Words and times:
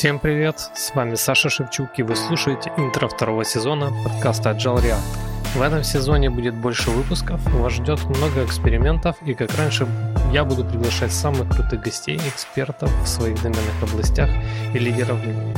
Всем 0.00 0.18
привет, 0.18 0.58
с 0.74 0.94
вами 0.94 1.14
Саша 1.14 1.50
Шевчук 1.50 1.90
и 1.98 2.02
вы 2.02 2.16
слушаете 2.16 2.72
интро 2.78 3.06
второго 3.06 3.44
сезона 3.44 3.92
подкаста 4.02 4.52
Agile 4.52 4.82
React. 4.82 5.58
В 5.58 5.60
этом 5.60 5.84
сезоне 5.84 6.30
будет 6.30 6.54
больше 6.54 6.88
выпусков, 6.88 7.38
вас 7.52 7.74
ждет 7.74 8.02
много 8.04 8.42
экспериментов 8.46 9.16
и 9.20 9.34
как 9.34 9.54
раньше 9.58 9.86
я 10.32 10.46
буду 10.46 10.64
приглашать 10.64 11.12
самых 11.12 11.54
крутых 11.54 11.82
гостей, 11.82 12.16
экспертов 12.16 12.90
в 13.02 13.06
своих 13.06 13.42
доменных 13.42 13.82
областях 13.82 14.30
и 14.72 14.78
лидеров 14.78 15.18
времени. 15.18 15.54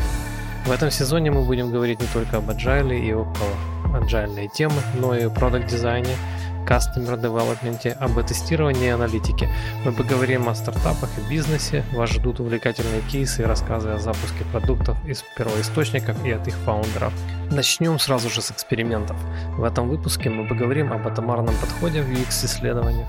В 0.66 0.72
этом 0.72 0.90
сезоне 0.90 1.30
мы 1.30 1.44
будем 1.44 1.70
говорить 1.70 2.00
не 2.00 2.08
только 2.08 2.38
об 2.38 2.50
Agile 2.50 2.98
и 2.98 3.12
около 3.12 3.54
agile 3.94 4.48
темы, 4.48 4.74
но 4.96 5.14
и 5.14 5.22
о 5.22 5.30
продукт-дизайне, 5.30 6.16
Customer 6.66 7.20
Development, 7.20 7.92
об 7.98 8.26
тестировании 8.26 8.86
и 8.86 8.88
аналитике. 8.88 9.48
Мы 9.84 9.92
поговорим 9.92 10.48
о 10.48 10.54
стартапах 10.54 11.10
и 11.18 11.30
бизнесе. 11.30 11.84
Вас 11.92 12.10
ждут 12.10 12.40
увлекательные 12.40 13.02
кейсы 13.02 13.42
и 13.42 13.44
рассказы 13.44 13.90
о 13.90 13.98
запуске 13.98 14.44
продуктов 14.50 14.96
из 15.06 15.24
первоисточников 15.36 16.24
и 16.24 16.30
от 16.30 16.46
их 16.48 16.54
фаундеров. 16.64 17.12
Начнем 17.50 17.98
сразу 17.98 18.30
же 18.30 18.40
с 18.40 18.50
экспериментов. 18.50 19.16
В 19.56 19.64
этом 19.64 19.88
выпуске 19.88 20.30
мы 20.30 20.46
поговорим 20.46 20.92
об 20.92 21.06
атомарном 21.06 21.54
подходе 21.56 22.02
в 22.02 22.08
UX-исследованиях, 22.08 23.08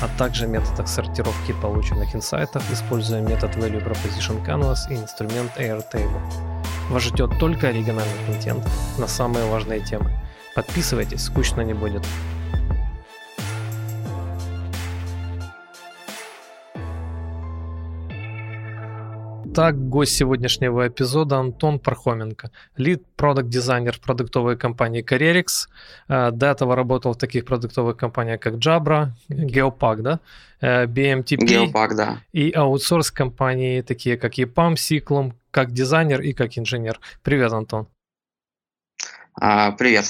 а 0.00 0.08
также 0.18 0.46
методах 0.46 0.88
сортировки 0.88 1.52
полученных 1.60 2.14
инсайтов, 2.14 2.62
используя 2.72 3.20
метод 3.20 3.56
Value 3.56 3.84
Proposition 3.84 4.44
Canvas 4.44 4.90
и 4.90 4.94
инструмент 4.94 5.52
Airtable. 5.58 6.20
Вас 6.88 7.02
ждет 7.02 7.38
только 7.38 7.68
оригинальный 7.68 8.26
контент 8.26 8.68
на 8.98 9.06
самые 9.06 9.46
важные 9.46 9.80
темы. 9.80 10.10
Подписывайтесь, 10.54 11.24
скучно 11.24 11.62
не 11.62 11.74
будет. 11.74 12.02
Итак, 19.54 19.76
гость 19.90 20.16
сегодняшнего 20.16 20.88
эпизода 20.88 21.36
Антон 21.36 21.78
Пархоменко, 21.78 22.50
лид 22.78 23.04
продукт 23.16 23.50
дизайнер 23.50 23.98
продуктовой 24.02 24.56
компании 24.56 25.04
Carerix. 25.04 25.68
Э, 26.08 26.30
до 26.30 26.46
этого 26.46 26.74
работал 26.74 27.12
в 27.12 27.18
таких 27.18 27.44
продуктовых 27.44 27.98
компаниях, 27.98 28.40
как 28.40 28.54
Jabra, 28.54 29.08
Geopack, 29.28 29.96
да? 29.96 30.20
Э, 30.62 30.86
BMTP 30.86 31.70
Geopack, 31.70 31.94
да. 31.94 32.22
и 32.32 32.50
аутсорс 32.50 33.10
компании, 33.10 33.82
такие 33.82 34.16
как 34.16 34.38
EPAM, 34.38 34.76
Cyclum, 34.76 35.34
как 35.50 35.72
дизайнер 35.72 36.22
и 36.22 36.32
как 36.32 36.56
инженер. 36.56 36.98
Привет, 37.22 37.52
Антон. 37.52 37.88
А, 39.38 39.72
привет. 39.72 40.06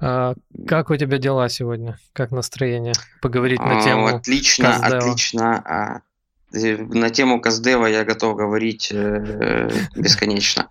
А, 0.00 0.32
как 0.66 0.88
у 0.88 0.96
тебя 0.96 1.18
дела 1.18 1.50
сегодня? 1.50 1.98
Как 2.14 2.30
настроение? 2.30 2.94
Поговорить 3.20 3.60
на 3.60 3.82
тему. 3.82 4.06
А, 4.06 4.16
отлично, 4.16 4.72
Каздева. 4.72 4.96
отлично. 4.96 6.02
На 6.50 7.10
тему 7.10 7.40
Каздева 7.40 7.86
я 7.86 8.04
готов 8.04 8.36
говорить 8.36 8.88
э, 8.90 9.70
бесконечно. 9.96 10.68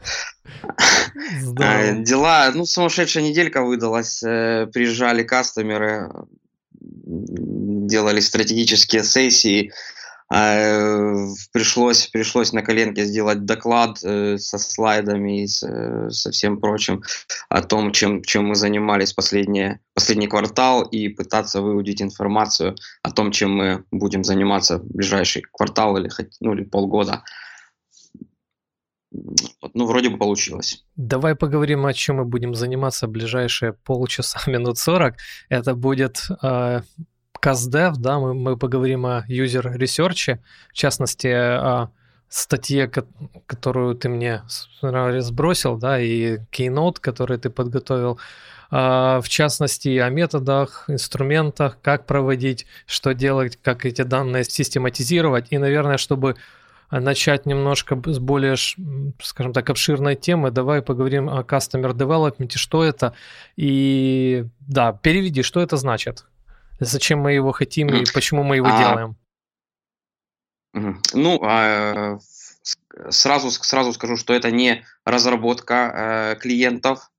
Здорово. 1.42 2.03
Дела, 2.03 2.52
ну, 2.53 2.66
сумасшедшая 2.66 3.23
неделька 3.23 3.61
выдалась. 3.61 4.23
Э, 4.23 4.67
приезжали 4.73 5.23
кастомеры, 5.23 6.09
делали 6.81 8.20
стратегические 8.20 9.03
сессии, 9.03 9.72
пришлось, 10.30 12.08
пришлось 12.08 12.52
на 12.52 12.61
коленке 12.61 13.06
сделать 13.06 13.45
доклад 13.45 14.00
э, 14.03 14.38
со 14.38 14.58
слайдами 14.58 15.44
и 15.44 15.45
э, 15.45 16.09
со 16.09 16.31
всем 16.31 16.59
прочим 16.59 17.02
о 17.50 17.61
том, 17.61 17.92
чем, 17.94 18.22
чем 18.23 18.48
мы 18.48 18.55
занимались 18.55 19.14
последние, 19.14 19.80
последний 19.94 20.28
квартал 20.28 20.83
и 20.83 21.08
пытаться 21.08 21.61
выудить 21.61 22.02
информацию 22.02 22.75
о 23.03 23.11
том, 23.11 23.31
чем 23.31 23.55
мы 23.55 23.86
будем 23.92 24.25
заниматься 24.25 24.80
в 24.80 24.86
ближайший 24.88 25.44
квартал 25.44 25.98
или, 25.98 26.09
ну, 26.42 26.53
или 26.53 26.64
полгода. 26.64 27.23
Ну, 29.11 29.86
вроде 29.86 30.09
бы 30.09 30.17
получилось. 30.17 30.83
Давай 30.98 31.36
поговорим, 31.36 31.86
о 31.86 31.94
чем 31.94 32.17
мы 32.17 32.25
будем 32.25 32.53
заниматься 32.53 33.08
в 33.08 33.11
ближайшие 33.11 33.73
полчаса, 33.73 34.39
минут 34.52 34.78
сорок. 34.78 35.16
Это 35.48 35.73
будет 35.73 36.28
э, 36.43 36.82
CastDev, 37.42 37.93
да, 37.98 38.20
мы, 38.20 38.33
мы 38.33 38.58
поговорим 38.58 39.05
о 39.05 39.25
research, 39.27 40.39
в 40.70 40.73
частности, 40.73 41.27
о 41.27 41.89
статье, 42.30 42.92
которую 43.45 43.95
ты 43.95 44.09
мне 44.09 44.43
сбросил, 44.48 45.77
да, 45.77 45.99
и 45.99 46.39
Keynote, 46.52 46.98
который 46.99 47.37
ты 47.37 47.49
подготовил, 47.49 48.20
а, 48.70 49.21
в 49.21 49.30
частности, 49.30 49.98
о 49.98 50.09
методах, 50.09 50.86
инструментах, 50.89 51.77
как 51.81 52.05
проводить, 52.05 52.65
что 52.86 53.14
делать, 53.14 53.58
как 53.61 53.86
эти 53.86 54.02
данные 54.02 54.43
систематизировать, 54.43 55.48
и, 55.52 55.58
наверное, 55.58 55.98
чтобы 55.98 56.36
начать 56.92 57.45
немножко 57.45 58.02
с 58.05 58.19
более, 58.19 58.55
скажем 59.21 59.54
так, 59.54 59.69
обширной 59.69 60.15
темы, 60.15 60.52
давай 60.52 60.81
поговорим 60.81 61.30
о 61.30 61.42
Customer 61.43 61.92
Development, 61.93 62.52
что 62.55 62.83
это, 62.83 63.14
и, 63.55 64.45
да, 64.59 64.93
переведи, 64.93 65.43
что 65.43 65.61
это 65.61 65.77
значит 65.77 66.25
зачем 66.80 67.20
мы 67.20 67.33
его 67.33 67.52
хотим 67.52 67.88
и 67.89 68.05
почему 68.14 68.43
мы 68.43 68.58
его 68.58 68.67
а, 68.70 68.80
делаем? 68.80 69.15
Ну, 71.14 71.39
а, 71.43 72.20
сразу, 73.10 73.52
сразу 73.52 73.93
скажу, 73.93 74.17
что 74.17 74.33
это 74.33 74.52
не 74.52 74.83
разработка 75.05 76.33
э, 76.36 76.36
клиентов 76.39 77.10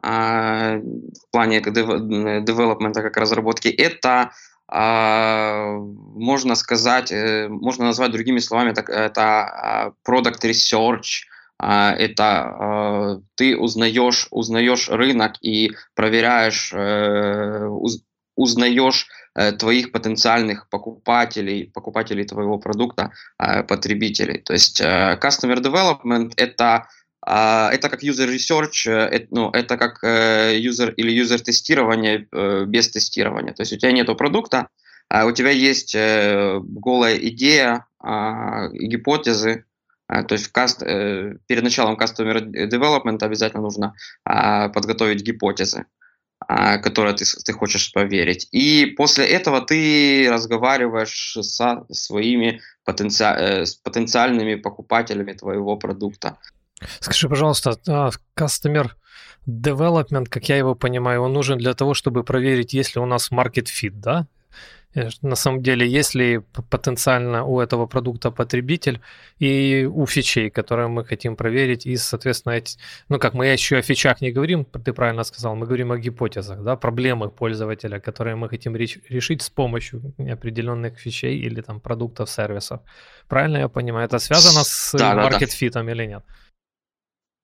а, 0.00 0.76
в 0.76 1.30
плане 1.30 1.60
девелопмента 1.60 3.02
как 3.02 3.16
разработки. 3.16 3.68
Это 3.68 4.32
а, 4.68 5.76
можно 5.76 6.54
сказать, 6.54 7.12
э, 7.12 7.48
можно 7.48 7.86
назвать 7.86 8.12
другими 8.12 8.38
словами, 8.38 8.72
так, 8.72 8.88
это 8.88 9.92
product 10.06 10.42
research, 10.44 11.24
это 11.58 13.20
ты 13.36 13.56
узнаешь, 13.56 14.26
узнаешь 14.32 14.88
рынок 14.88 15.34
и 15.42 15.72
проверяешь, 15.94 16.72
э, 16.74 17.68
узнаешь 18.36 19.06
э, 19.34 19.52
твоих 19.52 19.92
потенциальных 19.92 20.68
покупателей, 20.68 21.70
покупателей 21.72 22.24
твоего 22.24 22.58
продукта, 22.58 23.12
э, 23.38 23.62
потребителей. 23.62 24.38
То 24.38 24.52
есть 24.52 24.80
э, 24.80 25.18
customer 25.20 25.58
development 25.60 26.32
это 26.36 26.86
э, 27.26 27.68
это 27.72 27.88
как 27.88 28.02
user 28.02 28.28
research, 28.28 28.90
э, 28.90 29.08
это, 29.16 29.26
ну, 29.30 29.50
это 29.50 29.76
как 29.76 30.02
э, 30.02 30.58
user 30.58 30.92
или 30.94 31.22
user 31.22 31.38
тестирование 31.38 32.26
э, 32.32 32.64
без 32.66 32.90
тестирования. 32.90 33.52
То 33.52 33.62
есть 33.62 33.72
у 33.72 33.76
тебя 33.76 33.92
нет 33.92 34.16
продукта, 34.16 34.68
а 35.08 35.26
у 35.26 35.32
тебя 35.32 35.50
есть 35.50 35.94
э, 35.94 36.58
голая 36.62 37.16
идея, 37.16 37.86
э, 38.02 38.68
гипотезы, 38.72 39.64
э, 40.08 40.22
то 40.24 40.32
есть 40.34 40.46
в 40.46 40.52
каст, 40.52 40.82
э, 40.82 41.34
перед 41.46 41.62
началом 41.62 41.96
customer 41.96 42.40
development 42.40 43.22
обязательно 43.22 43.62
нужно 43.62 43.94
э, 44.26 44.68
подготовить 44.70 45.22
гипотезы. 45.22 45.84
А, 46.48 46.78
которое 46.78 47.14
ты, 47.14 47.24
ты 47.24 47.52
хочешь 47.52 47.92
поверить. 47.92 48.48
И 48.52 48.86
после 48.96 49.26
этого 49.26 49.60
ты 49.60 50.28
разговариваешь 50.30 51.38
со 51.40 51.84
своими 51.90 52.60
потенци... 52.84 53.24
Э, 53.24 53.66
с 53.66 53.74
потенциальными 53.74 54.56
покупателями 54.56 55.32
твоего 55.32 55.76
продукта. 55.76 56.38
Скажи, 57.00 57.28
пожалуйста, 57.28 57.76
а, 57.88 58.10
Customer 58.36 58.90
Development, 59.46 60.26
как 60.28 60.48
я 60.48 60.56
его 60.56 60.74
понимаю, 60.74 61.22
он 61.22 61.32
нужен 61.32 61.58
для 61.58 61.74
того, 61.74 61.94
чтобы 61.94 62.24
проверить, 62.24 62.72
есть 62.72 62.94
ли 62.94 63.00
у 63.00 63.06
нас 63.06 63.30
market 63.30 63.66
fit, 63.66 63.92
да? 63.94 64.26
Э, 64.94 65.08
на 65.22 65.36
самом 65.36 65.62
деле, 65.62 65.86
есть 65.86 66.14
ли 66.14 66.40
потенциально 66.70 67.44
у 67.44 67.60
этого 67.60 67.86
продукта 67.86 68.30
потребитель 68.30 69.00
и 69.40 69.88
у 69.90 70.06
фичей, 70.06 70.50
которые 70.50 70.88
мы 70.88 71.04
хотим 71.04 71.36
проверить, 71.36 71.86
и, 71.86 71.96
соответственно, 71.96 72.54
эти, 72.54 72.78
ну, 73.08 73.18
как 73.18 73.34
мы 73.34 73.46
еще 73.46 73.78
о 73.78 73.82
фичах 73.82 74.20
не 74.20 74.32
говорим, 74.32 74.64
ты 74.64 74.92
правильно 74.92 75.24
сказал, 75.24 75.56
мы 75.56 75.66
говорим 75.66 75.92
о 75.92 75.98
гипотезах, 75.98 76.62
да, 76.62 76.76
проблемах 76.76 77.32
пользователя, 77.32 78.00
которые 78.00 78.36
мы 78.36 78.48
хотим 78.48 78.76
решить 78.76 79.42
с 79.42 79.50
помощью 79.50 80.02
определенных 80.18 80.98
фичей 80.98 81.38
или 81.38 81.62
там 81.62 81.80
продуктов, 81.80 82.28
сервисов. 82.28 82.80
Правильно 83.28 83.58
я 83.58 83.68
понимаю? 83.68 84.06
Это 84.06 84.18
связано 84.18 84.64
с 84.64 84.98
да, 84.98 85.14
маркетфитом 85.14 85.86
да, 85.86 85.94
да. 85.94 86.02
или 86.02 86.08
нет? 86.08 86.22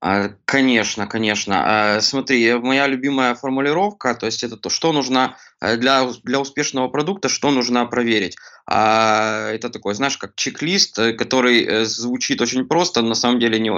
А, 0.01 0.29
конечно, 0.45 1.09
конечно. 1.09 1.97
А, 1.97 2.01
смотри, 2.01 2.55
моя 2.55 2.87
любимая 2.87 3.35
формулировка, 3.35 4.15
то 4.15 4.27
есть 4.27 4.45
это 4.45 4.57
то, 4.57 4.71
что 4.71 4.93
нужно 4.93 5.37
э, 5.61 5.77
для, 5.77 6.09
для 6.23 6.41
успешного 6.41 6.89
продукта, 6.89 7.29
что 7.29 7.51
нужно 7.51 7.85
проверить. 7.87 8.37
А, 8.67 9.51
это 9.51 9.71
такой, 9.71 9.95
знаешь, 9.95 10.17
как 10.17 10.37
чек-лист, 10.37 10.99
э, 11.01 11.15
который 11.15 11.65
э, 11.65 11.85
звучит 11.85 12.41
очень 12.41 12.69
просто, 12.69 13.03
но 13.03 13.09
на 13.09 13.15
самом 13.17 13.41
деле 13.41 13.59
не, 13.59 13.71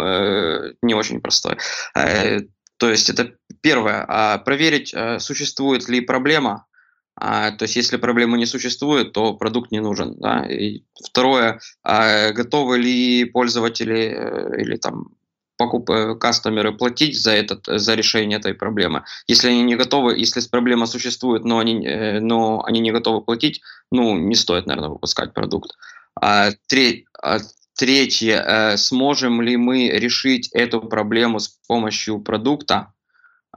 не 0.82 0.94
очень 0.94 1.20
простой. 1.20 1.56
То 1.94 2.88
есть 2.90 3.10
это 3.10 3.34
первое, 3.60 4.38
проверить, 4.38 4.94
существует 5.18 5.86
ли 5.90 6.00
проблема, 6.00 6.64
то 7.14 7.58
есть, 7.60 7.76
если 7.76 7.98
проблемы 7.98 8.38
не 8.38 8.46
существует, 8.46 9.12
то 9.12 9.34
продукт 9.34 9.70
не 9.70 9.80
нужен. 9.80 10.14
Да? 10.18 10.46
И 10.46 10.84
второе, 11.04 11.60
готовы 11.84 12.78
ли 12.78 13.26
пользователи 13.26 14.56
или 14.58 14.76
там 14.76 15.10
покуп... 15.60 15.90
Э, 15.90 16.14
кастомеры 16.14 16.72
платить 16.72 17.20
за, 17.22 17.32
этот, 17.32 17.66
за 17.66 17.94
решение 17.94 18.38
этой 18.38 18.54
проблемы. 18.54 19.04
Если 19.28 19.48
они 19.48 19.62
не 19.62 19.76
готовы, 19.76 20.18
если 20.18 20.40
проблема 20.50 20.86
существует, 20.86 21.44
но 21.44 21.58
они, 21.58 21.86
э, 21.86 22.20
но 22.20 22.64
они 22.64 22.80
не 22.80 22.92
готовы 22.92 23.20
платить, 23.20 23.60
ну, 23.92 24.16
не 24.16 24.34
стоит, 24.36 24.66
наверное, 24.66 24.90
выпускать 24.90 25.34
продукт. 25.34 25.72
А, 26.20 26.50
треть, 26.66 27.04
а 27.22 27.38
третье, 27.76 28.42
э, 28.46 28.76
сможем 28.78 29.42
ли 29.42 29.56
мы 29.56 29.88
решить 29.88 30.48
эту 30.54 30.80
проблему 30.80 31.40
с 31.40 31.48
помощью 31.68 32.20
продукта? 32.20 32.92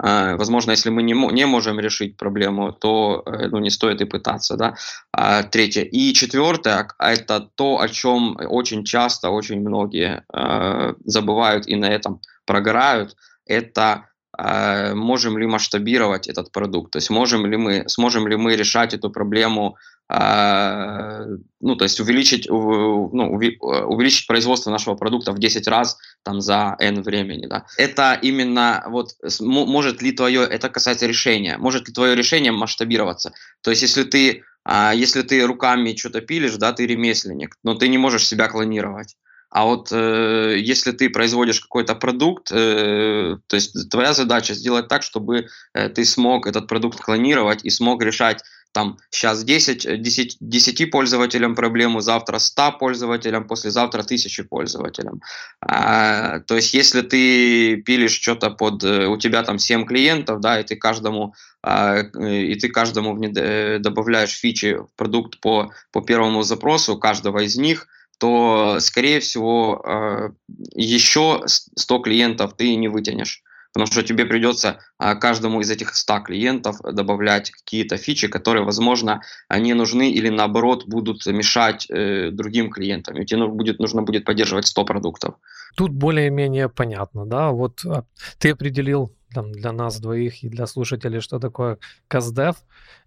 Э, 0.01 0.35
возможно, 0.35 0.71
если 0.71 0.89
мы 0.89 1.03
не, 1.03 1.13
не 1.13 1.45
можем 1.45 1.79
решить 1.79 2.17
проблему, 2.17 2.71
то 2.71 3.23
э, 3.25 3.47
ну, 3.47 3.59
не 3.59 3.69
стоит 3.69 4.01
и 4.01 4.05
пытаться. 4.05 4.55
Да? 4.57 4.75
А, 5.11 5.43
третье. 5.43 5.83
И 5.83 6.13
четвертое, 6.13 6.87
это 6.99 7.39
то, 7.55 7.79
о 7.79 7.87
чем 7.87 8.37
очень 8.39 8.83
часто, 8.83 9.29
очень 9.29 9.61
многие 9.61 10.23
э, 10.33 10.93
забывают 11.05 11.67
и 11.67 11.75
на 11.75 11.85
этом 11.85 12.21
прогорают, 12.45 13.15
это 13.45 14.07
можем 14.37 15.37
ли 15.37 15.45
масштабировать 15.45 16.27
этот 16.27 16.51
продукт, 16.51 16.91
то 16.91 16.97
есть 16.97 17.11
можем 17.11 17.45
ли 17.45 17.55
мы, 17.55 17.83
сможем 17.87 18.27
ли 18.27 18.35
мы 18.35 18.55
решать 18.55 18.93
эту 18.93 19.11
проблему 19.11 19.77
а, 20.09 21.25
ну, 21.61 21.75
то 21.75 21.85
есть 21.85 21.99
увеличить, 21.99 22.47
ну, 22.49 23.31
увеличить 23.31 24.27
производство 24.27 24.69
нашего 24.69 24.95
продукта 24.95 25.31
в 25.31 25.39
10 25.39 25.67
раз 25.67 25.97
там, 26.23 26.41
за 26.41 26.75
N 26.79 27.01
времени. 27.01 27.47
Да. 27.47 27.65
Это 27.77 28.19
именно 28.21 28.83
вот 28.89 29.15
может 29.39 30.01
ли 30.01 30.11
твое, 30.11 30.41
это 30.43 30.69
касается 30.69 31.07
решения, 31.07 31.57
может 31.57 31.87
ли 31.87 31.93
твое 31.93 32.15
решение 32.15 32.51
масштабироваться. 32.51 33.33
То 33.61 33.71
есть 33.71 33.81
если 33.81 34.03
ты, 34.03 34.43
а, 34.65 34.93
если 34.93 35.21
ты 35.21 35.43
руками 35.45 35.95
что-то 35.95 36.21
пилишь, 36.21 36.57
да, 36.57 36.73
ты 36.73 36.85
ремесленник, 36.85 37.55
но 37.63 37.73
ты 37.73 37.87
не 37.87 37.97
можешь 37.97 38.27
себя 38.27 38.49
клонировать. 38.49 39.15
А 39.53 39.65
вот 39.65 39.89
э, 39.91 40.55
если 40.57 40.93
ты 40.93 41.11
производишь 41.11 41.61
какой-то 41.61 41.93
продукт, 41.93 42.51
э, 42.51 43.37
то 43.45 43.55
есть 43.55 43.87
твоя 43.91 44.13
задача 44.13 44.55
сделать 44.55 44.87
так, 44.87 45.03
чтобы 45.03 45.45
э, 45.75 45.89
ты 45.89 46.05
смог 46.05 46.47
этот 46.47 46.67
продукт 46.67 46.99
клонировать 46.99 47.63
и 47.63 47.69
смог 47.69 48.01
решать 48.01 48.43
там 48.71 48.97
сейчас 49.11 49.43
10, 49.43 50.01
10, 50.01 50.37
10 50.39 50.89
пользователям 50.89 51.53
проблему, 51.53 52.01
завтра 52.01 52.39
100 52.39 52.71
пользователям, 52.79 53.45
послезавтра 53.47 54.01
1000 54.01 54.43
пользователям. 54.45 55.21
А, 55.61 56.39
то 56.39 56.55
есть 56.55 56.73
если 56.73 57.01
ты 57.01 57.75
пилишь 57.75 58.19
что-то 58.19 58.49
под, 58.49 58.83
э, 58.83 59.05
у 59.05 59.17
тебя 59.17 59.43
там 59.43 59.59
7 59.59 59.85
клиентов, 59.85 60.39
да, 60.39 60.59
и 60.59 60.63
ты 60.63 60.75
каждому, 60.77 61.35
а, 61.61 61.99
и 61.99 62.55
ты 62.55 62.69
каждому 62.69 63.23
э, 63.23 63.77
добавляешь 63.77 64.31
фичи 64.31 64.77
в 64.77 64.89
продукт 64.95 65.39
по, 65.41 65.71
по 65.91 66.01
первому 66.01 66.41
запросу 66.41 66.97
каждого 66.97 67.43
из 67.43 67.55
них, 67.55 67.87
то, 68.23 68.77
скорее 68.79 69.19
всего, 69.19 69.81
а, 69.85 70.31
еще 70.73 71.41
100 71.45 71.99
клиентов 71.99 72.53
ты 72.55 72.73
не 72.77 72.87
вытянешь 72.87 73.43
потому 73.73 73.87
что 73.87 74.03
тебе 74.03 74.25
придется 74.25 74.77
а, 74.99 75.15
каждому 75.15 75.61
из 75.61 75.71
этих 75.71 75.95
100 75.95 76.19
клиентов 76.19 76.77
добавлять 76.83 77.49
какие-то 77.49 77.97
фичи, 77.97 78.27
которые, 78.27 78.63
возможно, 78.63 79.21
не 79.49 79.73
нужны 79.73 80.11
или 80.11 80.29
наоборот 80.29 80.85
будут 80.85 81.25
мешать 81.25 81.87
э, 81.89 82.29
другим 82.29 82.69
клиентам. 82.69 83.17
И 83.17 83.25
тебе 83.25 83.47
будет, 83.47 83.79
нужно 83.79 84.03
будет 84.03 84.25
поддерживать 84.25 84.67
100 84.67 84.85
продуктов. 84.85 85.35
Тут 85.75 85.91
более-менее 85.91 86.69
понятно, 86.69 87.25
да, 87.25 87.49
вот 87.49 87.83
а, 87.83 88.05
ты 88.37 88.51
определил 88.51 89.11
там, 89.33 89.51
для 89.51 89.71
нас 89.71 89.99
двоих 89.99 90.43
и 90.43 90.49
для 90.49 90.67
слушателей, 90.67 91.19
что 91.19 91.39
такое 91.39 91.77
КАЗДЕВ 92.07 92.55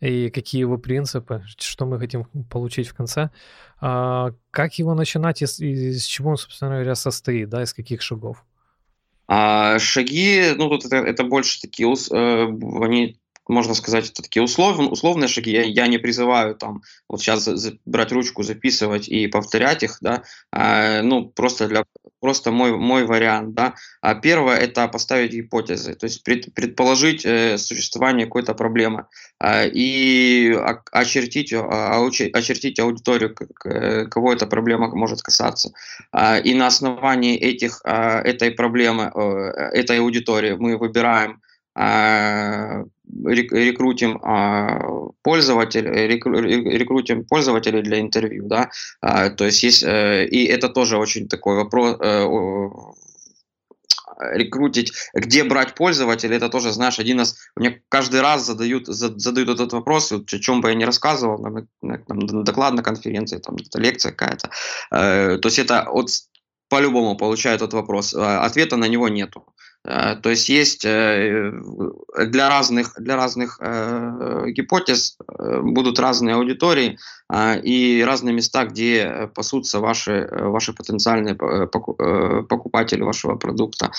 и 0.01 0.31
какие 0.31 0.61
его 0.61 0.79
принципы, 0.79 1.43
что 1.59 1.87
мы 1.87 1.99
хотим 1.99 2.25
получить 2.51 2.89
в 2.89 2.95
конце. 2.95 3.31
А, 3.81 4.33
как 4.51 4.75
его 4.79 4.95
начинать 4.95 5.43
и, 5.43 5.47
и 5.65 5.91
из 5.91 6.05
чего 6.05 6.31
он, 6.31 6.37
собственно 6.37 6.73
говоря, 6.73 6.95
состоит, 6.95 7.49
да, 7.49 7.63
из 7.63 7.73
каких 7.73 8.03
шагов? 8.03 8.45
А 9.29 9.79
шаги, 9.79 10.53
ну 10.57 10.69
тут 10.69 10.85
это, 10.85 10.97
это 10.97 11.25
больше 11.25 11.61
такие, 11.61 11.89
э, 11.89 12.47
они 12.85 13.19
можно 13.49 13.75
сказать, 13.75 14.11
это 14.11 14.23
такие 14.23 14.43
услов, 14.43 14.79
условные 14.79 15.29
шаги. 15.29 15.53
Я, 15.53 15.63
я 15.63 15.87
не 15.87 15.99
призываю 15.99 16.55
там 16.57 16.83
вот 17.09 17.21
сейчас 17.21 17.45
за, 17.45 17.57
за, 17.57 17.79
брать 17.85 18.13
ручку, 18.13 18.43
записывать 18.43 19.09
и 19.09 19.29
повторять 19.29 19.83
их, 19.83 19.99
да. 20.01 20.25
А, 20.51 21.03
ну 21.03 21.29
просто 21.29 21.69
для 21.69 21.85
просто 22.27 22.51
мой 22.51 22.73
мой 22.73 23.05
вариант, 23.05 23.55
да. 23.55 23.75
А 24.01 24.15
первое 24.15 24.57
это 24.57 24.89
поставить 24.89 25.33
гипотезы, 25.33 25.95
то 25.95 26.07
есть 26.07 26.25
пред, 26.25 26.53
предположить 26.55 27.25
э, 27.25 27.57
существование 27.57 28.27
какой-то 28.27 28.55
проблемы 28.55 29.05
э, 29.39 29.69
и 29.69 30.59
очертить 30.91 31.53
а, 31.53 32.05
очертить 32.35 32.81
аудиторию, 32.81 33.33
как, 33.33 34.11
кого 34.11 34.33
эта 34.33 34.47
проблема 34.47 34.89
может 34.89 35.23
касаться. 35.23 35.71
Э, 36.13 36.41
и 36.43 36.55
на 36.55 36.67
основании 36.67 37.37
этих 37.37 37.81
э, 37.85 38.23
этой 38.25 38.51
проблемы 38.51 39.13
э, 39.15 39.81
этой 39.81 40.01
аудитории 40.01 40.57
мы 40.59 40.77
выбираем 40.79 41.41
рекрутим 43.25 44.19
пользователей, 45.23 46.07
рекрутим 46.09 47.25
пользователей 47.25 47.83
для 47.83 48.01
интервью, 48.01 48.47
да, 48.47 48.71
а, 49.01 49.31
то 49.31 49.45
есть 49.45 49.63
есть, 49.63 49.83
э, 49.83 50.27
и 50.27 50.45
это 50.47 50.69
тоже 50.69 50.99
очень 50.99 51.29
такой 51.29 51.57
вопрос, 51.57 51.97
э, 52.01 52.27
рекрутить, 54.33 54.93
где 55.15 55.45
брать 55.45 55.75
пользователей, 55.75 56.37
это 56.37 56.49
тоже, 56.49 56.73
знаешь, 56.73 56.99
один 56.99 57.21
из, 57.21 57.37
мне 57.55 57.83
каждый 57.89 58.23
раз 58.23 58.47
задают, 58.47 58.87
задают 58.87 59.49
этот 59.51 59.73
вопрос, 59.73 60.13
о 60.13 60.25
чем 60.25 60.61
бы 60.61 60.71
я 60.71 60.75
не 60.75 60.87
рассказывал, 60.87 61.43
там, 61.43 61.69
там, 62.07 62.45
доклад 62.45 62.75
на 62.75 62.83
конференции, 62.83 63.39
там, 63.39 63.57
лекция 63.75 64.13
какая-то, 64.13 64.51
э, 64.91 65.39
то 65.39 65.49
есть 65.49 65.59
это 65.59 65.83
от, 65.91 66.09
по-любому 66.69 67.17
получаю 67.17 67.57
этот 67.57 67.75
вопрос, 67.75 68.15
ответа 68.15 68.77
на 68.77 68.89
него 68.89 69.09
нету. 69.09 69.45
Э, 69.87 70.17
то 70.17 70.31
есть 70.31 70.49
есть 70.49 70.85
э, 70.85 71.53
для 72.27 72.49
разных, 72.49 72.95
для 72.99 73.17
разных 73.17 73.59
э, 73.61 74.47
гипотез 74.49 75.17
будут 75.29 75.99
разные 76.01 76.35
аудитории 76.35 76.99
и 77.63 78.05
разные 78.07 78.35
места, 78.35 78.65
где 78.65 79.31
пасутся 79.35 79.81
ваши, 79.81 80.29
ваши 80.31 80.73
потенциальные 80.73 81.35
покупатели 81.35 83.03
вашего 83.03 83.35
продукта, 83.35 83.91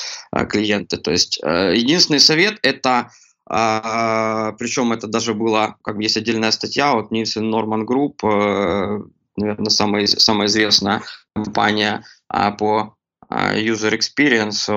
клиенты. 0.50 0.98
То 0.98 1.12
есть 1.12 1.38
единственный 1.38 2.22
совет– 2.22 2.58
это 2.62 3.12
причем 3.46 4.94
это 4.94 5.08
даже 5.08 5.34
было, 5.34 5.76
как 5.82 5.98
бы 5.98 6.04
есть 6.04 6.18
отдельная 6.18 6.52
статья 6.52 6.94
от 6.94 7.12
Nielsen 7.12 7.50
Norman 7.50 7.86
Group, 7.86 9.10
наверное, 9.36 9.70
самая, 9.70 10.08
самая 10.08 10.48
известная 10.48 11.02
компания 11.34 12.04
по 12.58 12.97
user 13.30 13.98
experience, 13.98 14.70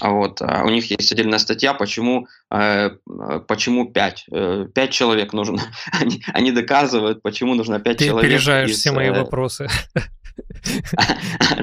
а 0.00 0.10
вот. 0.10 0.42
А 0.42 0.64
у 0.64 0.68
них 0.68 0.90
есть 0.90 1.12
отдельная 1.12 1.38
статья, 1.38 1.74
почему, 1.74 2.26
э, 2.50 2.90
почему 3.46 3.86
5. 3.86 4.26
5 4.26 4.76
э, 4.76 4.88
человек 4.88 5.32
нужно. 5.32 5.62
Они, 5.92 6.22
они 6.32 6.52
доказывают, 6.52 7.22
почему 7.22 7.54
нужно 7.54 7.78
5 7.78 7.96
Ты 7.96 8.06
человек. 8.06 8.22
Ты 8.22 8.26
опережаешь 8.26 8.70
из, 8.70 8.78
все 8.78 8.92
мои 8.92 9.08
э, 9.08 9.12
вопросы. 9.12 9.68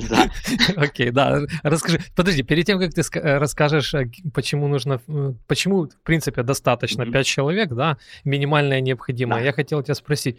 Да. 0.10 0.32
Окей, 0.78 1.12
да. 1.12 1.42
Расскажи. 1.62 2.00
Подожди, 2.16 2.42
перед 2.42 2.66
тем, 2.66 2.80
как 2.80 2.92
ты 2.92 3.04
расскажешь, 3.14 3.94
почему 4.34 4.68
нужно, 4.68 5.00
почему, 5.46 5.86
в 5.86 6.02
принципе, 6.04 6.42
достаточно 6.42 7.06
5 7.06 7.26
человек, 7.26 7.70
да, 7.70 7.98
минимальное 8.24 8.82
необходимое, 8.82 9.44
я 9.44 9.54
хотел 9.54 9.84
тебя 9.84 9.94
спросить, 9.94 10.38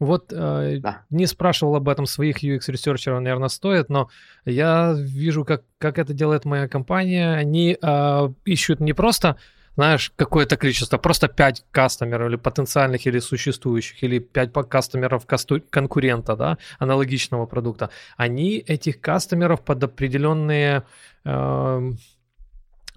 вот 0.00 0.32
э, 0.32 0.78
да. 0.80 1.02
не 1.10 1.26
спрашивал 1.26 1.76
об 1.76 1.88
этом 1.88 2.06
своих 2.06 2.42
UX 2.42 2.52
researcher 2.52 3.04
ов, 3.04 3.20
наверное, 3.20 3.48
стоит, 3.48 3.90
но 3.90 4.08
я 4.46 4.94
вижу, 4.96 5.44
как, 5.44 5.62
как 5.78 5.98
это 5.98 6.14
делает 6.14 6.46
моя 6.46 6.68
компания. 6.68 7.34
Они 7.34 7.76
э, 7.80 8.28
ищут 8.46 8.80
не 8.80 8.94
просто, 8.94 9.36
знаешь, 9.76 10.10
какое-то 10.16 10.56
количество, 10.56 10.96
просто 10.96 11.28
5 11.28 11.66
кастомеров 11.70 12.30
или 12.30 12.36
потенциальных, 12.36 13.06
или 13.06 13.18
существующих, 13.18 14.02
или 14.02 14.18
5 14.18 14.52
кастомеров 14.68 15.26
конкурента, 15.68 16.34
да, 16.34 16.56
аналогичного 16.78 17.44
продукта. 17.44 17.90
Они 18.16 18.56
этих 18.56 19.00
кастомеров 19.00 19.60
под 19.60 19.84
определенные... 19.84 20.82
Э, 21.24 21.90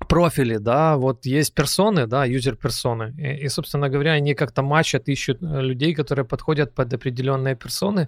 профили, 0.03 0.57
да, 0.57 0.95
вот 0.97 1.25
есть 1.25 1.53
персоны, 1.53 2.07
да, 2.07 2.25
юзер-персоны, 2.25 3.13
и, 3.17 3.45
и, 3.45 3.49
собственно 3.49 3.89
говоря, 3.89 4.11
они 4.11 4.33
как-то 4.33 4.61
матчат, 4.63 5.09
ищут 5.09 5.41
э, 5.41 5.61
людей, 5.61 5.93
которые 5.93 6.25
подходят 6.25 6.73
под 6.73 6.93
определенные 6.93 7.55
персоны, 7.55 8.07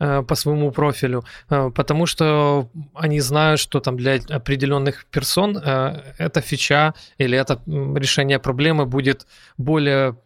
э, 0.00 0.22
по 0.22 0.34
своему 0.34 0.70
профилю, 0.70 1.24
э, 1.50 1.70
потому 1.74 2.06
что 2.06 2.68
они 2.94 3.20
знают, 3.20 3.60
что 3.60 3.80
там 3.80 3.96
для 3.96 4.18
определенных 4.28 5.04
персон 5.10 5.56
эта 5.56 6.40
фича 6.40 6.94
или 7.18 7.38
это 7.38 7.60
решение 7.66 8.38
проблемы 8.38 8.86
будет 8.86 9.26
более 9.58 10.16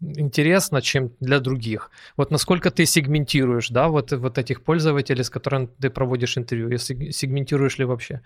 интересно, 0.00 0.80
чем 0.80 1.10
для 1.20 1.40
других. 1.40 1.90
Вот 2.16 2.30
насколько 2.30 2.70
ты 2.70 2.86
сегментируешь, 2.86 3.68
да, 3.70 3.88
вот, 3.88 4.12
вот 4.12 4.38
этих 4.38 4.62
пользователей, 4.62 5.22
с 5.22 5.30
которыми 5.30 5.68
ты 5.80 5.90
проводишь 5.90 6.38
интервью, 6.38 6.78
сегментируешь 6.78 7.78
ли 7.78 7.84
вообще? 7.84 8.20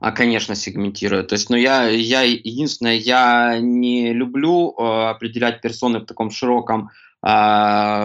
А, 0.00 0.12
конечно, 0.12 0.54
сегментирую. 0.54 1.24
То 1.24 1.34
есть, 1.34 1.50
ну, 1.50 1.56
я, 1.56 1.86
я 1.88 2.22
единственное, 2.22 2.96
я 2.96 3.58
не 3.60 4.14
люблю 4.14 4.74
э, 4.78 5.10
определять 5.10 5.60
персоны 5.60 5.98
в 5.98 6.06
таком 6.06 6.30
широком, 6.30 6.88
э, 7.22 7.28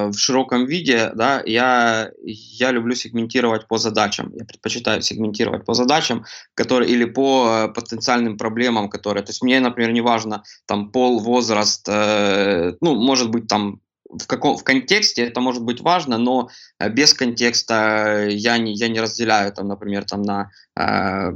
в 0.10 0.14
широком 0.18 0.66
виде, 0.66 1.12
да, 1.16 1.42
я, 1.46 2.12
я 2.26 2.72
люблю 2.72 2.96
сегментировать 2.96 3.68
по 3.70 3.78
задачам. 3.78 4.34
Я 4.36 4.44
предпочитаю 4.44 5.02
сегментировать 5.02 5.64
по 5.64 5.74
задачам, 5.74 6.26
которые, 6.54 6.92
или 6.92 7.06
по 7.06 7.48
э, 7.48 7.74
потенциальным 7.74 8.38
проблемам, 8.38 8.90
которые, 8.90 9.24
то 9.24 9.30
есть 9.30 9.42
мне, 9.42 9.62
например, 9.62 9.94
не 9.94 10.02
важно, 10.02 10.44
там, 10.66 10.92
пол, 10.92 11.22
возраст, 11.22 11.88
э, 11.88 12.74
ну, 12.82 12.96
может 12.96 13.30
быть, 13.30 13.48
там, 13.48 13.80
в 14.10 14.28
каком 14.28 14.58
в 14.58 14.66
контексте 14.66 15.24
это 15.24 15.40
может 15.40 15.64
быть 15.64 15.80
важно, 15.80 16.18
но 16.18 16.50
без 16.92 17.14
контекста 17.14 18.28
я 18.30 18.58
не 18.58 18.74
я 18.76 18.88
не 18.88 19.00
разделяю 19.02 19.52
там, 19.52 19.68
например, 19.68 20.06
там 20.06 20.22
на 20.22 20.52
э, 20.78 21.32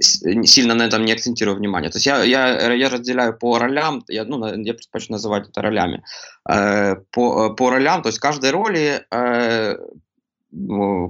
сильно 0.00 0.74
на 0.74 0.84
этом 0.86 1.04
не 1.04 1.12
акцентирую 1.12 1.56
внимание. 1.56 1.90
То 1.90 1.96
есть 1.96 2.06
я, 2.06 2.22
я, 2.22 2.72
я 2.72 2.88
разделяю 2.88 3.36
по 3.36 3.58
ролям, 3.58 4.04
я, 4.08 4.24
ну, 4.24 4.46
я 4.46 4.74
предпочитаю 4.74 5.16
называть 5.16 5.48
это 5.48 5.62
ролями, 5.62 6.02
э, 6.48 6.96
по, 7.10 7.50
по 7.54 7.70
ролям, 7.70 8.02
то 8.02 8.08
есть 8.08 8.18
каждой 8.18 8.50
роли, 8.50 9.04
э, 9.10 9.76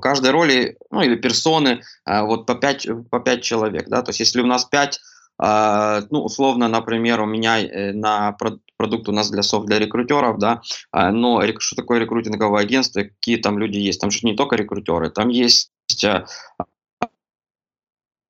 каждой 0.00 0.30
роли, 0.30 0.76
ну 0.90 1.02
или 1.02 1.16
персоны, 1.16 1.82
э, 2.06 2.22
вот 2.22 2.46
по 2.46 2.54
пять, 2.54 2.86
по 3.10 3.20
пять 3.20 3.42
человек, 3.42 3.88
да, 3.88 4.02
то 4.02 4.10
есть 4.10 4.20
если 4.20 4.40
у 4.40 4.46
нас 4.46 4.64
пять 4.64 5.00
Uh, 5.40 6.04
ну, 6.10 6.24
условно, 6.24 6.66
например, 6.66 7.20
у 7.20 7.24
меня 7.24 7.58
на 7.94 8.36
продукт 8.76 9.08
у 9.08 9.12
нас 9.12 9.30
для 9.30 9.44
софт 9.44 9.66
для 9.66 9.78
рекрутеров, 9.78 10.40
да, 10.40 10.62
но 10.92 11.40
что 11.60 11.76
такое 11.76 12.00
рекрутинговое 12.00 12.60
агентство, 12.60 13.04
какие 13.04 13.36
там 13.36 13.56
люди 13.56 13.76
есть? 13.76 14.00
Там 14.00 14.10
же 14.10 14.18
не 14.26 14.34
только 14.34 14.56
рекрутеры, 14.56 15.10
там 15.10 15.28
есть 15.28 15.70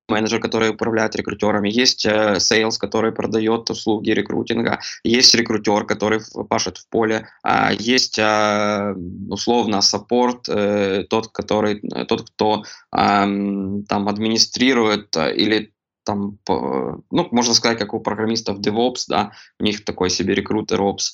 менеджер, 0.09 0.41
который 0.41 0.71
управляет 0.71 1.17
рекрутерами, 1.17 1.69
есть 1.69 2.07
э, 2.07 2.37
sales, 2.37 2.79
который 2.79 3.13
продает 3.13 3.71
услуги 3.71 4.11
рекрутинга, 4.11 4.81
есть 5.05 5.35
рекрутер, 5.35 5.85
который 5.85 6.21
пашет 6.49 6.79
в 6.79 6.89
поле, 6.89 7.29
а 7.43 7.73
есть 7.73 8.19
э, 8.19 8.95
условно 9.29 9.81
саппорт, 9.83 10.49
э, 10.49 11.05
тот, 11.09 11.29
который, 11.29 11.81
тот, 12.07 12.31
кто 12.31 12.65
там 12.91 14.09
администрирует 14.09 15.17
или 15.17 15.73
там, 16.05 16.39
ну, 16.49 17.29
можно 17.31 17.55
сказать, 17.55 17.79
как 17.79 17.93
у 17.95 18.01
программистов 18.01 18.61
DevOps, 18.61 19.05
да, 19.09 19.33
у 19.61 19.65
них 19.65 19.85
такой 19.85 20.11
себе 20.11 20.35
рекрутер 20.35 20.81
Ops. 20.81 21.13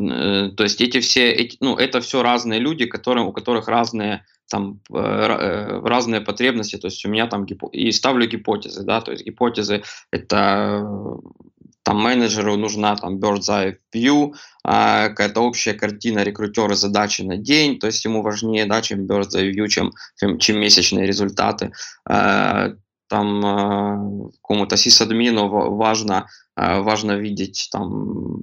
А, 0.00 0.50
то 0.50 0.62
есть 0.62 0.80
эти 0.80 1.00
все, 1.00 1.30
эти, 1.30 1.56
ну, 1.60 1.76
это 1.76 2.00
все 2.00 2.22
разные 2.22 2.60
люди, 2.60 2.86
которые, 2.86 3.26
у 3.26 3.32
которых 3.32 3.68
разные 3.68 4.24
там 4.48 4.80
э, 4.92 4.98
э, 4.98 5.80
разные 5.84 6.20
потребности, 6.20 6.76
то 6.76 6.88
есть 6.88 7.04
у 7.06 7.08
меня 7.08 7.26
там 7.26 7.44
и 7.44 7.92
ставлю 7.92 8.26
гипотезы, 8.26 8.82
да, 8.82 9.00
то 9.00 9.12
есть 9.12 9.24
гипотезы 9.24 9.82
это 10.10 10.84
там 11.82 12.02
менеджеру 12.02 12.56
нужна 12.56 12.96
там 12.96 13.18
bird's 13.18 13.48
eye 13.48 13.76
view, 13.94 14.34
а, 14.64 15.08
какая-то 15.08 15.40
общая 15.40 15.74
картина 15.74 16.24
рекрутера 16.24 16.74
задачи 16.74 17.22
на 17.22 17.36
день, 17.36 17.78
то 17.78 17.86
есть 17.86 18.04
ему 18.04 18.22
важнее, 18.22 18.66
да, 18.66 18.82
чем 18.82 19.06
bird's 19.06 19.36
eye 19.36 19.52
view, 19.52 19.68
чем, 19.68 19.92
чем, 20.18 20.38
чем 20.38 20.58
месячные 20.58 21.06
результаты. 21.06 21.72
Там 22.04 24.30
кому-то 24.40 24.76
сисадмину 24.76 25.48
важно, 25.48 26.28
важно 26.54 27.16
видеть 27.16 27.68
там 27.72 28.42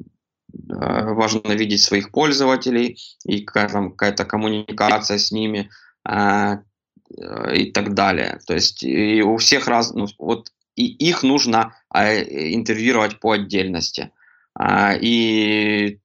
важно 0.49 1.51
видеть 1.53 1.81
своих 1.81 2.11
пользователей 2.11 2.97
и 3.25 3.41
какая-то 3.41 4.25
коммуникация 4.25 5.17
с 5.17 5.31
ними, 5.31 5.69
а, 6.03 6.59
и 7.53 7.71
так 7.71 7.93
далее. 7.93 8.39
То 8.47 8.53
есть 8.53 8.83
и 8.83 9.21
у 9.21 9.37
всех 9.37 9.67
раз, 9.67 9.93
ну, 9.93 10.07
вот 10.17 10.51
и 10.75 10.85
их 10.85 11.23
нужно 11.23 11.75
а, 11.89 12.13
интервьюировать 12.13 13.19
по 13.19 13.31
отдельности. 13.31 14.11
А, 14.53 14.93
и 14.99 15.99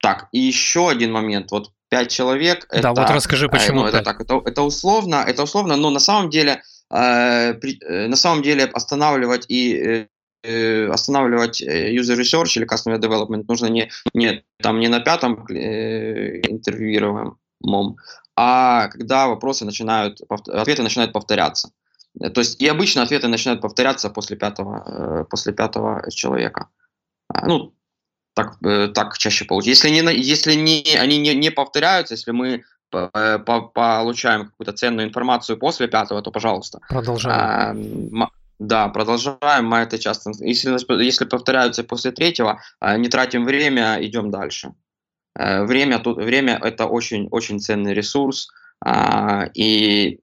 так, 0.00 0.28
и 0.32 0.38
еще 0.38 0.90
один 0.90 1.12
момент. 1.12 1.50
Вот 1.50 1.72
пять 1.88 2.10
человек. 2.10 2.66
Да, 2.70 2.78
это, 2.78 2.90
вот 2.90 3.10
расскажи, 3.10 3.48
почему. 3.48 3.82
Ну, 3.82 3.86
это 3.86 4.02
так, 4.02 4.20
это, 4.20 4.40
это 4.44 4.62
условно, 4.62 5.24
это 5.26 5.42
условно, 5.42 5.76
но 5.76 5.90
на 5.90 6.00
самом 6.00 6.30
деле, 6.30 6.62
э, 6.90 7.54
при, 7.54 7.78
э, 7.82 8.08
на 8.08 8.16
самом 8.16 8.42
деле 8.42 8.64
останавливать 8.64 9.46
и 9.48 9.74
э, 9.74 10.06
останавливать 10.90 11.62
user 11.62 12.16
research 12.16 12.56
или 12.56 12.66
customer 12.66 12.98
development 12.98 13.44
нужно 13.48 13.66
не, 13.66 13.90
не 14.12 14.44
там 14.62 14.80
не 14.80 14.88
на 14.88 15.00
пятом 15.00 15.46
э, 15.48 16.40
интервьюируемом, 16.48 17.96
а 18.36 18.88
когда 18.88 19.28
вопросы 19.28 19.64
начинают, 19.64 20.20
ответы 20.28 20.82
начинают 20.82 21.12
повторяться. 21.12 21.70
То 22.18 22.40
есть 22.40 22.60
и 22.62 22.68
обычно 22.68 23.02
ответы 23.02 23.28
начинают 23.28 23.60
повторяться 23.60 24.10
после 24.10 24.36
пятого, 24.36 24.84
э, 24.86 25.24
после 25.30 25.52
пятого 25.52 26.08
человека. 26.10 26.68
А, 27.28 27.46
ну, 27.46 27.74
так, 28.34 28.56
э, 28.64 28.88
так 28.88 29.18
чаще 29.18 29.44
получается. 29.44 29.88
Если, 29.88 30.00
не, 30.00 30.20
если 30.20 30.54
не, 30.54 30.96
они 30.96 31.18
не, 31.18 31.34
не 31.34 31.50
повторяются, 31.50 32.14
если 32.14 32.30
мы 32.30 32.64
э, 32.92 33.38
по, 33.38 33.62
получаем 33.62 34.46
какую-то 34.46 34.72
ценную 34.72 35.08
информацию 35.08 35.58
после 35.58 35.88
пятого, 35.88 36.22
то 36.22 36.30
пожалуйста. 36.30 36.80
Продолжаем. 36.88 38.22
А, 38.22 38.28
да, 38.58 38.88
продолжаем. 38.88 39.66
Мы 39.66 39.78
это 39.78 39.98
часто. 39.98 40.32
Если, 40.40 41.02
если 41.02 41.24
повторяются 41.24 41.84
после 41.84 42.12
третьего, 42.12 42.60
а, 42.80 42.96
не 42.96 43.08
тратим 43.08 43.44
время, 43.44 43.98
идем 44.00 44.30
дальше. 44.30 44.74
Э, 45.36 45.64
время, 45.64 45.98
тут, 45.98 46.18
время 46.18 46.60
это 46.62 46.86
очень, 46.86 47.28
очень 47.30 47.58
ценный 47.58 47.94
ресурс, 47.94 48.48
а, 48.84 49.46
и 49.54 50.20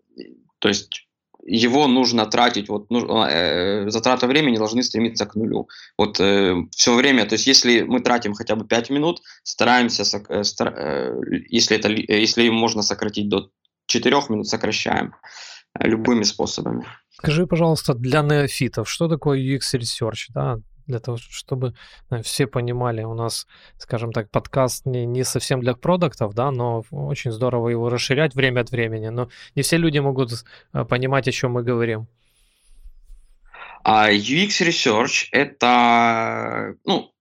то 0.59 0.69
есть 0.69 1.07
его 1.43 1.87
нужно 1.87 2.25
тратить, 2.27 2.69
вот 2.69 2.85
э, 2.91 3.89
затраты 3.89 4.27
времени 4.27 4.57
должны 4.57 4.83
стремиться 4.83 5.25
к 5.25 5.35
нулю. 5.35 5.67
Вот 5.97 6.19
э, 6.19 6.55
все 6.71 6.93
время, 6.93 7.25
то 7.25 7.33
есть 7.33 7.47
если 7.47 7.81
мы 7.81 7.99
тратим 7.99 8.33
хотя 8.33 8.55
бы 8.55 8.65
5 8.65 8.89
минут, 8.91 9.21
стараемся, 9.43 10.05
стар, 10.05 11.25
если, 11.49 11.77
это, 11.77 11.89
если 11.89 12.47
можно 12.49 12.83
сократить 12.83 13.27
до 13.27 13.49
4 13.87 14.15
минут, 14.29 14.47
сокращаем 14.47 15.15
любыми 15.79 16.23
способами. 16.23 16.85
Скажи, 17.09 17.45
пожалуйста, 17.47 17.93
для 17.93 18.21
неофитов, 18.21 18.89
что 18.89 19.07
такое 19.07 19.39
UX 19.39 19.77
Research? 19.79 20.27
Да? 20.29 20.59
для 20.87 20.99
того, 20.99 21.17
чтобы 21.17 21.73
э, 22.09 22.21
все 22.21 22.47
понимали, 22.47 23.03
у 23.03 23.13
нас, 23.13 23.47
скажем 23.77 24.11
так, 24.11 24.29
подкаст 24.29 24.85
не, 24.85 25.05
не 25.05 25.23
совсем 25.23 25.61
для 25.61 25.73
продуктов, 25.73 26.33
да, 26.33 26.51
но 26.51 26.83
очень 26.91 27.31
здорово 27.31 27.69
его 27.69 27.89
расширять 27.89 28.35
время 28.35 28.61
от 28.61 28.71
времени, 28.71 29.07
но 29.09 29.29
не 29.55 29.61
все 29.61 29.77
люди 29.77 29.99
могут 29.99 30.31
э, 30.73 30.85
понимать, 30.85 31.27
о 31.27 31.31
чем 31.31 31.53
мы 31.53 31.63
говорим. 31.63 32.07
Uh, 33.83 34.11
UX 34.11 34.61
Research— 34.61 35.29
это, 35.31 36.75
ну, 36.85 37.11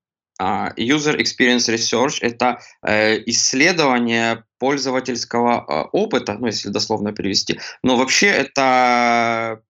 uh, 0.40 0.74
User 0.76 1.16
Experience 1.16 1.72
Research— 1.72 2.18
это 2.20 2.60
uh, 2.84 3.22
исследование 3.26 4.44
пользовательского 4.60 5.66
uh, 5.68 5.88
опыта, 5.92 6.36
ну, 6.38 6.46
если 6.46 6.68
дословно 6.68 7.12
перевести. 7.12 7.58
Но 7.82 7.96
вообще 7.96 8.26
это, 8.28 9.60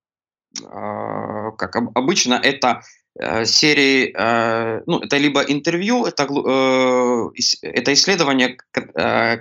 uh, 0.62 1.52
как 1.56 1.76
обычно, 1.94 2.34
это 2.34 2.82
Э, 3.18 3.44
серии, 3.44 4.14
э, 4.16 4.82
ну, 4.86 5.00
это 5.00 5.16
либо 5.18 5.42
интервью, 5.42 6.06
это, 6.06 6.22
э, 6.22 7.30
это 7.62 7.92
исследование, 7.92 8.56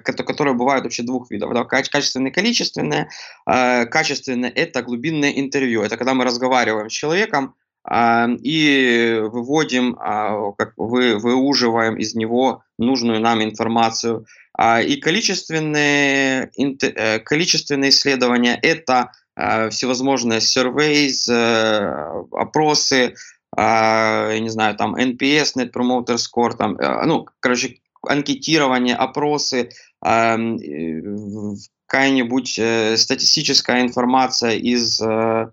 которое 0.04 0.54
бывает 0.54 0.84
вообще 0.84 1.04
двух 1.04 1.30
видов, 1.30 1.54
да, 1.54 1.64
качественное 1.66 2.32
и 2.32 2.34
количественное. 2.34 3.10
Качественное– 3.46 4.50
это 4.56 4.82
глубинное 4.82 5.32
интервью, 5.32 5.84
это 5.84 5.98
когда 5.98 6.14
мы 6.14 6.26
разговариваем 6.26 6.90
с 6.90 6.94
человеком, 6.94 7.56
и 7.92 9.20
выводим, 9.32 9.96
как 9.96 10.74
вы, 10.78 11.18
выуживаем 11.18 11.96
из 11.96 12.14
него 12.14 12.62
нужную 12.78 13.20
нам 13.20 13.42
информацию. 13.42 14.26
И 14.86 14.98
количественные, 14.98 16.52
количественные 17.26 17.90
исследования– 17.90 18.60
это 18.62 19.12
всевозможные 19.72 20.40
surveys, 20.40 21.32
опросы, 22.32 23.16
а, 23.56 24.30
я 24.32 24.40
не 24.40 24.50
знаю, 24.50 24.76
там 24.76 24.96
NPS, 24.96 25.56
Net 25.56 25.72
Promoter 25.72 26.18
Score, 26.18 26.56
там, 26.56 26.76
э, 26.78 27.06
ну, 27.06 27.28
короче, 27.40 27.80
анкетирование, 28.08 28.96
опросы, 28.96 29.72
а, 30.02 30.38
какая-нибудь 31.88 32.60
э, 32.60 32.98
статистическая 32.98 33.82
информация 33.82 34.52
из 34.52 35.02
э, 35.02 35.50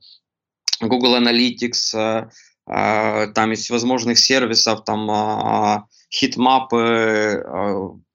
Google 0.81 1.17
Analytics, 1.17 2.29
а, 2.69 3.27
там 3.29 3.53
из 3.53 3.61
всевозможных 3.61 4.19
сервисов, 4.19 4.85
там 4.85 5.87
heatmap 6.13 7.15
ы, 7.15 7.45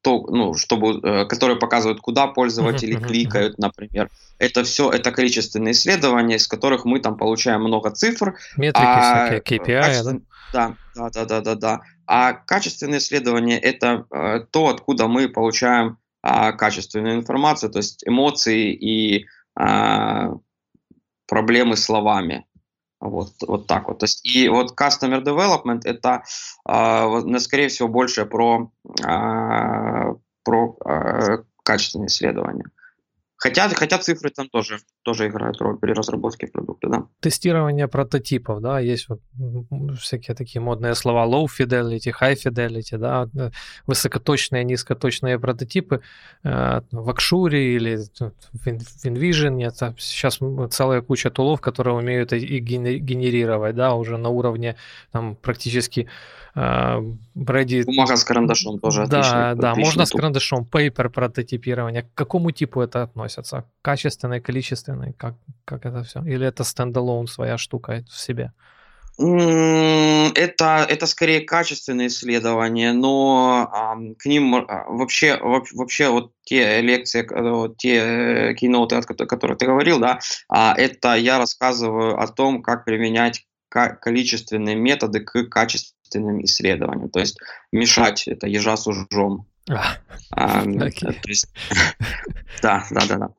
то, 0.01 0.25
ну, 0.29 0.55
чтобы, 0.55 1.25
которые 1.27 1.57
показывают, 1.57 2.01
куда 2.01 2.27
пользователи 2.27 2.97
uh-huh, 2.97 3.05
кликают, 3.05 3.57
например. 3.59 4.09
Это 4.39 4.63
все, 4.63 4.89
это 4.89 5.11
количественные 5.11 5.73
исследования, 5.73 6.37
из 6.37 6.47
которых 6.47 6.83
мы 6.83 6.99
там 6.99 7.15
получаем 7.15 7.61
много 7.61 7.91
цифр. 7.91 8.35
Метрики 8.57 8.83
а, 8.83 9.27
всякие, 9.27 9.59
KPI, 9.59 9.81
качествен... 9.81 10.25
да? 10.51 10.75
Да, 10.95 11.09
да, 11.09 11.25
да, 11.25 11.41
да, 11.41 11.55
да. 11.55 11.81
А 12.07 12.33
качественные 12.33 12.97
исследования– 12.97 13.57
это 13.59 14.05
э, 14.11 14.41
то, 14.51 14.67
откуда 14.67 15.07
мы 15.07 15.29
получаем 15.29 15.97
э, 16.23 16.51
качественную 16.53 17.15
информацию, 17.15 17.71
то 17.71 17.77
есть 17.79 18.03
эмоции 18.05 18.73
и 18.73 19.25
э, 19.59 20.33
проблемы 21.27 21.77
словами. 21.77 22.45
Вот, 23.01 23.33
вот 23.47 23.67
так 23.67 23.87
вот. 23.87 23.99
То 23.99 24.03
есть, 24.05 24.23
и 24.23 24.47
вот 24.47 24.79
customer 24.79 25.23
development 25.23 25.81
это, 25.85 26.23
э, 26.69 27.39
скорее 27.39 27.67
всего, 27.67 27.89
больше 27.89 28.25
про, 28.25 28.71
э, 29.03 30.15
про 30.43 30.77
э, 30.85 31.37
качественные 31.63 32.07
исследования. 32.07 32.65
Хотя, 33.43 33.69
хотя 33.69 33.97
цифры 33.97 34.29
там 34.29 34.49
тоже, 34.49 34.77
тоже 35.01 35.27
играют 35.27 35.59
роль 35.61 35.75
при 35.79 35.93
разработке 35.93 36.45
продукта, 36.45 36.89
да. 36.89 37.07
Тестирование 37.21 37.87
прототипов, 37.87 38.61
да, 38.61 38.79
есть 38.79 39.09
вот 39.09 39.19
всякие 39.99 40.35
такие 40.35 40.61
модные 40.61 40.93
слова 40.93 41.25
low 41.25 41.47
fidelity, 41.47 42.13
high 42.21 42.35
fidelity, 42.35 42.97
да, 42.99 43.27
э, 43.35 43.49
высокоточные, 43.87 44.63
низкоточные 44.63 45.39
прототипы 45.39 46.01
э, 46.43 46.81
в 46.91 47.09
Акшуре 47.09 47.75
или 47.75 47.97
в 48.53 48.67
InVision, 48.67 49.67
это 49.67 49.95
сейчас 49.97 50.37
целая 50.69 51.01
куча 51.01 51.31
тулов, 51.31 51.61
которые 51.61 51.95
умеют 51.95 52.33
и 52.33 52.59
генерировать, 52.59 53.75
да, 53.75 53.95
уже 53.95 54.17
на 54.17 54.29
уровне 54.29 54.75
там 55.11 55.35
практически 55.35 56.07
Ready... 56.55 57.83
Бумага 57.85 58.17
с 58.17 58.23
карандашом 58.23 58.79
тоже 58.79 59.07
Да, 59.07 59.19
отличный, 59.19 59.61
да, 59.61 59.71
отличный 59.71 59.83
можно 59.83 60.03
туп. 60.03 60.09
с 60.09 60.11
карандашом, 60.11 60.67
paper 60.71 61.09
прототипирование. 61.09 62.03
К 62.03 62.13
какому 62.13 62.51
типу 62.51 62.81
это 62.81 63.03
относится? 63.03 63.65
Качественный, 63.81 64.41
количественный? 64.41 65.13
Как, 65.13 65.35
как 65.65 65.85
это 65.85 66.03
все? 66.03 66.21
Или 66.23 66.45
это 66.45 66.63
стендалон 66.63 67.27
своя 67.27 67.57
штука 67.57 68.03
в 68.09 68.19
себе? 68.19 68.51
Это, 69.17 70.85
это 70.89 71.05
скорее 71.05 71.41
качественные 71.41 72.07
исследования, 72.07 72.93
но 72.93 73.69
а, 73.71 73.95
к 74.17 74.25
ним 74.25 74.55
а, 74.55 74.85
вообще, 74.87 75.37
вообще 75.37 76.09
вот 76.09 76.31
те 76.43 76.81
лекции, 76.81 77.27
вот 77.29 77.77
те 77.77 78.55
киноты, 78.55 78.95
о 78.95 79.01
которых 79.01 79.57
ты 79.57 79.65
говорил, 79.67 79.99
да, 79.99 80.19
а, 80.49 80.73
это 80.75 81.15
я 81.15 81.37
рассказываю 81.37 82.19
о 82.19 82.27
том, 82.27 82.63
как 82.63 82.85
применять 82.85 83.45
количественные 83.69 84.75
методы 84.75 85.19
к 85.19 85.43
качественным 85.49 86.00
качественным 86.11 86.43
исследованиям. 86.43 87.09
То 87.09 87.19
есть 87.19 87.37
мешать 87.71 88.27
это 88.27 88.47
ежа 88.47 88.77
с 88.77 88.87
ужом. 88.87 89.45
А, 89.69 89.97
а, 90.31 90.65
okay. 90.65 91.13
то 91.13 91.29
есть, 91.29 91.47
да, 92.61 92.85
да, 92.91 93.05
да, 93.07 93.17
да. 93.17 93.29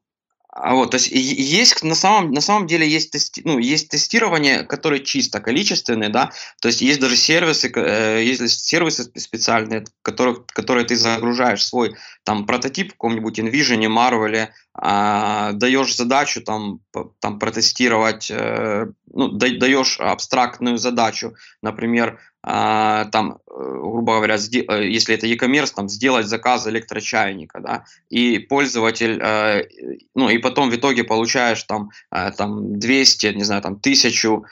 А 0.54 0.74
вот, 0.74 0.90
то 0.90 0.98
есть 0.98 1.10
есть 1.10 1.82
на 1.82 1.94
самом, 1.94 2.30
на 2.30 2.42
самом 2.42 2.66
деле 2.66 2.86
есть, 2.86 3.10
тести, 3.10 3.40
ну, 3.42 3.58
есть 3.58 3.88
тестирование, 3.88 4.64
которое 4.64 5.00
чисто 5.00 5.40
количественное, 5.40 6.10
да, 6.10 6.30
то 6.60 6.68
есть 6.68 6.82
есть 6.82 7.00
даже 7.00 7.16
сервисы, 7.16 7.72
э, 7.74 8.22
есть 8.22 8.66
сервисы 8.66 9.10
специальные, 9.18 9.86
которые, 10.02 10.44
которые 10.48 10.84
ты 10.84 10.96
загружаешь 10.96 11.64
свой 11.64 11.96
там 12.22 12.44
прототип 12.44 12.88
в 12.88 12.92
каком-нибудь 12.92 13.38
InVision, 13.38 13.80
Marvel, 13.88 14.48
э, 14.82 15.52
даешь 15.54 15.96
задачу 15.96 16.42
там, 16.42 16.80
там 17.20 17.38
протестировать, 17.38 18.30
э, 18.30 18.88
ну, 19.06 19.28
даешь 19.28 19.98
абстрактную 20.00 20.76
задачу, 20.76 21.34
например, 21.62 22.20
а, 22.44 23.04
там, 23.06 23.38
э, 23.46 23.54
грубо 23.54 24.16
говоря, 24.16 24.34
э, 24.34 24.88
если 24.88 25.14
это 25.14 25.28
e-commerce, 25.28 25.72
там, 25.76 25.88
сделать 25.88 26.26
заказ 26.26 26.66
электрочайника, 26.66 27.60
да, 27.60 27.84
и 28.10 28.38
пользователь, 28.38 29.20
э, 29.22 29.68
ну, 30.16 30.28
и 30.28 30.38
потом 30.38 30.70
в 30.70 30.74
итоге 30.74 31.04
получаешь 31.04 31.62
там, 31.62 31.90
там 32.10 32.80
200, 32.80 33.26
не 33.34 33.44
знаю, 33.44 33.62
там, 33.62 33.78
тысячу 33.78 34.44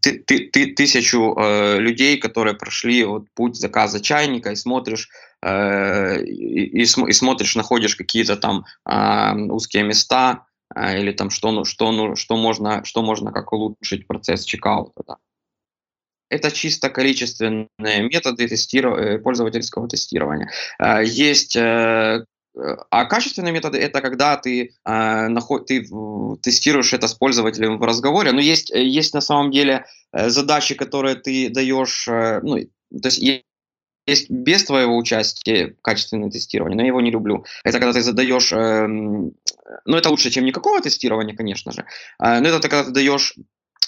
ты, 0.00 0.18
ты, 0.26 0.50
ты, 0.52 0.66
тысячу 0.74 1.34
людей, 1.78 2.18
которые 2.18 2.54
прошли 2.54 3.04
вот, 3.04 3.24
путь 3.34 3.56
заказа 3.56 4.00
чайника, 4.00 4.52
и 4.52 4.56
смотришь, 4.56 5.08
и, 5.42 6.70
и, 6.74 6.82
и 6.82 7.12
смотришь, 7.12 7.56
находишь 7.56 7.96
какие-то 7.96 8.36
там 8.36 8.64
э, 8.86 9.34
узкие 9.50 9.82
места, 9.82 10.44
или 10.78 11.12
там 11.12 11.30
что, 11.30 11.50
ну, 11.52 11.64
что, 11.64 11.92
ну, 11.92 12.16
что, 12.16 12.36
можно, 12.36 12.84
что 12.84 13.02
можно 13.02 13.32
как 13.32 13.52
улучшить 13.52 14.06
процесс 14.06 14.44
чекаута. 14.44 15.02
Да. 15.06 15.16
Это 16.30 16.50
чисто 16.50 16.90
количественные 16.90 17.68
методы 18.02 18.48
тестирования, 18.48 19.16
э, 19.16 19.18
пользовательского 19.18 19.88
тестирования. 19.88 20.50
А, 20.78 21.02
есть 21.02 21.56
э, 21.56 22.24
а 22.90 23.04
качественные 23.04 23.52
методы 23.52 23.78
это 23.78 24.00
когда 24.00 24.36
ты, 24.36 24.74
э, 24.84 25.28
наход, 25.28 25.66
ты 25.66 25.86
тестируешь 26.42 26.92
это 26.92 27.08
с 27.08 27.14
пользователем 27.14 27.78
в 27.78 27.82
разговоре. 27.82 28.32
Но 28.32 28.40
есть, 28.40 28.70
есть 28.70 29.14
на 29.14 29.20
самом 29.20 29.50
деле 29.50 29.86
задачи, 30.12 30.74
которые 30.74 31.14
ты 31.14 31.50
даешь, 31.50 32.06
ну, 32.08 32.56
то 32.90 33.08
есть 33.08 33.44
есть 34.08 34.30
без 34.30 34.64
твоего 34.64 34.96
участия 34.96 35.76
качественное 35.82 36.30
тестирование, 36.30 36.76
но 36.76 36.82
я 36.82 36.88
его 36.88 37.00
не 37.00 37.10
люблю. 37.10 37.44
Это 37.62 37.78
когда 37.78 37.92
ты 37.92 38.00
задаешь, 38.00 38.52
э, 38.52 38.88
ну 39.84 39.96
это 39.96 40.10
лучше, 40.10 40.30
чем 40.30 40.44
никакого 40.44 40.80
тестирования, 40.80 41.36
конечно 41.36 41.72
же, 41.72 41.84
э, 42.22 42.40
но 42.40 42.48
это 42.48 42.68
когда 42.68 42.84
ты 42.84 42.90
даешь 42.90 43.34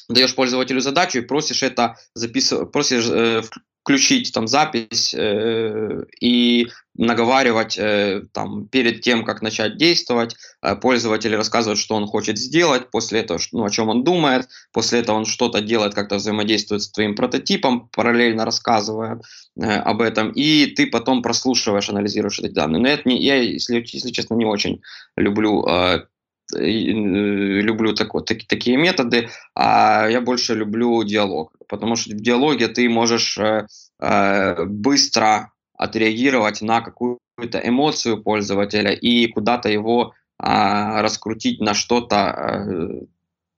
даешь 0.08 0.34
пользователю 0.34 0.80
задачу 0.80 1.18
и 1.18 1.22
просишь 1.22 1.62
это 1.62 1.96
записывать, 2.14 2.72
просишь 2.72 3.08
э, 3.08 3.42
включить 3.82 4.32
там 4.32 4.46
запись 4.46 5.14
э, 5.14 6.04
и 6.20 6.68
наговаривать 6.94 7.78
э, 7.78 8.22
там 8.32 8.66
перед 8.68 9.00
тем, 9.00 9.24
как 9.24 9.40
начать 9.40 9.78
действовать, 9.78 10.36
э, 10.62 10.76
пользователь 10.76 11.34
рассказывает, 11.34 11.78
что 11.78 11.94
он 11.94 12.06
хочет 12.06 12.36
сделать, 12.36 12.90
после 12.90 13.20
этого, 13.20 13.38
ну, 13.52 13.64
о 13.64 13.70
чем 13.70 13.88
он 13.88 14.04
думает, 14.04 14.48
после 14.72 15.00
этого 15.00 15.16
он 15.16 15.24
что-то 15.24 15.62
делает, 15.62 15.94
как-то 15.94 16.16
взаимодействует 16.16 16.82
с 16.82 16.90
твоим 16.90 17.14
прототипом, 17.14 17.88
параллельно 17.88 18.44
рассказывая 18.44 19.20
э, 19.56 19.62
об 19.62 20.02
этом, 20.02 20.30
и 20.30 20.66
ты 20.66 20.86
потом 20.86 21.22
прослушиваешь, 21.22 21.88
анализируешь 21.88 22.40
эти 22.40 22.52
данные. 22.52 22.82
Но 22.82 22.88
это 22.88 23.08
не, 23.08 23.22
я, 23.22 23.36
если, 23.36 23.82
если 23.86 24.10
честно, 24.10 24.34
не 24.34 24.44
очень 24.44 24.82
люблю 25.16 25.64
э, 25.66 26.04
люблю 26.52 27.94
так, 27.94 28.12
так, 28.26 28.44
такие 28.46 28.76
методы, 28.76 29.28
а 29.54 30.08
я 30.08 30.20
больше 30.20 30.54
люблю 30.54 31.02
диалог, 31.04 31.52
потому 31.68 31.96
что 31.96 32.10
в 32.10 32.20
диалоге 32.20 32.68
ты 32.68 32.88
можешь 32.88 33.38
э, 33.38 33.66
э, 34.00 34.64
быстро 34.64 35.52
отреагировать 35.74 36.62
на 36.62 36.80
какую-то 36.80 37.60
эмоцию 37.62 38.22
пользователя 38.22 38.92
и 38.92 39.26
куда-то 39.28 39.68
его 39.68 40.12
э, 40.38 41.00
раскрутить 41.00 41.60
на 41.60 41.74
что-то 41.74 42.16
э, 42.16 43.06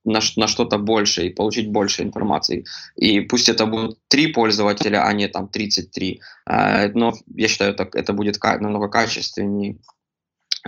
на, 0.05 0.20
на 0.37 0.48
что-то 0.48 0.78
больше 0.78 1.26
и 1.26 1.31
получить 1.31 1.70
больше 1.70 2.02
информации. 2.02 2.64
И 2.96 3.20
пусть 3.20 3.48
это 3.48 3.66
будут 3.66 3.98
три 4.09 4.33
пользователя, 4.33 5.07
а 5.07 5.12
не 5.12 5.28
там 5.28 5.48
33, 5.48 6.20
э, 6.46 6.88
но 6.94 7.12
я 7.35 7.48
считаю, 7.48 7.72
это, 7.72 7.88
это 7.92 8.12
будет 8.12 8.42
намного 8.42 8.88
качественнее 8.88 9.78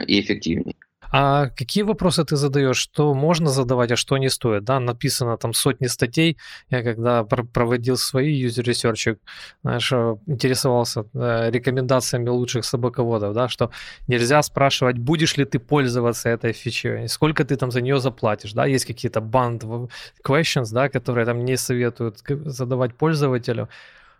и 0.06 0.20
эффективнее. 0.20 0.76
А 1.16 1.48
какие 1.50 1.84
вопросы 1.84 2.24
ты 2.24 2.34
задаешь? 2.36 2.76
Что 2.76 3.14
можно 3.14 3.48
задавать, 3.50 3.92
а 3.92 3.96
что 3.96 4.18
не 4.18 4.28
стоит? 4.28 4.64
Да, 4.64 4.80
написано 4.80 5.36
там 5.36 5.54
сотни 5.54 5.86
статей. 5.86 6.36
Я 6.70 6.82
когда 6.82 7.22
проводил 7.24 7.96
свои 7.96 8.44
research, 8.48 9.18
знаешь, 9.62 9.92
э, 9.92 10.16
интересовался 10.26 11.04
э, 11.14 11.50
рекомендациями 11.52 12.30
лучших 12.30 12.64
собаководов, 12.64 13.32
да, 13.32 13.48
что 13.48 13.70
нельзя 14.08 14.42
спрашивать, 14.42 14.98
будешь 14.98 15.36
ли 15.36 15.44
ты 15.44 15.60
пользоваться 15.60 16.30
этой 16.30 16.52
фичей, 16.52 17.06
сколько 17.08 17.44
ты 17.44 17.56
там 17.56 17.70
за 17.70 17.80
нее 17.80 18.00
заплатишь, 18.00 18.52
да, 18.52 18.66
есть 18.66 18.84
какие-то 18.84 19.20
band 19.20 19.88
questions, 20.26 20.72
да, 20.72 20.88
которые 20.88 21.26
там 21.26 21.44
не 21.44 21.56
советуют 21.56 22.24
задавать 22.44 22.94
пользователю. 22.96 23.68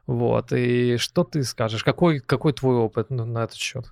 Вот, 0.07 0.53
и 0.53 0.97
что 0.99 1.25
ты 1.25 1.43
скажешь? 1.43 1.83
Какой, 1.83 2.21
какой 2.21 2.53
твой 2.53 2.77
опыт 2.77 3.11
на 3.11 3.43
этот 3.43 3.57
счет? 3.57 3.87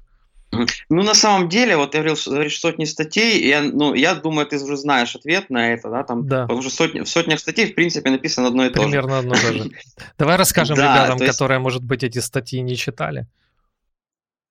Ну, 0.53 1.03
на 1.03 1.15
самом 1.15 1.49
деле, 1.49 1.77
вот 1.77 1.95
я 1.95 2.01
говорил, 2.01 2.19
говоришь, 2.27 2.61
сотни 2.61 2.85
статей, 2.85 3.49
я, 3.49 3.63
ну, 3.63 3.95
я 3.95 4.15
думаю, 4.15 4.47
ты 4.47 4.63
уже 4.63 4.77
знаешь 4.77 5.17
ответ 5.17 5.49
на 5.49 5.73
это, 5.73 5.89
да, 5.89 6.05
там, 6.05 6.27
да. 6.27 6.43
потому 6.43 6.61
что 6.61 6.71
сотни, 6.71 7.01
в 7.01 7.09
сотнях 7.09 7.41
статей, 7.41 7.73
в 7.73 7.75
принципе, 7.75 8.11
написано 8.11 8.49
одно 8.49 8.67
и 8.67 8.71
то 8.71 8.83
же. 8.83 8.89
Примерно 8.89 9.19
одно 9.19 9.35
и 9.35 9.41
то 9.41 9.53
же. 9.53 9.71
Давай 10.19 10.37
расскажем 10.37 10.77
ребятам, 10.77 11.19
которые, 11.19 11.59
может 11.59 11.83
быть, 11.83 12.03
эти 12.03 12.19
статьи 12.19 12.61
не 12.61 12.77
читали. 12.77 13.27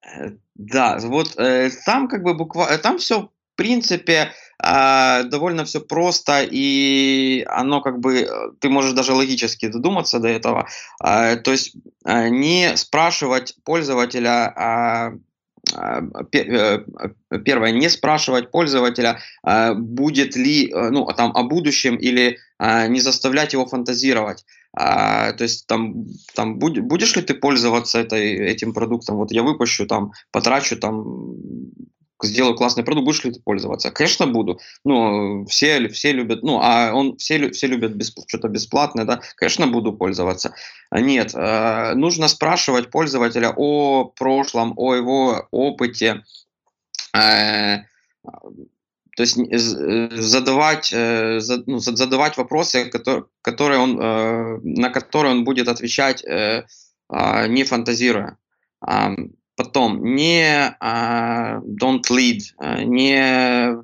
Э, 0.04 0.32
да, 0.56 0.98
вот 1.02 1.36
э, 1.38 1.70
там 1.86 2.08
как 2.08 2.24
бы 2.24 2.34
буквально, 2.34 2.78
там 2.80 2.98
все 2.98 3.22
в 3.22 3.30
принципе 3.56 4.32
э, 4.64 5.24
довольно 5.26 5.66
все 5.66 5.82
просто 5.82 6.48
и 6.50 7.46
оно 7.48 7.82
как 7.82 8.00
бы 8.00 8.22
э, 8.22 8.28
ты 8.60 8.70
можешь 8.70 8.94
даже 8.94 9.14
логически 9.14 9.68
додуматься 9.68 10.20
до 10.20 10.30
этого. 10.30 10.68
Э, 11.04 11.36
то 11.36 11.52
есть 11.52 11.76
э, 12.06 12.30
не 12.30 12.76
спрашивать 12.76 13.56
пользователя 13.64 14.54
э, 14.56 15.16
э, 15.16 15.20
первое, 17.44 17.72
не 17.72 17.90
спрашивать 17.90 18.52
пользователя, 18.52 19.20
а, 19.44 19.74
будет 19.74 20.36
ли, 20.36 20.70
э, 20.70 20.90
ну, 20.90 21.06
там, 21.16 21.32
о 21.36 21.44
будущем 21.44 21.96
или 21.96 22.40
а, 22.58 22.88
не 22.88 23.00
заставлять 23.00 23.54
его 23.54 23.66
фантазировать. 23.66 24.46
То 24.74 25.36
есть 25.40 25.68
там, 25.68 26.06
там 26.34 26.58
будешь 26.58 27.14
ли 27.18 27.22
ты 27.22 27.34
пользоваться 27.34 28.00
этой, 28.00 28.38
этим 28.38 28.74
продуктом? 28.74 29.18
Вот 29.18 29.30
я 29.34 29.44
выпущу, 29.44 29.86
там, 29.86 30.14
потрачу 30.32 30.78
там 30.78 31.36
сделаю 32.24 32.56
классный 32.56 32.84
продукт, 32.84 33.06
будешь 33.06 33.24
ли 33.24 33.32
ты 33.32 33.40
пользоваться? 33.40 33.92
Конечно, 33.92 34.28
буду. 34.28 34.60
Ну, 34.84 35.46
все, 35.46 35.88
все 35.90 36.12
любят, 36.12 36.44
ну, 36.44 36.60
а 36.62 36.94
он, 36.94 37.18
все, 37.18 37.50
все 37.52 37.68
любят 37.68 37.94
бесп, 37.94 38.20
что-то 38.28 38.48
бесплатное, 38.48 39.06
да, 39.06 39.22
конечно, 39.36 39.68
буду 39.68 39.94
пользоваться. 39.94 40.54
Нет, 40.92 41.32
э, 41.34 41.94
нужно 41.96 42.28
спрашивать 42.28 42.92
пользователя 42.92 43.54
о 43.56 44.06
прошлом, 44.06 44.74
о 44.78 44.96
его 44.96 45.48
опыте, 45.52 46.24
э, 47.16 47.80
то 49.18 49.24
есть 49.24 49.38
задавать, 50.16 50.92
э, 50.94 51.40
ну, 51.66 51.80
задавать 51.80 52.38
вопросы, 52.38 52.86
которые, 52.86 53.26
которые 53.42 53.80
он, 53.80 54.00
э, 54.00 54.60
на 54.64 54.90
которые 54.90 55.34
он 55.34 55.44
будет 55.44 55.68
отвечать, 55.68 56.24
э, 56.24 56.66
э, 57.10 57.48
не 57.48 57.64
фантазируя. 57.64 58.38
Потом 59.62 60.04
не 60.04 60.76
uh, 60.82 61.62
don't 61.62 62.02
lead, 62.10 62.40
не 62.84 63.78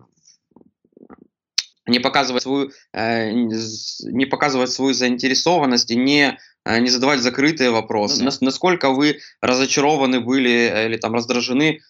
не 1.85 1.99
показывать 1.99 2.41
свою 2.41 2.71
не 2.93 4.25
показывать 4.25 4.71
свою 4.71 4.93
заинтересованность 4.95 5.91
и 5.91 5.95
не 5.95 6.39
не 6.65 6.89
задавать 6.89 7.19
закрытые 7.19 7.69
вопросы. 7.69 8.23
Ну 8.23 8.31
насколько 8.41 8.89
вы 8.89 9.19
разочарованы 9.39 10.19
были 10.19 10.85
или 10.87 10.97
там 10.97 11.13
раздражены 11.13 11.81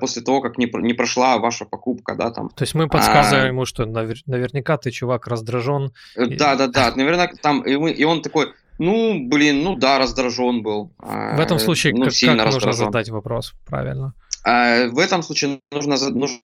после 0.00 0.20
того, 0.22 0.42
как 0.42 0.58
не, 0.58 0.70
не 0.82 0.92
прошла 0.92 1.38
ваша 1.38 1.64
покупка, 1.64 2.14
да, 2.14 2.30
там. 2.30 2.50
То 2.50 2.64
есть 2.64 2.74
мы 2.74 2.88
подсказываем 2.88 3.44
а, 3.44 3.48
ему, 3.48 3.64
что 3.64 3.86
навер, 3.86 4.18
наверняка 4.26 4.76
ты, 4.76 4.90
чувак, 4.90 5.26
раздражен. 5.26 5.92
Да, 6.14 6.56
да, 6.56 6.66
да, 6.66 6.92
наверняка 6.96 7.34
там, 7.40 7.62
и, 7.62 7.76
мы, 7.76 7.90
и 7.90 8.04
он 8.04 8.22
такой, 8.22 8.52
ну, 8.80 9.28
блин, 9.28 9.62
ну 9.62 9.76
да, 9.76 9.98
раздражен 9.98 10.62
был. 10.62 10.92
В 10.98 11.40
этом 11.40 11.58
случае 11.58 11.94
ну, 11.94 12.06
как, 12.06 12.14
как 12.14 12.52
нужно 12.52 12.72
задать 12.72 13.08
вопрос, 13.10 13.54
правильно? 13.66 14.14
В 14.44 14.98
этом 14.98 15.22
случае 15.22 15.60
нужно, 15.70 15.96
нужно 16.10 16.40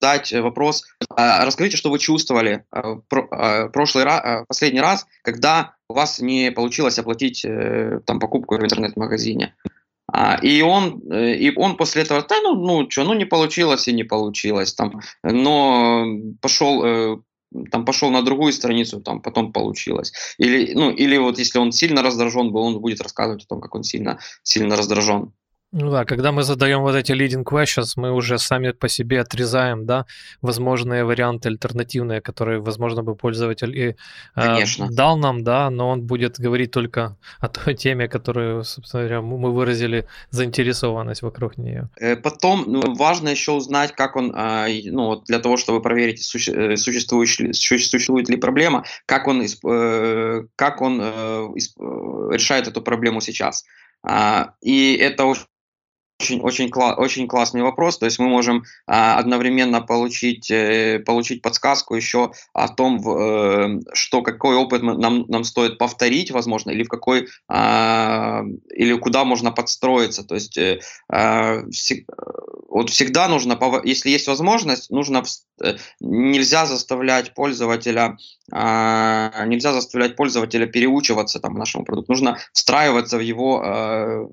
задать 0.00 0.32
вопрос, 0.32 0.84
расскажите, 1.16 1.76
что 1.76 1.90
вы 1.90 1.98
чувствовали 1.98 2.64
прошлый 3.72 4.04
раз, 4.04 4.44
последний 4.48 4.80
раз, 4.80 5.06
когда 5.22 5.74
у 5.88 5.94
вас 5.94 6.20
не 6.20 6.50
получилось 6.52 6.98
оплатить 6.98 7.44
э, 7.44 8.00
там 8.04 8.20
покупку 8.20 8.56
в 8.56 8.60
интернет-магазине. 8.62 9.54
И 10.42 10.62
он, 10.62 11.02
э, 11.10 11.34
и 11.34 11.54
он 11.56 11.76
после 11.76 12.02
этого, 12.02 12.24
да, 12.28 12.40
ну, 12.42 12.54
ну 12.54 12.90
что, 12.90 13.04
ну 13.04 13.14
не 13.14 13.24
получилось 13.24 13.88
и 13.88 13.92
не 13.92 14.04
получилось, 14.04 14.74
там, 14.74 15.00
но 15.22 16.06
пошел 16.40 16.84
э, 16.84 17.16
там 17.70 17.84
пошел 17.84 18.10
на 18.10 18.22
другую 18.22 18.52
страницу, 18.52 19.00
там 19.00 19.22
потом 19.22 19.52
получилось. 19.52 20.12
Или, 20.38 20.74
ну, 20.74 20.90
или 20.90 21.16
вот 21.16 21.38
если 21.38 21.58
он 21.58 21.72
сильно 21.72 22.02
раздражен 22.02 22.52
был, 22.52 22.62
он 22.62 22.80
будет 22.80 23.00
рассказывать 23.00 23.44
о 23.44 23.48
том, 23.48 23.60
как 23.60 23.74
он 23.74 23.82
сильно, 23.82 24.18
сильно 24.42 24.76
раздражен. 24.76 25.32
Ну 25.72 25.90
да, 25.90 26.06
когда 26.06 26.32
мы 26.32 26.44
задаем 26.44 26.80
вот 26.80 26.94
эти 26.94 27.12
leading 27.12 27.44
questions, 27.44 27.92
мы 27.96 28.10
уже 28.10 28.38
сами 28.38 28.72
по 28.72 28.88
себе 28.88 29.20
отрезаем, 29.20 29.84
да, 29.84 30.06
возможные 30.40 31.04
варианты 31.04 31.50
альтернативные, 31.50 32.22
которые, 32.22 32.60
возможно, 32.60 33.02
бы 33.02 33.14
пользователь 33.14 33.76
и 33.78 33.94
э, 34.34 34.64
дал 34.90 35.18
нам, 35.18 35.44
да, 35.44 35.68
но 35.68 35.90
он 35.90 36.06
будет 36.06 36.40
говорить 36.40 36.70
только 36.70 37.18
о 37.38 37.48
той 37.48 37.74
теме, 37.74 38.08
которую, 38.08 38.64
собственно 38.64 39.02
говоря, 39.02 39.20
мы 39.20 39.52
выразили 39.52 40.06
заинтересованность 40.30 41.20
вокруг 41.20 41.58
нее. 41.58 41.90
Э, 42.00 42.16
потом 42.16 42.64
ну, 42.66 42.94
важно 42.94 43.28
еще 43.28 43.52
узнать, 43.52 43.92
как 43.92 44.16
он, 44.16 44.34
э, 44.34 44.80
ну, 44.86 45.16
для 45.26 45.38
того, 45.38 45.58
чтобы 45.58 45.82
проверить, 45.82 46.22
суще, 46.22 46.52
э, 46.52 46.76
существует, 46.76 47.28
существует 47.54 48.30
ли 48.30 48.38
проблема, 48.38 48.84
как 49.04 49.28
он, 49.28 49.42
э, 49.42 50.44
как 50.56 50.80
он 50.80 51.00
э, 51.02 51.48
решает 52.32 52.68
эту 52.68 52.80
проблему 52.80 53.20
сейчас. 53.20 53.64
А, 54.02 54.54
и 54.62 54.94
это 54.94 55.34
очень, 56.20 56.40
очень, 56.40 56.68
кла- 56.68 56.94
очень 56.94 57.28
классный 57.28 57.62
вопрос. 57.62 57.98
То 57.98 58.06
есть 58.06 58.18
мы 58.18 58.28
можем 58.28 58.64
а, 58.86 59.18
одновременно 59.18 59.80
получить, 59.80 60.50
э, 60.50 60.98
получить 60.98 61.42
подсказку 61.42 61.94
еще 61.94 62.32
о 62.52 62.68
том, 62.68 62.98
в, 62.98 63.08
э, 63.10 63.80
что 63.92 64.22
какой 64.22 64.56
опыт 64.56 64.82
нам, 64.82 65.26
нам 65.28 65.44
стоит 65.44 65.78
повторить, 65.78 66.30
возможно, 66.32 66.70
или 66.70 66.82
в 66.82 66.88
какой 66.88 67.28
а, 67.48 68.42
или 68.74 68.94
куда 68.94 69.24
можно 69.24 69.52
подстроиться. 69.52 70.24
То 70.24 70.34
есть 70.34 70.58
э, 70.58 70.80
всег, 71.70 72.04
вот 72.68 72.90
всегда 72.90 73.28
нужно, 73.28 73.58
если 73.84 74.10
есть 74.10 74.26
возможность, 74.26 74.90
нужно 74.90 75.22
э, 75.62 75.76
нельзя 76.00 76.66
заставлять 76.66 77.34
пользователя 77.34 78.16
а, 78.50 79.44
нельзя 79.44 79.72
заставлять 79.72 80.16
пользователя 80.16 80.66
переучиваться 80.66 81.38
там 81.38 81.54
нашему 81.54 81.84
продукту. 81.84 82.12
Нужно 82.12 82.38
встраиваться 82.52 83.18
в 83.18 83.20
его 83.20 83.62
Э, 83.64 84.26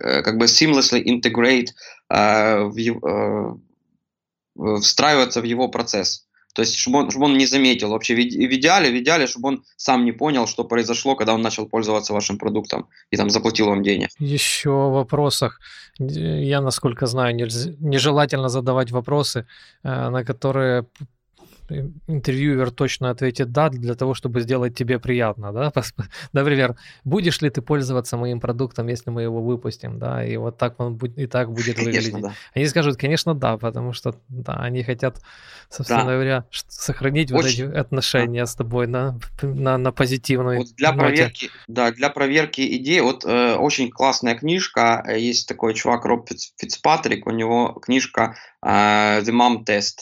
как 0.00 0.38
бы 0.38 0.46
seamlessly 0.46 1.02
integrate, 1.04 1.68
э, 2.10 2.62
в 2.64 2.76
его, 2.76 3.58
э, 4.56 4.80
встраиваться 4.80 5.40
в 5.40 5.44
его 5.44 5.68
процесс. 5.68 6.24
То 6.54 6.62
есть, 6.62 6.76
чтобы 6.76 6.98
он, 6.98 7.10
чтобы 7.10 7.26
он 7.26 7.38
не 7.38 7.46
заметил 7.46 7.90
вообще, 7.90 8.14
в 8.14 8.18
идеале, 8.18 8.90
в 8.90 8.96
идеале, 8.98 9.26
чтобы 9.26 9.48
он 9.48 9.64
сам 9.76 10.04
не 10.04 10.12
понял, 10.12 10.46
что 10.46 10.64
произошло, 10.64 11.14
когда 11.14 11.34
он 11.34 11.42
начал 11.42 11.68
пользоваться 11.68 12.12
вашим 12.12 12.38
продуктом 12.38 12.88
и 13.12 13.16
там 13.16 13.30
заплатил 13.30 13.66
вам 13.66 13.82
денег. 13.82 14.08
Еще 14.18 14.70
в 14.70 14.92
вопросах, 14.92 15.60
я, 15.98 16.60
насколько 16.60 17.06
знаю, 17.06 17.36
нежелательно 17.36 18.48
задавать 18.48 18.90
вопросы, 18.90 19.46
на 19.84 20.24
которые 20.24 20.86
интервьюер 21.68 22.70
точно 22.70 23.10
ответит 23.10 23.52
«да» 23.52 23.68
для 23.68 23.94
того, 23.94 24.14
чтобы 24.14 24.40
сделать 24.40 24.76
тебе 24.76 24.98
приятно, 24.98 25.52
да? 25.52 25.72
Например, 26.32 26.76
будешь 27.04 27.40
ли 27.40 27.50
ты 27.50 27.62
пользоваться 27.62 28.16
моим 28.16 28.40
продуктом, 28.40 28.88
если 28.88 29.10
мы 29.10 29.22
его 29.22 29.42
выпустим, 29.42 29.98
да? 29.98 30.24
И 30.24 30.36
вот 30.36 30.58
так 30.58 30.80
он 30.80 30.96
будет, 30.96 31.18
и 31.18 31.26
так 31.26 31.50
будет 31.50 31.76
конечно, 31.76 32.18
выглядеть. 32.18 32.22
Да. 32.22 32.32
Они 32.54 32.66
скажут, 32.66 32.96
конечно, 32.96 33.34
да, 33.34 33.56
потому 33.58 33.92
что, 33.92 34.14
да, 34.28 34.54
они 34.54 34.82
хотят, 34.82 35.20
собственно 35.68 36.04
да. 36.04 36.12
говоря, 36.12 36.44
сохранить 36.50 37.32
Очень... 37.32 37.66
вот 37.66 37.72
эти 37.72 37.78
отношения 37.78 38.40
да. 38.40 38.46
с 38.46 38.54
тобой 38.54 38.86
на, 38.86 39.18
на, 39.42 39.78
на 39.78 39.92
позитивной 39.92 40.58
вот 40.58 40.68
для 40.76 40.92
ноте. 40.92 41.00
проверки, 41.00 41.50
да, 41.66 41.90
для 41.90 42.10
проверки 42.10 42.76
идей, 42.76 43.00
вот 43.00 43.24
э, 43.24 43.54
очень 43.54 43.90
классная 43.90 44.34
книжка, 44.34 45.02
э, 45.06 45.18
есть 45.18 45.48
такой 45.48 45.74
чувак 45.74 46.04
Роб 46.04 46.28
Фицпатрик, 46.56 47.26
у 47.26 47.30
него 47.30 47.72
книжка 47.82 48.36
э, 48.62 49.20
The 49.20 49.32
Mom 49.32 49.64
Test, 49.64 49.98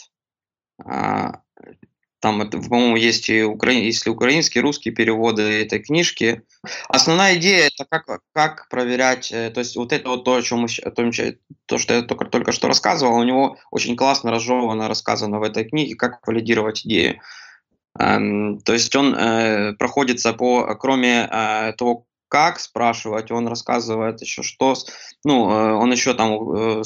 там, 2.21 2.49
по-моему, 2.49 2.97
есть 2.97 3.29
и 3.29 3.43
укра... 3.43 3.71
если 3.73 4.11
украинские, 4.11 4.63
русские 4.63 4.95
переводы 4.95 5.43
этой 5.43 5.81
книжки. 5.81 6.43
Основная 6.89 7.37
идея 7.37 7.67
это 7.67 7.85
как, 7.89 8.21
как 8.33 8.69
проверять, 8.69 9.31
э, 9.31 9.51
то 9.51 9.61
есть 9.61 9.77
вот 9.77 9.93
это 9.93 10.09
вот 10.09 10.25
то, 10.25 10.35
о 10.35 10.43
чем 10.43 10.61
мы, 10.61 10.69
то, 10.69 11.11
то, 11.67 11.79
что 11.79 11.95
я 11.95 12.03
только, 12.03 12.25
только 12.25 12.53
что 12.53 12.69
рассказывал, 12.69 13.19
у 13.19 13.25
него 13.25 13.59
очень 13.71 13.97
классно 13.97 14.31
разжевано, 14.31 14.89
рассказано 14.89 15.39
в 15.39 15.43
этой 15.43 15.65
книге, 15.65 15.95
как 15.95 16.27
валидировать 16.27 16.87
идею. 16.87 17.21
Эм, 17.99 18.61
то 18.61 18.73
есть 18.73 18.95
он 18.97 19.15
э, 19.15 19.75
проходится 19.75 20.33
по, 20.33 20.75
кроме 20.75 21.29
э, 21.31 21.73
того, 21.77 22.06
как 22.29 22.59
спрашивать, 22.59 23.31
он 23.31 23.47
рассказывает 23.47 24.21
еще 24.21 24.43
что, 24.43 24.75
ну, 25.25 25.51
э, 25.51 25.73
он 25.73 25.93
еще 25.93 26.15
там 26.15 26.81
э, 26.81 26.83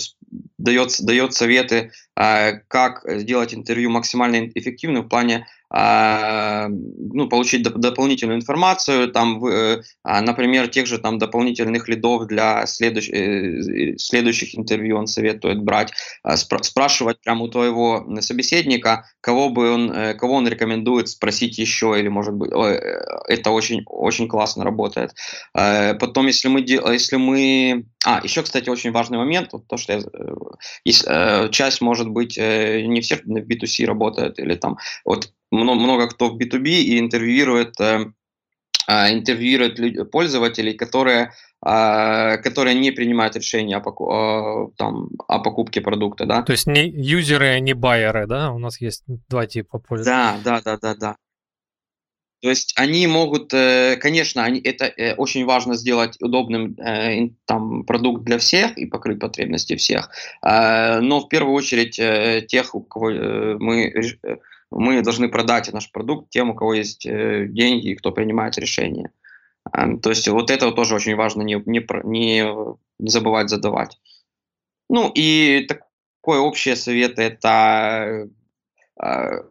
дает, 0.59 0.97
дает 1.01 1.35
советы, 1.35 1.93
э, 2.17 2.59
как 2.69 3.03
сделать 3.07 3.55
интервью 3.55 3.91
максимально 3.91 4.49
эффективным 4.49 5.05
в 5.05 5.09
плане 5.09 5.47
ну, 5.73 7.29
получить 7.29 7.65
доп- 7.67 7.79
дополнительную 7.79 8.39
информацию, 8.39 9.11
там, 9.13 9.45
э, 9.47 9.83
а, 10.03 10.21
например, 10.21 10.67
тех 10.69 10.87
же 10.87 10.99
там 10.99 11.19
дополнительных 11.19 11.89
лидов 11.89 12.27
для 12.27 12.67
следующ- 12.67 13.11
э, 13.13 13.97
следующих 13.97 14.59
интервью 14.59 14.99
он 14.99 15.07
советует 15.07 15.63
брать, 15.63 15.93
а, 16.25 16.35
спр- 16.35 16.65
спрашивать 16.65 17.21
прямо 17.21 17.45
у 17.45 17.49
твоего 17.49 18.05
собеседника, 18.21 19.05
кого 19.21 19.49
бы 19.49 19.71
он, 19.71 19.93
э, 19.93 20.15
кого 20.15 20.35
он 20.35 20.49
рекомендует 20.49 21.09
спросить 21.09 21.59
еще, 21.59 21.95
или 21.97 22.09
может 22.09 22.35
быть, 22.35 22.53
ой, 22.53 22.81
это 23.29 23.51
очень, 23.51 23.83
очень 23.87 24.27
классно 24.29 24.65
работает. 24.65 25.13
Потом, 25.53 26.27
если 26.27 26.49
мы, 26.49 26.61
если 26.61 27.17
мы 27.17 27.85
а, 28.05 28.21
еще, 28.25 28.43
кстати, 28.43 28.71
очень 28.71 28.93
важный 28.93 29.19
момент, 29.19 29.53
вот 29.53 29.67
то, 29.69 29.77
что 29.77 29.93
я, 29.93 30.01
если, 30.85 31.51
часть, 31.53 31.81
может 31.81 32.09
быть, 32.09 32.37
не 32.39 33.01
все 33.01 33.17
в 33.17 33.27
B2C 33.27 33.85
работают, 33.87 34.39
или 34.39 34.55
там, 34.55 34.79
вот 35.05 35.31
много, 35.51 35.81
много 35.81 36.09
кто 36.09 36.31
в 36.31 36.39
B2B 36.39 36.69
и 36.69 36.99
интервьюирует, 36.99 37.81
э, 37.81 38.07
э, 38.89 39.13
интервьюирует 39.13 40.11
пользователей, 40.11 40.75
которые, 40.75 41.33
э, 41.65 42.39
которые 42.39 42.75
не 42.75 42.91
принимают 42.93 43.37
решения 43.37 43.77
о, 43.77 43.81
поку- 43.81 44.73
там, 44.77 45.09
о 45.29 45.41
покупке 45.41 45.81
продукта. 45.81 46.27
Да? 46.27 46.43
То 46.43 46.53
есть 46.53 46.67
не 46.67 46.89
юзеры, 46.89 47.49
а 47.49 47.61
не 47.61 47.75
байеры, 47.75 48.27
да? 48.27 48.53
У 48.53 48.59
нас 48.59 48.81
есть 48.81 49.05
два 49.29 49.47
типа 49.47 49.79
пользователей. 49.79 50.43
Да, 50.45 50.61
да, 50.61 50.61
да, 50.63 50.79
да, 50.79 50.95
да. 50.95 51.17
То 52.43 52.49
есть 52.49 52.73
они 52.77 53.07
могут, 53.07 53.53
э, 53.53 53.99
конечно, 54.01 54.43
они, 54.45 54.61
это 54.61 54.87
э, 54.87 55.15
очень 55.17 55.45
важно 55.45 55.75
сделать 55.75 56.17
удобным 56.23 56.75
там, 57.45 57.85
продукт 57.85 58.25
для 58.25 58.39
всех 58.39 58.79
и 58.79 58.87
покрыть 58.87 59.21
потребности 59.21 59.77
всех, 59.77 60.09
но 60.43 61.21
в 61.21 61.29
первую 61.29 61.55
очередь 61.55 61.97
тех, 62.49 62.75
у 62.75 62.81
кого 62.81 63.11
мы 63.59 63.93
мы 64.71 65.03
должны 65.03 65.29
продать 65.29 65.73
наш 65.73 65.91
продукт 65.91 66.31
тем, 66.31 66.51
у 66.51 66.55
кого 66.55 66.75
есть 66.75 67.07
э, 67.07 67.47
деньги 67.49 67.89
и 67.89 67.95
кто 67.97 68.13
принимает 68.13 68.59
решения. 68.59 69.11
То 70.03 70.11
есть 70.11 70.27
вот 70.29 70.51
это 70.51 70.73
тоже 70.73 70.95
очень 70.95 71.17
важно 71.17 71.43
не, 71.43 71.63
не, 71.67 71.87
не, 72.05 72.77
не 72.99 73.11
забывать 73.11 73.51
задавать. 73.51 73.99
Ну 74.89 75.11
и 75.15 75.67
такой 75.69 76.39
общий 76.39 76.75
совет 76.75 77.19
это 77.19 78.29
э, 79.03 79.43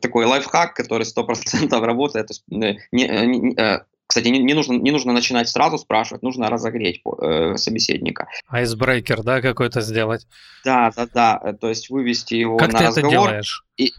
такой 0.00 0.26
лайфхак, 0.26 0.74
который 0.74 1.04
100% 1.04 1.80
работает. 1.80 2.26
То 2.26 2.32
есть, 2.32 2.44
э, 2.50 2.78
не, 2.92 3.26
не, 3.26 3.54
э, 3.54 3.84
кстати, 4.06 4.28
не, 4.28 4.38
не, 4.38 4.54
нужно, 4.54 4.74
не 4.74 4.90
нужно 4.90 5.12
начинать 5.12 5.48
сразу 5.48 5.78
спрашивать, 5.78 6.22
нужно 6.22 6.48
разогреть 6.48 7.02
э, 7.20 7.56
собеседника. 7.56 8.26
Айсбрейкер, 8.48 9.22
да, 9.22 9.40
какой-то 9.40 9.80
сделать? 9.80 10.26
Да, 10.64 10.90
да, 10.96 11.06
да. 11.12 11.52
То 11.60 11.68
есть 11.68 11.90
вывести 11.90 12.34
его 12.34 12.56
как 12.56 12.72
на 12.72 12.78
ты 12.78 12.84
разговор. 12.86 13.10
Это 13.10 13.12
делаешь? 13.12 13.64
И, 13.76 13.92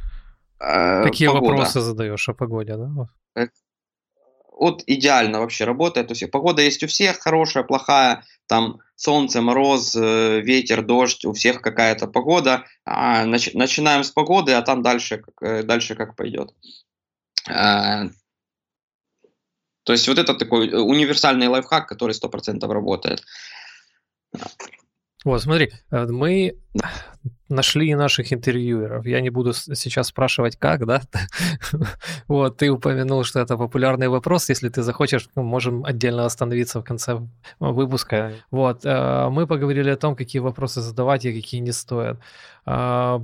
Какие 0.60 1.28
погода. 1.30 1.52
вопросы 1.52 1.82
задаешь 1.82 2.30
о 2.30 2.34
погоде, 2.34 2.76
да? 2.78 3.10
от 4.60 4.84
идеально 4.88 5.40
вообще 5.40 5.64
работает 5.64 6.12
у 6.12 6.14
всех. 6.14 6.32
Погода 6.32 6.62
есть 6.62 6.84
у 6.84 6.88
всех, 6.88 7.20
хорошая, 7.20 7.64
плохая, 7.64 8.26
там 8.46 8.82
солнце, 8.96 9.42
мороз, 9.42 9.96
э, 9.96 10.42
ветер, 10.42 10.82
дождь, 10.82 11.24
у 11.26 11.32
всех 11.32 11.62
какая-то 11.62 12.08
погода. 12.08 12.66
А, 12.84 13.26
нач, 13.26 13.54
начинаем 13.54 14.04
с 14.04 14.12
погоды, 14.12 14.52
а 14.52 14.62
там 14.62 14.82
дальше, 14.82 15.20
как, 15.20 15.42
э, 15.42 15.64
дальше 15.64 15.96
как 15.96 16.16
пойдет. 16.18 16.54
А, 17.48 18.08
то 19.84 19.94
есть 19.94 20.08
вот 20.10 20.20
это 20.20 20.34
такой 20.34 20.70
универсальный 20.74 21.48
лайфхак, 21.48 21.88
который 21.88 22.12
100% 22.12 22.72
работает. 22.72 23.24
Вот, 25.26 25.42
смотри, 25.42 25.72
мы 25.92 26.56
нашли 27.50 27.96
наших 27.96 28.32
интервьюеров. 28.32 29.06
Я 29.06 29.22
не 29.22 29.30
буду 29.30 29.54
сейчас 29.54 30.08
спрашивать, 30.08 30.56
как, 30.56 30.86
да? 30.86 31.02
вот, 32.28 32.58
ты 32.58 32.70
упомянул, 32.70 33.24
что 33.24 33.40
это 33.40 33.58
популярный 33.58 34.08
вопрос. 34.08 34.50
Если 34.50 34.70
ты 34.70 34.82
захочешь, 34.82 35.30
мы 35.36 35.44
можем 35.44 35.84
отдельно 35.84 36.26
остановиться 36.26 36.80
в 36.80 36.84
конце 36.84 37.20
выпуска. 37.60 38.34
Вот, 38.52 38.86
э, 38.86 39.30
мы 39.30 39.48
поговорили 39.48 39.90
о 39.90 39.98
том, 39.98 40.16
какие 40.16 40.42
вопросы 40.42 40.82
задавать 40.82 41.26
и 41.26 41.34
какие 41.34 41.62
не 41.62 41.74
стоят. 41.74 42.20
А, 42.66 43.22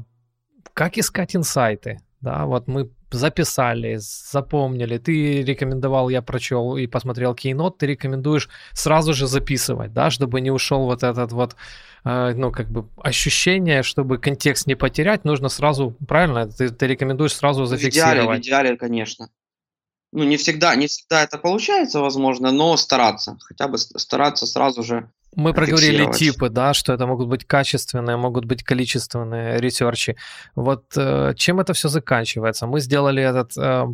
как 0.74 0.98
искать 0.98 1.36
инсайты? 1.36 2.00
Да, 2.22 2.46
вот 2.46 2.68
мы 2.68 2.90
записали, 3.16 3.98
запомнили. 4.00 4.98
Ты 4.98 5.44
рекомендовал, 5.44 6.10
я 6.10 6.22
прочел 6.22 6.78
и 6.78 6.88
посмотрел 6.88 7.34
Keynote, 7.34 7.76
ты 7.80 7.88
рекомендуешь 7.88 8.50
сразу 8.74 9.14
же 9.14 9.28
записывать, 9.28 9.94
да, 9.94 10.10
чтобы 10.10 10.42
не 10.42 10.52
ушел 10.52 10.86
вот 10.86 11.04
этот 11.04 11.32
вот, 11.32 11.56
э, 12.04 12.34
ну, 12.36 12.52
как 12.52 12.70
бы 12.70 12.88
ощущение, 12.98 13.84
чтобы 13.84 14.18
контекст 14.18 14.68
не 14.68 14.76
потерять, 14.76 15.26
нужно 15.26 15.50
сразу, 15.50 15.96
правильно, 16.08 16.48
ты, 16.48 16.70
ты 16.70 16.88
рекомендуешь 16.88 17.34
сразу 17.34 17.66
зафиксировать. 17.66 18.18
В 18.18 18.22
идеале, 18.22 18.38
в 18.38 18.42
идеале, 18.42 18.78
конечно. 18.78 19.30
Ну, 20.12 20.24
не 20.24 20.38
всегда, 20.38 20.76
не 20.76 20.88
всегда 20.88 21.24
это 21.24 21.38
получается, 21.38 22.00
возможно, 22.00 22.52
но 22.52 22.78
стараться, 22.78 23.38
хотя 23.42 23.68
бы 23.68 23.78
стараться 23.78 24.46
сразу 24.46 24.84
же 24.84 25.10
мы 25.36 25.54
проговорили 25.54 26.12
типы, 26.12 26.50
да, 26.50 26.74
что 26.74 26.94
это 26.94 27.06
могут 27.08 27.28
быть 27.28 27.46
качественные, 27.46 28.18
могут 28.18 28.46
быть 28.46 28.64
количественные 28.64 29.60
ресерчи. 29.60 30.16
Вот 30.56 30.84
э, 30.98 31.34
чем 31.36 31.60
это 31.60 31.74
все 31.74 31.90
заканчивается? 31.90 32.68
Мы 32.68 32.80
сделали 32.80 33.22
этот 33.22 33.58
э, 33.58 33.86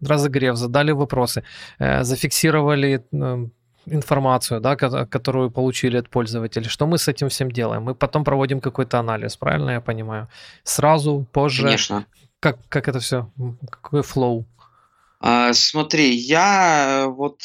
разогрев, 0.00 0.56
задали 0.56 0.92
вопросы, 0.92 1.42
э, 1.78 2.04
зафиксировали 2.04 3.04
информацию, 3.86 4.60
да, 4.60 4.76
которую 4.76 5.50
получили 5.50 5.98
от 5.98 6.08
пользователей. 6.08 6.68
Что 6.68 6.86
мы 6.86 6.98
с 6.98 7.08
этим 7.08 7.28
всем 7.28 7.50
делаем? 7.50 7.82
Мы 7.82 7.94
потом 7.94 8.24
проводим 8.24 8.60
какой-то 8.60 8.98
анализ, 8.98 9.36
правильно 9.36 9.70
я 9.70 9.80
понимаю? 9.80 10.28
Сразу, 10.64 11.26
позже. 11.32 11.62
Конечно. 11.62 12.04
Как, 12.40 12.58
как 12.68 12.88
это 12.88 12.98
все? 12.98 13.30
Какой 13.70 14.02
флоу? 14.02 14.44
А, 15.20 15.52
смотри, 15.52 16.12
я 16.12 17.06
вот 17.08 17.40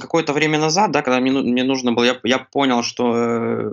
какое-то 0.00 0.32
время 0.32 0.58
назад, 0.58 0.92
да, 0.92 1.02
когда 1.02 1.20
мне, 1.20 1.30
мне 1.30 1.62
нужно 1.62 1.92
было, 1.92 2.04
я, 2.04 2.20
я 2.24 2.38
понял, 2.38 2.82
что 2.82 3.14
э, 3.14 3.72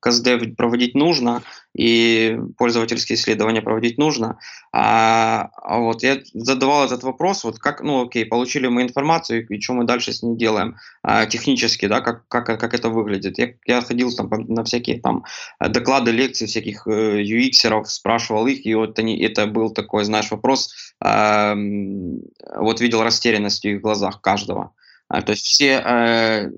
КСД 0.00 0.56
проводить 0.56 0.94
нужно, 0.94 1.42
и 1.76 2.38
пользовательские 2.56 3.16
исследования 3.16 3.62
проводить 3.62 3.98
нужно. 3.98 4.38
А, 4.72 5.50
а 5.62 5.78
вот 5.78 6.02
я 6.02 6.18
задавал 6.34 6.84
этот 6.84 7.02
вопрос, 7.02 7.44
вот 7.44 7.58
как, 7.58 7.82
ну 7.82 8.04
окей, 8.04 8.26
получили 8.26 8.66
мы 8.66 8.82
информацию, 8.82 9.46
и 9.46 9.60
что 9.60 9.74
мы 9.74 9.84
дальше 9.84 10.12
с 10.12 10.22
ней 10.22 10.36
делаем 10.36 10.76
а, 11.02 11.26
технически, 11.26 11.86
да, 11.86 12.00
как, 12.00 12.26
как, 12.28 12.46
как 12.46 12.74
это 12.74 12.88
выглядит. 12.88 13.38
Я, 13.38 13.54
я 13.66 13.80
ходил 13.80 14.12
там 14.12 14.28
на 14.48 14.64
всякие 14.64 15.00
там 15.00 15.24
доклады, 15.60 16.10
лекции 16.10 16.46
всяких 16.46 16.86
э, 16.86 17.22
UX-еров, 17.22 17.90
спрашивал 17.90 18.46
их, 18.46 18.66
и 18.66 18.74
вот 18.74 18.98
они, 18.98 19.18
это 19.20 19.46
был 19.46 19.70
такой, 19.70 20.04
знаешь, 20.04 20.30
вопрос, 20.30 20.74
а, 21.00 21.54
вот 22.56 22.80
видел 22.80 23.02
растерянность 23.02 23.62
в 23.62 23.68
их 23.68 23.80
глазах 23.80 24.20
каждого. 24.20 24.72
А, 25.08 25.22
то 25.22 25.32
есть 25.32 25.44
все 25.44 25.82
э, 25.84 26.18
Э, 26.38 26.50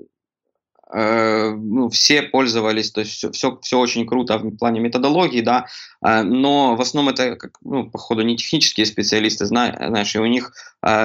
ну, 0.92 1.88
все 1.88 2.22
пользовались, 2.22 2.90
то 2.90 3.00
есть 3.00 3.12
все, 3.12 3.31
все, 3.31 3.59
все 3.62 3.79
очень 3.79 4.07
круто 4.07 4.38
в 4.38 4.57
плане 4.57 4.81
методологии, 4.81 5.40
да, 5.40 5.66
э, 6.05 6.22
но 6.22 6.74
в 6.74 6.81
основном 6.81 7.14
это, 7.14 7.37
как, 7.37 7.53
ну, 7.62 7.88
походу, 7.88 8.22
не 8.22 8.37
технические 8.37 8.87
специалисты, 8.87 9.46
знаешь, 9.46 10.14
и 10.14 10.18
у 10.18 10.26
них 10.26 10.53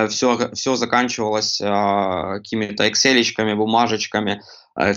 все, 0.09 0.39
э, 0.39 0.55
все 0.55 0.75
заканчивалось 0.75 1.57
какими-то 1.59 2.87
excel 2.87 3.55
бумажечками, 3.55 4.41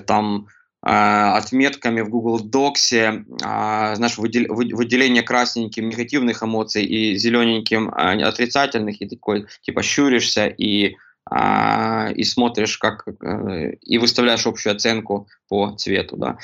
там, 0.06 0.46
отметками 0.80 2.02
в 2.02 2.08
Google 2.08 2.40
Docs, 2.40 3.24
знаешь, 3.40 4.16
выделение 4.16 5.22
красненьким 5.22 5.88
негативных 5.88 6.42
эмоций 6.42 6.84
и 6.84 7.16
зелененьким 7.16 7.92
отрицательных, 7.92 9.02
и 9.02 9.08
такой, 9.08 9.46
типа, 9.62 9.82
щуришься 9.82 10.46
и 10.46 10.96
а, 11.30 12.10
и 12.14 12.24
смотришь, 12.24 12.78
как 12.78 13.06
э, 13.06 13.72
и 13.82 13.98
выставляешь 13.98 14.46
общую 14.46 14.74
оценку 14.74 15.28
по 15.48 15.74
цвету, 15.76 16.16
да. 16.16 16.38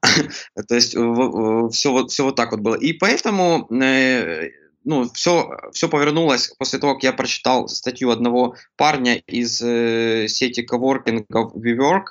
То 0.68 0.74
есть 0.74 0.90
все 0.90 2.06
все 2.06 2.24
вот 2.24 2.36
так 2.36 2.52
вот 2.52 2.60
было. 2.60 2.74
И 2.74 2.92
поэтому 2.94 3.68
э, 3.70 4.48
ну, 4.84 5.10
все, 5.12 5.58
все 5.72 5.88
повернулось 5.88 6.48
после 6.58 6.78
того, 6.78 6.94
как 6.94 7.02
я 7.02 7.12
прочитал 7.12 7.68
статью 7.68 8.10
одного 8.10 8.56
парня 8.76 9.16
из 9.26 9.60
э, 9.60 10.26
сети 10.28 10.62
коворкингов 10.62 11.54
WeWork, 11.54 12.04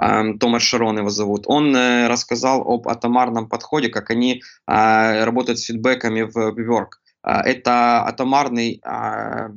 э, 0.00 0.38
Томас 0.40 0.62
Шарон 0.62 0.98
его 0.98 1.10
зовут. 1.10 1.44
Он 1.46 1.76
рассказал 2.06 2.62
об 2.62 2.88
атомарном 2.88 3.48
подходе, 3.48 3.88
как 3.88 4.10
они 4.10 4.42
э, 4.66 5.24
работают 5.24 5.58
с 5.58 5.64
фидбэками 5.64 6.22
в 6.22 6.36
WeWork. 6.36 7.03
А, 7.24 7.40
это 7.40 8.04
атомарный 8.04 8.80
а, 8.84 9.48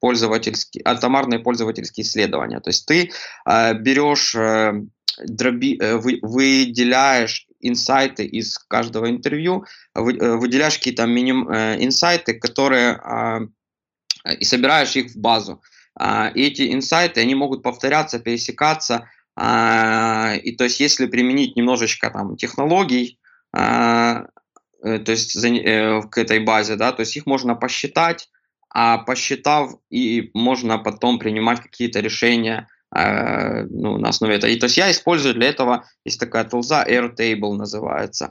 пользовательский, 0.00 0.82
атомарные 0.84 1.38
пользовательские 1.38 2.04
исследования. 2.04 2.58
То 2.58 2.70
есть 2.70 2.84
ты 2.86 3.12
а, 3.44 3.74
берешь, 3.74 4.34
э, 4.34 4.72
дроби, 5.24 5.78
э, 5.80 5.96
выделяешь 5.96 7.46
инсайты 7.60 8.24
из 8.24 8.58
каждого 8.58 9.08
интервью, 9.08 9.64
э, 9.94 10.00
выделяешь 10.00 10.78
какие-то 10.78 11.06
миним, 11.06 11.48
инсайты, 11.48 12.34
которые 12.34 13.00
и 14.38 14.44
собираешь 14.44 14.96
их 14.96 15.12
в 15.12 15.16
базу. 15.16 15.62
И 16.34 16.42
эти 16.42 16.74
инсайты, 16.74 17.20
они 17.20 17.34
могут 17.34 17.62
повторяться, 17.62 18.18
пересекаться. 18.18 19.08
И 19.38 20.56
то 20.56 20.64
есть 20.64 20.80
если 20.80 21.06
применить 21.06 21.56
немножечко 21.56 22.10
там 22.10 22.36
технологий, 22.36 23.18
то 24.82 25.12
есть 25.12 25.36
э, 25.36 26.02
к 26.10 26.18
этой 26.18 26.40
базе, 26.40 26.76
да, 26.76 26.92
то 26.92 27.00
есть 27.00 27.16
их 27.16 27.26
можно 27.26 27.54
посчитать, 27.54 28.28
а 28.72 28.98
посчитав, 28.98 29.72
и 29.90 30.30
можно 30.34 30.78
потом 30.78 31.18
принимать 31.18 31.60
какие-то 31.60 32.00
решения 32.00 32.68
э, 32.94 33.64
ну, 33.64 33.98
на 33.98 34.08
основе 34.08 34.36
этого. 34.36 34.50
И 34.50 34.58
то 34.58 34.66
есть 34.66 34.76
я 34.76 34.90
использую 34.90 35.34
для 35.34 35.48
этого, 35.48 35.84
есть 36.04 36.20
такая 36.20 36.44
тулза, 36.44 36.84
Airtable 36.88 37.54
называется. 37.54 38.30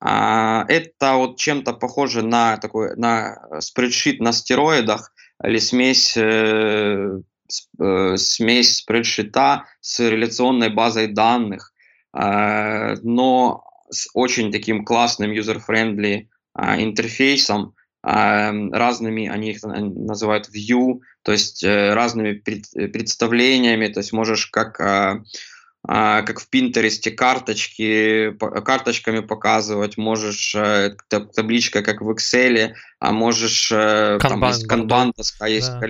А, 0.00 0.66
это 0.68 1.14
вот 1.14 1.38
чем-то 1.38 1.72
похоже 1.72 2.22
на 2.22 2.58
такой, 2.58 2.94
на 2.96 3.38
спредшит 3.60 4.20
на 4.20 4.32
стероидах 4.32 5.12
или 5.42 5.58
смесь, 5.58 6.14
э, 6.16 7.20
э, 7.80 8.16
смесь 8.16 8.76
спредшита 8.76 9.64
с 9.80 10.00
реляционной 10.00 10.68
базой 10.68 11.06
данных. 11.06 11.72
Э, 12.12 12.96
но 13.02 13.64
с 13.90 14.08
очень 14.14 14.52
таким 14.52 14.84
классным 14.84 15.32
user-friendly 15.32 16.26
а, 16.54 16.80
интерфейсом, 16.80 17.74
а, 18.02 18.52
разными, 18.72 19.28
они 19.28 19.52
их 19.52 19.62
называют 19.62 20.48
view, 20.54 21.00
то 21.22 21.32
есть 21.32 21.64
э, 21.64 21.94
разными 21.94 22.34
пред, 22.34 22.70
представлениями, 22.92 23.88
то 23.88 24.00
есть 24.00 24.12
можешь 24.12 24.46
как 24.46 24.78
а, 24.80 25.22
а, 25.86 26.22
как 26.22 26.40
в 26.40 26.48
Пинтересте 26.48 27.10
карточки, 27.10 28.34
карточками 28.38 29.20
показывать, 29.20 29.98
можешь 29.98 30.54
э, 30.54 30.96
табличка, 31.08 31.82
как 31.82 32.00
в 32.00 32.10
Excel, 32.10 32.72
а 33.00 33.12
можешь 33.12 33.70
Kanban, 33.70 34.18
там 34.18 34.44
есть 34.44 34.66
канбан 34.66 35.12
доска, 35.14 35.46
есть 35.46 35.72
да. 35.78 35.80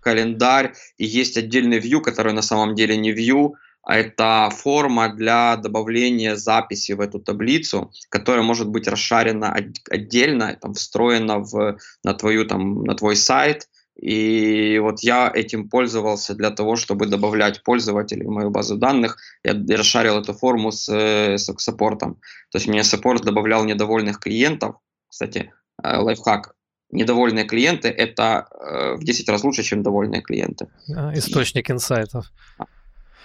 календарь, 0.00 0.74
и 0.96 1.04
есть 1.04 1.36
отдельный 1.36 1.78
view, 1.78 2.00
который 2.00 2.32
на 2.32 2.40
самом 2.40 2.74
деле 2.74 2.96
не 2.96 3.12
view, 3.12 3.52
это 3.86 4.50
форма 4.50 5.08
для 5.08 5.56
добавления 5.56 6.36
записи 6.36 6.92
в 6.92 7.00
эту 7.00 7.18
таблицу, 7.18 7.92
которая 8.08 8.42
может 8.42 8.68
быть 8.68 8.88
расшарена 8.88 9.56
отдельно, 9.90 10.56
там, 10.60 10.74
встроена 10.74 11.38
в, 11.38 11.78
на, 12.02 12.14
твою, 12.14 12.46
там, 12.46 12.84
на 12.84 12.94
твой 12.94 13.16
сайт. 13.16 13.68
И 14.00 14.78
вот 14.82 15.00
я 15.00 15.30
этим 15.32 15.68
пользовался 15.68 16.34
для 16.34 16.50
того, 16.50 16.76
чтобы 16.76 17.06
добавлять 17.06 17.62
пользователей 17.62 18.26
в 18.26 18.30
мою 18.30 18.50
базу 18.50 18.76
данных. 18.76 19.18
Я 19.44 19.54
расшарил 19.76 20.18
эту 20.18 20.32
форму 20.32 20.72
с, 20.72 20.88
с 20.88 21.54
support 21.58 21.97
ом. 21.97 22.14
То 22.50 22.58
есть 22.58 22.66
мне 22.66 22.82
support 22.82 23.22
добавлял 23.22 23.64
недовольных 23.64 24.18
клиентов. 24.18 24.76
Кстати, 25.08 25.52
э, 25.82 25.96
лайфхак. 25.98 26.54
Недовольные 26.90 27.44
клиенты– 27.44 27.88
это 27.88 28.48
э, 28.50 28.94
в 28.96 29.04
10 29.04 29.28
раз 29.28 29.44
лучше, 29.44 29.62
чем 29.62 29.82
довольные 29.82 30.22
клиенты. 30.22 30.68
А, 30.94 31.12
источник 31.14 31.70
инсайтов. 31.70 32.32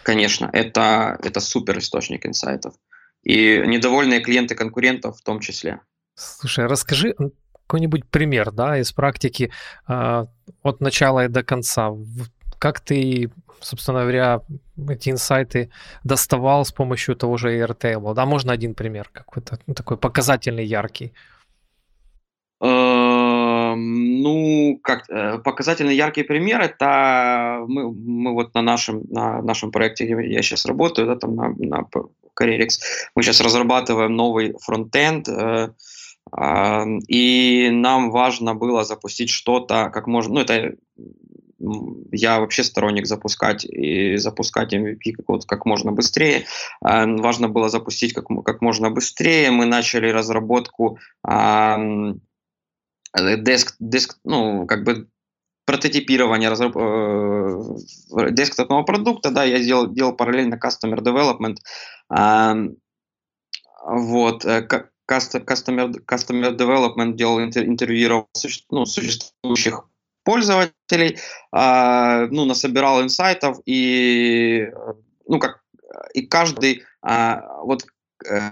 Конечно, 0.04 0.50
это, 0.54 1.18
это 1.24 1.40
супер 1.40 1.78
источник 1.78 2.26
инсайтов. 2.26 2.74
И 3.24 3.62
недовольные 3.66 4.22
клиенты 4.22 4.56
конкурентов 4.56 5.18
в 5.18 5.24
том 5.24 5.40
числе. 5.40 5.82
Слушай, 6.16 6.66
расскажи 6.68 7.16
какой-нибудь 7.68 8.06
пример, 8.10 8.52
да, 8.52 8.80
из 8.80 8.92
практики 8.92 9.52
э, 9.88 10.26
от 10.64 10.82
начала 10.82 11.26
и 11.26 11.28
до 11.28 11.44
конца. 11.44 11.92
как 12.58 12.80
ты, 12.80 13.30
собственно 13.62 14.02
говоря, 14.02 14.42
эти 14.90 15.12
инсайты 15.12 15.70
доставал 16.04 16.66
с 16.66 16.72
помощью 16.72 17.16
того 17.16 17.38
же 17.38 17.56
Airtable? 17.56 18.16
Да, 18.16 18.26
можно 18.26 18.54
один 18.54 18.74
пример 18.74 19.10
какой-то 19.14 19.60
ну, 19.68 19.74
такой 19.76 19.98
показательный, 19.98 20.66
яркий. 20.66 21.14
Эм, 23.80 24.22
ну, 24.22 24.80
как 24.84 25.10
э, 25.10 25.40
показательный 25.40 25.96
яркий 25.96 26.24
пример 26.24 26.62
это 26.62 27.64
мы, 27.68 27.92
мы 27.92 28.34
вот 28.34 28.54
на 28.54 28.62
нашем 28.62 29.04
на 29.10 29.42
нашем 29.42 29.72
проекте, 29.72 30.06
где 30.06 30.34
я 30.34 30.42
сейчас 30.42 30.66
работаю, 30.66 31.08
да, 31.08 31.16
там 31.16 31.36
на, 31.36 31.50
на 31.50 31.86
Careerix, 32.40 32.80
мы 33.16 33.24
сейчас 33.24 33.42
разрабатываем 33.42 34.16
новый 34.16 34.56
фронтенд, 34.60 35.28
э, 35.28 35.70
э, 36.38 36.86
и 37.08 37.70
нам 37.72 38.12
важно 38.12 38.56
было 38.56 38.84
запустить 38.84 39.30
что-то 39.30 39.90
как 39.90 40.08
можно, 40.08 40.34
ну 40.36 40.40
это 40.42 40.76
я 42.12 42.40
вообще 42.40 42.64
сторонник 42.64 43.06
запускать 43.06 43.66
и 43.66 44.16
запускать 44.16 44.74
MVP 44.74 45.12
как, 45.12 45.26
вот, 45.28 45.46
как 45.46 45.66
можно 45.66 45.92
быстрее. 45.92 46.46
Э, 46.86 47.06
важно 47.06 47.50
было 47.50 47.70
запустить 47.70 48.14
как, 48.14 48.28
как 48.46 48.62
можно 48.62 48.90
быстрее. 48.90 49.52
Мы 49.52 49.66
начали 49.66 50.10
разработку 50.10 50.98
э, 51.28 52.14
деск, 53.18 53.76
деск, 53.80 54.18
ну, 54.24 54.66
как 54.66 54.84
бы 54.84 55.08
прототипирование 55.66 56.50
разраб, 56.50 56.76
э, 56.78 58.32
десктопного 58.32 58.84
продукта, 58.84 59.30
да, 59.32 59.44
я 59.44 59.60
делал, 59.60 59.88
делал 59.88 60.14
параллельно 60.14 60.56
customer 60.56 60.98
development, 60.98 61.58
э, 62.10 62.70
вот, 63.86 64.46
customer, 64.46 65.94
customer 66.06 66.56
development 66.56 67.14
делал 67.14 67.40
интервьюировал 67.40 68.30
ну, 68.70 68.86
существующих 68.86 69.86
пользователей, 70.24 71.18
э, 71.56 72.28
ну, 72.32 72.46
насобирал 72.46 73.02
инсайтов 73.02 73.60
и, 73.66 74.68
ну, 75.28 75.40
как, 75.40 75.62
и 76.14 76.22
каждый, 76.24 76.84
э, 77.08 77.36
вот, 77.64 77.86
э, 78.28 78.52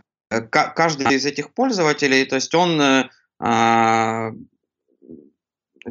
каждый 0.49 1.15
из 1.15 1.25
этих 1.25 1.53
пользователей, 1.53 2.25
то 2.25 2.35
есть 2.35 2.53
он 2.53 2.81
э, 2.81 3.09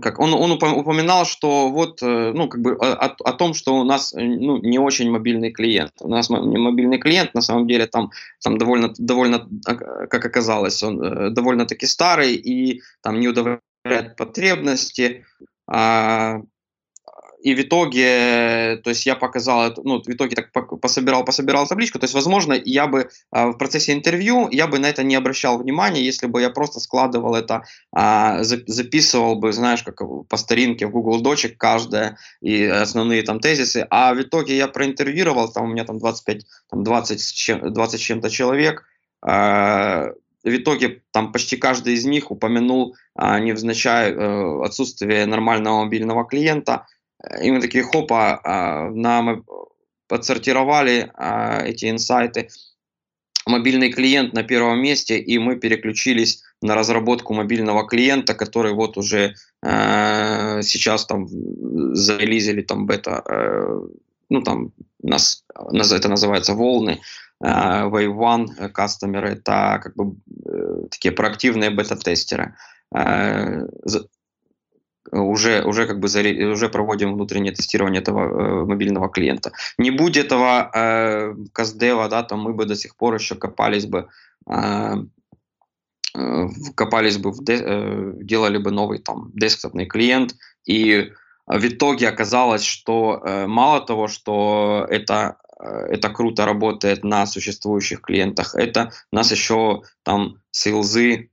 как 0.01 0.21
он, 0.21 0.35
он 0.35 0.53
упоминал, 0.53 1.25
что 1.25 1.71
вот, 1.71 2.03
э, 2.03 2.33
ну, 2.35 2.49
как 2.49 2.61
бы 2.61 2.75
о, 2.75 3.07
о 3.07 3.33
том, 3.33 3.55
что 3.55 3.77
у 3.77 3.85
нас 3.85 4.13
ну, 4.15 4.59
не 4.59 4.79
очень 4.79 5.11
мобильный 5.11 5.51
клиент. 5.53 5.93
У 6.01 6.09
нас 6.09 6.29
не 6.29 6.59
мобильный 6.59 6.99
клиент, 6.99 7.35
на 7.35 7.41
самом 7.41 7.67
деле, 7.67 7.87
там, 7.87 8.11
там 8.43 8.59
довольно, 8.59 8.93
довольно, 8.99 9.49
а, 9.65 9.75
как 9.75 10.25
оказалось, 10.25 10.83
он 10.83 11.03
э, 11.03 11.31
довольно-таки 11.31 11.87
старый 11.87 12.35
и 12.35 12.83
там 13.03 13.21
не 13.21 13.29
удовлетворяет 13.29 14.17
потребности. 14.17 15.25
А, 15.67 16.43
и 17.47 17.55
в 17.55 17.61
итоге, 17.61 18.81
то 18.83 18.91
есть 18.91 19.07
я 19.07 19.15
показал, 19.15 19.73
ну, 19.85 20.03
в 20.03 20.09
итоге 20.09 20.35
так 20.35 20.81
пособирал, 20.81 21.25
пособирал 21.25 21.69
табличку, 21.69 22.01
то 22.01 22.05
есть, 22.05 22.15
возможно, 22.15 22.61
я 22.65 22.89
бы 22.89 23.09
а, 23.31 23.53
в 23.53 23.57
процессе 23.57 23.93
интервью, 23.93 24.49
я 24.51 24.67
бы 24.67 24.81
на 24.81 24.87
это 24.87 25.05
не 25.05 25.15
обращал 25.15 25.57
внимания, 25.57 26.03
если 26.03 26.27
бы 26.27 26.41
я 26.41 26.51
просто 26.51 26.81
складывал 26.81 27.37
это, 27.37 27.63
а, 27.93 28.43
записывал 28.43 29.37
бы, 29.37 29.53
знаешь, 29.53 29.85
как 29.85 30.01
по 30.29 30.37
старинке 30.37 30.89
в 30.89 30.91
Google 30.91 31.21
Дочек 31.21 31.57
каждое 31.57 32.19
и 32.41 32.65
основные 32.65 33.23
там 33.23 33.39
тезисы, 33.39 33.87
а 33.91 34.13
в 34.13 34.21
итоге 34.21 34.57
я 34.57 34.67
проинтервьюировал, 34.67 35.49
там 35.53 35.67
у 35.67 35.69
меня 35.69 35.85
там 35.85 36.01
25, 36.01 36.47
там 36.69 36.83
20 36.83 37.21
с 37.21 37.31
чем, 37.31 37.73
20 37.73 38.01
с 38.01 38.03
чем-то 38.03 38.29
человек, 38.29 38.83
а, 39.23 40.09
в 40.43 40.57
итоге 40.57 41.03
там 41.13 41.33
почти 41.33 41.57
каждый 41.57 41.95
из 41.95 42.05
них 42.05 42.31
упомянул, 42.31 42.97
а, 43.15 43.41
невзначай, 43.41 44.13
э, 44.13 44.63
отсутствие 44.65 45.27
нормального 45.27 45.83
мобильного 45.83 46.25
клиента, 46.25 46.87
и 47.43 47.51
мы 47.51 47.61
такие, 47.61 47.85
хопа, 47.85 48.41
а, 48.45 48.91
нам 48.91 49.45
подсортировали 50.09 51.11
а, 51.15 51.63
эти 51.65 51.91
инсайты. 51.91 52.49
Мобильный 53.47 53.93
клиент 53.93 54.33
на 54.33 54.43
первом 54.43 54.81
месте, 54.83 55.19
и 55.19 55.39
мы 55.39 55.57
переключились 55.57 56.43
на 56.63 56.75
разработку 56.75 57.33
мобильного 57.33 57.87
клиента, 57.87 58.35
который 58.35 58.73
вот 58.73 58.97
уже 58.97 59.35
э, 59.63 60.63
сейчас 60.63 61.07
там 61.07 61.29
зарелизили 61.95 62.63
там 62.63 62.87
бета, 62.87 63.23
э, 63.25 63.81
ну 64.31 64.43
там 64.43 64.73
нас, 65.01 65.45
это 65.93 66.09
называется 66.09 66.55
волны, 66.55 67.01
э, 67.41 67.47
Wave 67.47 68.17
One 68.17 68.69
кастомеры, 68.71 69.35
это 69.35 69.81
как 69.81 69.95
бы 69.95 70.17
э, 70.45 70.89
такие 70.91 71.13
проактивные 71.13 71.71
бета-тестеры. 71.71 72.57
Э, 72.93 73.67
уже, 75.13 75.63
уже 75.65 75.87
как 75.87 75.99
бы 75.99 76.09
заре, 76.09 76.47
уже 76.47 76.69
проводим 76.69 77.15
внутреннее 77.15 77.53
тестирование 77.53 78.01
этого 78.01 78.21
э, 78.21 78.65
мобильного 78.65 79.09
клиента. 79.09 79.53
Не 79.79 79.91
будь 79.91 80.17
этого 80.17 80.71
э, 80.75 81.35
Каздева, 81.53 82.09
да, 82.09 82.23
там 82.23 82.41
мы 82.41 82.53
бы 82.53 82.65
до 82.65 82.75
сих 82.75 82.97
пор 82.97 83.15
еще 83.15 83.35
копались 83.35 83.87
бы, 83.87 84.09
э, 84.49 84.95
э, 86.15 86.49
копались 86.75 87.19
бы, 87.19 87.31
в 87.31 87.45
де, 87.45 87.59
э, 87.63 88.13
делали 88.23 88.59
бы 88.59 88.71
новый 88.71 88.99
там 88.99 89.31
десктопный 89.35 89.87
клиент, 89.87 90.35
и 90.65 91.13
в 91.47 91.65
итоге 91.67 92.09
оказалось, 92.09 92.65
что 92.65 93.23
э, 93.25 93.47
мало 93.47 93.81
того, 93.81 94.09
что 94.09 94.87
это 94.91 95.37
э, 95.61 95.87
это 95.91 96.11
круто 96.11 96.45
работает 96.45 97.05
на 97.05 97.27
существующих 97.27 98.01
клиентах, 98.01 98.55
это 98.55 98.91
нас 99.13 99.31
еще 99.31 99.83
там 100.03 100.39
сейлзы 100.51 101.31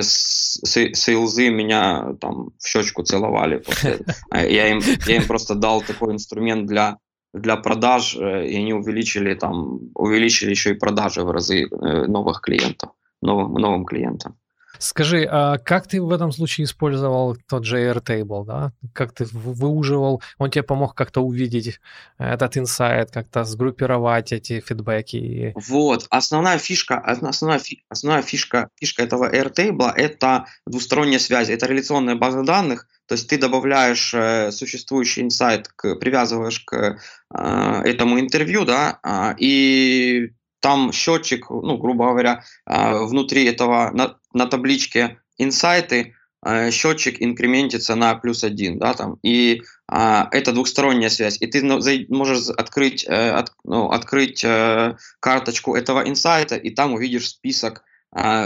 сейлзы 0.00 1.48
меня 1.48 2.14
там 2.20 2.50
в 2.58 2.66
щечку 2.66 3.02
целовали. 3.02 3.58
После. 3.58 3.98
А, 4.30 4.44
я, 4.44 4.68
им, 4.68 4.80
я 5.06 5.16
им 5.16 5.26
просто 5.26 5.54
дал 5.54 5.82
такой 5.82 6.12
инструмент 6.12 6.66
для, 6.66 6.98
для 7.32 7.56
продаж, 7.56 8.16
э, 8.16 8.46
и 8.46 8.56
они 8.56 8.72
увеличили, 8.72 9.34
там, 9.34 9.80
увеличили 9.94 10.50
еще 10.50 10.70
и 10.70 10.78
продажи 10.78 11.22
в 11.22 11.30
разы 11.30 11.64
э, 11.64 12.06
новых 12.06 12.40
клиентов, 12.40 12.90
новым, 13.22 13.54
новым 13.54 13.84
клиентам. 13.84 14.36
Скажи, 14.78 15.26
а 15.30 15.58
как 15.58 15.86
ты 15.86 16.00
в 16.00 16.10
этом 16.10 16.32
случае 16.32 16.64
использовал 16.64 17.36
тот 17.48 17.64
же 17.64 17.78
Airtable, 17.78 18.44
да? 18.44 18.72
Как 18.92 19.12
ты 19.12 19.26
выуживал, 19.32 20.22
он 20.38 20.50
тебе 20.50 20.62
помог 20.62 20.94
как-то 20.94 21.20
увидеть 21.20 21.80
этот 22.18 22.56
инсайт, 22.56 23.10
как-то 23.10 23.44
сгруппировать 23.44 24.32
эти 24.32 24.60
фидбэки? 24.60 25.52
Вот, 25.68 26.06
основная 26.10 26.58
фишка, 26.58 26.98
основная, 26.98 27.60
основная 27.88 28.22
фишка, 28.22 28.68
фишка 28.76 29.02
этого 29.02 29.32
Airtable– 29.32 29.92
это 29.96 30.46
двусторонняя 30.66 31.18
связь, 31.18 31.48
это 31.48 31.66
реляционная 31.66 32.16
база 32.16 32.42
данных, 32.42 32.86
то 33.06 33.14
есть 33.14 33.28
ты 33.28 33.38
добавляешь 33.38 34.12
э, 34.14 34.50
существующий 34.50 35.22
инсайт, 35.22 35.68
к, 35.68 35.94
привязываешь 35.96 36.60
к 36.60 36.74
э, 36.74 37.82
этому 37.84 38.18
интервью, 38.18 38.64
да, 38.64 38.98
э, 39.02 39.34
и 39.38 40.32
там 40.66 40.90
счетчик, 40.90 41.48
ну, 41.48 41.78
грубо 41.78 42.08
говоря, 42.08 42.42
а, 42.64 43.04
внутри 43.04 43.44
этого 43.44 43.92
на, 43.92 44.16
на 44.32 44.46
табличке 44.46 45.20
инсайты 45.38 46.14
а, 46.42 46.72
счетчик 46.72 47.22
инкрементится 47.22 47.94
на 47.94 48.16
плюс 48.16 48.42
один, 48.42 48.80
да, 48.80 48.94
там, 48.94 49.20
и 49.22 49.62
а, 49.86 50.28
это 50.32 50.50
двухсторонняя 50.50 51.08
связь, 51.08 51.38
и 51.40 51.46
ты 51.46 51.62
можешь 52.08 52.48
открыть, 52.48 53.06
э, 53.06 53.30
от, 53.30 53.52
ну, 53.62 53.90
открыть 53.90 54.42
э, 54.42 54.96
карточку 55.20 55.76
этого 55.76 56.00
инсайта, 56.00 56.56
и 56.56 56.70
там 56.70 56.94
увидишь 56.94 57.28
список 57.28 57.84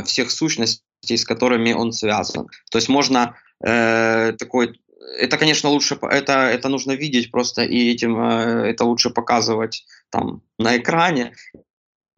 всех 0.04 0.30
сущностей, 0.30 1.16
с 1.16 1.24
которыми 1.24 1.72
он 1.72 1.92
связан. 1.92 2.48
То 2.70 2.76
есть 2.76 2.90
можно 2.90 3.34
э, 3.64 4.32
такой 4.38 4.74
это, 5.18 5.36
конечно, 5.38 5.68
лучше, 5.68 5.98
это, 6.02 6.32
это 6.32 6.68
нужно 6.68 6.92
видеть 6.92 7.30
просто, 7.30 7.62
и 7.62 7.90
этим 7.92 8.20
э, 8.20 8.70
это 8.70 8.84
лучше 8.84 9.10
показывать 9.10 9.84
там 10.10 10.42
на 10.58 10.76
экране. 10.76 11.34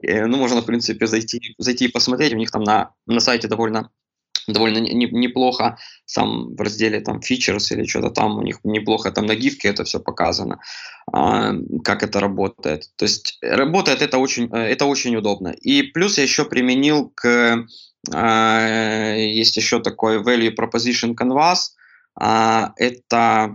Э, 0.02 0.26
ну, 0.26 0.36
можно, 0.36 0.60
в 0.60 0.66
принципе, 0.66 1.06
зайти, 1.06 1.54
зайти 1.58 1.86
и 1.86 1.92
посмотреть. 1.92 2.32
У 2.32 2.36
них 2.36 2.50
там 2.50 2.62
на, 2.62 2.90
на 3.06 3.20
сайте 3.20 3.48
довольно 3.48 3.90
довольно 4.48 4.78
не, 4.78 5.06
неплохо. 5.06 5.78
Сам 6.04 6.54
в 6.56 6.60
разделе 6.60 7.00
там 7.00 7.18
features 7.18 7.72
или 7.72 7.86
что-то 7.86 8.10
там 8.10 8.38
у 8.38 8.42
них 8.42 8.58
неплохо 8.64 9.12
там 9.12 9.26
на 9.26 9.34
гифке 9.34 9.68
это 9.68 9.84
все 9.84 10.00
показано 10.00 10.60
а, 11.12 11.52
как 11.84 12.02
это 12.02 12.20
работает. 12.20 12.90
То 12.96 13.04
есть 13.04 13.38
работает 13.40 14.02
это 14.02 14.18
очень 14.18 14.48
э, 14.52 14.58
это 14.58 14.86
очень 14.86 15.16
удобно. 15.16 15.48
И 15.48 15.82
плюс 15.82 16.18
я 16.18 16.24
еще 16.24 16.44
применил 16.44 17.12
к 17.14 17.66
а, 18.12 19.14
есть 19.16 19.56
еще 19.56 19.80
такой 19.80 20.22
value 20.22 20.54
proposition 20.54 21.14
canvas 21.14 21.58
а, 22.18 22.72
это 22.76 23.54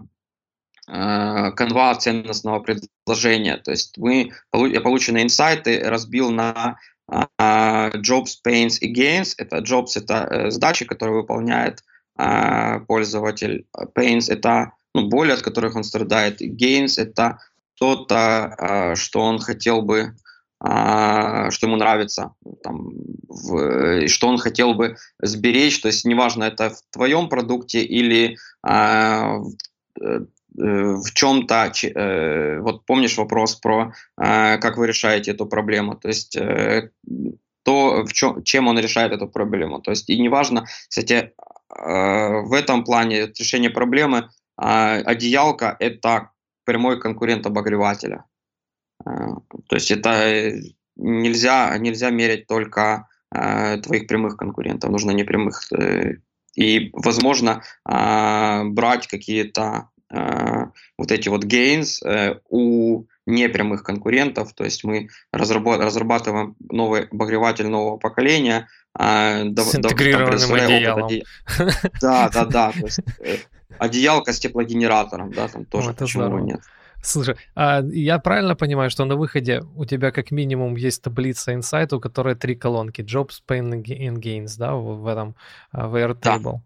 Э, 0.90 1.52
канва 1.52 1.96
ценностного 1.96 2.60
предложения. 2.60 3.58
То 3.58 3.72
есть 3.72 3.98
мы, 3.98 4.32
я 4.54 4.80
полученные 4.80 5.26
инсайты 5.26 5.82
разбил 5.84 6.32
на 6.32 6.78
uh, 7.12 7.92
jobs, 7.96 8.38
pains 8.46 8.78
и 8.80 8.94
gains. 8.94 9.34
Это 9.38 9.58
jobs— 9.58 9.92
это 9.96 10.50
задачи, 10.50 10.86
которые 10.86 11.18
выполняет 11.18 11.84
uh, 12.18 12.80
пользователь. 12.86 13.66
Pains— 13.96 14.26
это 14.30 14.72
ну, 14.94 15.10
боли, 15.10 15.32
от 15.32 15.42
которых 15.42 15.76
он 15.76 15.84
страдает. 15.84 16.42
Gains— 16.42 16.94
это 16.98 17.40
то-то, 17.78 18.94
что 18.96 19.22
он 19.22 19.40
хотел 19.40 19.82
бы 19.82 20.16
что 20.60 21.68
ему 21.68 21.76
нравится, 21.76 22.34
там, 22.64 22.90
в, 23.28 24.08
что 24.08 24.28
он 24.28 24.40
хотел 24.40 24.74
бы 24.74 24.96
сберечь, 25.22 25.80
то 25.82 25.88
есть 25.88 26.04
неважно, 26.04 26.46
это 26.46 26.72
в 26.72 26.82
твоем 26.90 27.30
продукте 27.30 27.84
или 27.84 28.38
в 30.58 31.14
чем-то, 31.14 31.72
вот 32.62 32.86
помнишь 32.86 33.18
вопрос 33.18 33.56
про 33.56 33.94
как 34.16 34.78
вы 34.78 34.88
решаете 34.88 35.32
эту 35.32 35.46
проблему, 35.46 35.96
то 35.96 36.08
есть 36.08 36.38
то, 37.64 38.04
в 38.06 38.14
чем, 38.14 38.44
чем 38.44 38.68
он 38.68 38.80
решает 38.80 39.12
эту 39.12 39.28
проблему. 39.28 39.82
То 39.82 39.92
есть 39.92 40.10
и 40.10 40.20
неважно, 40.20 40.66
кстати, 40.90 41.34
в 41.70 42.54
этом 42.54 42.84
плане 42.84 43.28
решение 43.28 43.70
проблемы 43.70 44.30
одеялка– 44.56 45.76
это 45.80 46.32
прямой 46.66 47.00
конкурент 47.00 47.46
обогревателя. 47.46 48.26
То 49.06 49.76
есть 49.76 49.92
это 49.92 50.52
нельзя, 50.98 51.78
нельзя 51.78 52.10
мерить 52.10 52.48
только 52.48 53.08
э, 53.34 53.78
твоих 53.78 54.08
прямых 54.08 54.38
конкурентов, 54.38 54.90
нужно 54.90 55.12
непрямых. 55.12 55.72
Э, 55.72 56.16
и, 56.56 56.90
возможно, 56.94 57.62
э, 57.88 58.64
брать 58.66 59.08
какие-то 59.08 59.90
э, 59.96 59.97
вот 60.10 61.12
эти 61.12 61.30
вот 61.30 61.44
gains 61.44 62.06
э, 62.06 62.40
у 62.50 63.06
непрямых 63.26 63.84
конкурентов, 63.84 64.54
то 64.54 64.64
есть 64.64 64.84
мы 64.84 65.10
разрабатываем 65.32 66.56
новый 66.70 67.06
обогреватель 67.06 67.68
нового 67.68 67.98
поколения, 67.98 68.68
э, 68.98 69.44
с 69.44 69.76
интегрированным 69.76 70.54
одеялом. 70.54 71.10
Да, 72.02 72.30
да, 72.30 72.46
да, 72.46 72.72
то 72.72 72.86
есть 72.86 73.00
э, 73.20 73.38
одеялка 73.78 74.32
с 74.32 74.40
теплогенератором, 74.40 75.32
да, 75.32 75.48
там 75.50 75.66
тоже 75.66 75.90
вот 75.90 75.98
почему 75.98 76.40
нет. 76.40 76.62
Слушай, 77.04 77.36
а 77.56 77.84
я 77.84 78.18
правильно 78.18 78.56
понимаю, 78.56 78.90
что 78.90 79.06
на 79.06 79.16
выходе 79.16 79.62
у 79.76 79.86
тебя 79.86 80.12
как 80.12 80.32
минимум 80.32 80.76
есть 80.76 81.04
таблица 81.04 81.54
инсайт, 81.54 81.94
у 81.94 82.00
которой 82.00 82.36
три 82.36 82.56
колонки 82.56 83.02
Jobs, 83.02 83.42
Pain 83.48 83.84
and 83.84 84.16
Gains, 84.16 84.56
да, 84.58 84.74
в, 84.74 85.02
в 85.02 85.08
этом 85.08 85.36
в 85.72 85.96
Airtable? 85.96 86.42
Да. 86.44 86.62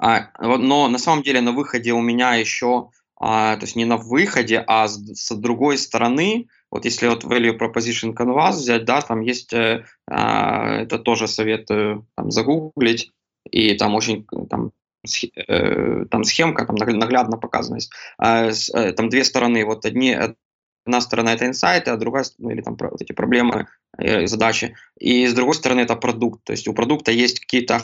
А, 0.00 0.30
но 0.38 0.88
на 0.88 0.98
самом 0.98 1.22
деле 1.22 1.40
на 1.40 1.52
выходе 1.52 1.92
у 1.92 2.00
меня 2.00 2.34
еще, 2.34 2.90
а, 3.16 3.56
то 3.56 3.64
есть 3.64 3.76
не 3.76 3.84
на 3.84 3.96
выходе, 3.96 4.64
а 4.66 4.88
с, 4.88 5.30
другой 5.36 5.76
стороны, 5.76 6.48
вот 6.70 6.84
если 6.84 7.08
вот 7.08 7.24
Value 7.24 7.58
Proposition 7.58 8.14
Canvas 8.14 8.52
взять, 8.52 8.84
да, 8.84 9.02
там 9.02 9.20
есть, 9.20 9.52
э, 9.52 9.84
а, 10.08 10.80
это 10.82 10.98
тоже 10.98 11.28
советую 11.28 12.06
там, 12.16 12.30
загуглить, 12.30 13.12
и 13.50 13.74
там 13.74 13.94
очень 13.94 14.26
там, 14.48 14.72
Э, 15.48 16.04
там 16.10 16.24
схемка, 16.24 16.66
там 16.66 16.76
наглядно 16.76 17.38
показана 17.38 17.76
есть. 17.76 17.90
А, 18.18 18.50
э, 18.50 18.92
там 18.92 19.08
две 19.08 19.24
стороны, 19.24 19.64
вот 19.64 19.86
одни, 19.86 20.16
одна 20.90 21.00
сторона 21.00 21.32
это 21.32 21.46
инсайты, 21.46 21.90
а 21.90 21.96
другая, 21.96 22.24
ну 22.38 22.50
или 22.50 22.62
там 22.62 22.76
вот 22.78 23.00
эти 23.00 23.12
проблемы, 23.12 23.66
э, 23.98 24.26
задачи. 24.26 24.74
И 24.98 25.26
с 25.26 25.34
другой 25.34 25.54
стороны 25.54 25.80
это 25.80 25.96
продукт. 25.96 26.44
То 26.44 26.52
есть 26.52 26.68
у 26.68 26.74
продукта 26.74 27.12
есть 27.12 27.40
какие-то 27.40 27.80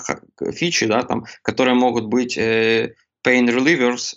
фичи, 0.53 0.87
да, 0.87 1.03
там, 1.03 1.25
которые 1.43 1.75
могут 1.75 2.07
быть 2.07 2.39
pain 2.39 3.49
relievers, 3.49 4.15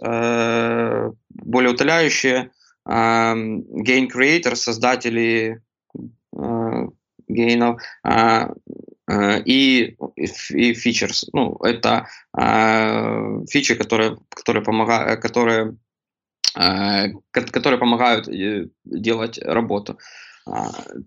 более 1.29 1.71
утоляющие, 1.71 2.51
gain 2.87 4.07
creators, 4.07 4.55
создатели 4.55 5.61
гейнов, 7.27 7.81
а, 8.03 8.49
Э, 9.09 9.41
и, 9.43 9.97
и 10.51 10.73
features. 10.73 11.27
Ну, 11.33 11.55
это 11.63 12.07
э, 12.37 13.45
фичи, 13.49 13.73
которые, 13.73 14.17
которые, 14.29 14.63
помогают, 14.63 15.19
которые, 15.19 15.69
э, 15.69 15.73
которые 16.53 17.79
помогают 17.79 18.27
э, 18.27 18.67
делать 18.85 19.39
работу. 19.39 19.99
Э, 20.47 20.51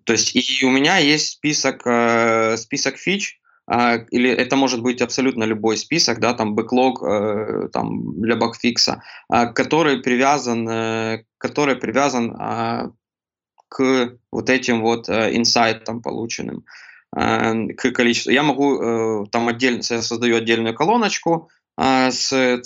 то 0.04 0.12
есть 0.12 0.34
и 0.34 0.64
у 0.64 0.70
меня 0.70 0.98
есть 0.98 1.32
список, 1.32 1.86
э, 1.86 2.56
список 2.56 2.96
фич, 2.96 3.40
э, 3.70 4.06
или 4.10 4.30
это 4.30 4.56
может 4.56 4.82
быть 4.82 5.02
абсолютно 5.02 5.44
любой 5.44 5.76
список, 5.76 6.20
да, 6.20 6.34
там 6.34 6.54
бэклог 6.54 7.02
э, 7.02 7.68
там, 7.72 8.20
для 8.20 8.36
багфикса, 8.36 9.02
э, 9.32 9.46
который 9.52 9.98
привязан, 9.98 10.68
э, 10.68 11.24
который 11.38 11.76
привязан 11.76 12.36
э, 12.38 12.90
к 13.68 14.18
вот 14.30 14.50
этим 14.50 14.82
вот 14.82 15.08
э, 15.08 15.36
инсайтам 15.36 16.02
полученным. 16.02 16.64
Э, 17.14 17.66
к 17.76 17.92
количеству. 17.92 18.30
Я 18.30 18.42
могу 18.42 18.80
э, 18.80 19.26
там 19.30 19.48
отдельно, 19.48 19.82
создаю 19.82 20.36
отдельную 20.36 20.74
колоночку 20.74 21.50
э, 21.78 22.10
с 22.10 22.58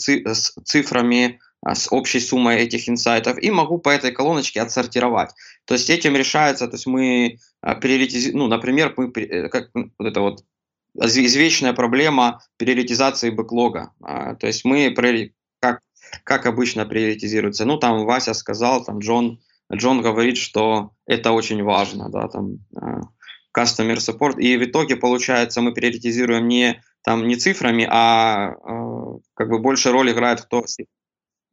цифрами, 0.65 1.41
с 1.75 1.89
общей 1.91 2.21
суммой 2.21 2.57
этих 2.57 2.89
инсайтов, 2.89 3.39
и 3.43 3.51
могу 3.51 3.79
по 3.79 3.89
этой 3.89 4.13
колоночке 4.13 4.61
отсортировать. 4.61 5.31
То 5.65 5.75
есть 5.75 5.91
этим 5.91 6.17
решается, 6.17 6.67
то 6.67 6.75
есть 6.75 6.87
мы 6.87 7.39
приоритизируем, 7.81 8.39
ну, 8.39 8.47
например, 8.47 8.95
мы, 8.97 9.11
как 9.49 9.71
вот 9.75 10.07
это 10.07 10.21
вот 10.21 10.45
извечная 10.95 11.73
проблема 11.73 12.41
приоритизации 12.57 13.31
бэклога. 13.31 13.93
То 14.01 14.47
есть 14.47 14.65
мы, 14.65 14.95
как, 15.61 15.81
как 16.25 16.47
обычно 16.47 16.87
приоритизируется, 16.87 17.65
ну, 17.65 17.79
там 17.79 18.05
Вася 18.05 18.35
сказал, 18.35 18.85
там 18.85 19.01
Джон, 19.01 19.41
Джон 19.73 20.03
говорит, 20.03 20.37
что 20.37 20.93
это 21.07 21.33
очень 21.33 21.63
важно, 21.63 22.09
да, 22.09 22.29
там 22.29 22.61
customer 23.57 23.97
support, 23.97 24.39
и 24.39 24.57
в 24.57 24.65
итоге, 24.65 24.97
получается, 24.97 25.63
мы 25.63 25.73
приоритизируем 25.73 26.47
не, 26.47 26.83
там, 27.03 27.27
не 27.27 27.37
цифрами, 27.37 27.89
а 27.91 28.51
э, 28.51 29.19
как 29.35 29.49
бы 29.49 29.59
больше 29.59 29.91
роль 29.93 30.13
играет 30.13 30.43
кто, 30.43 30.67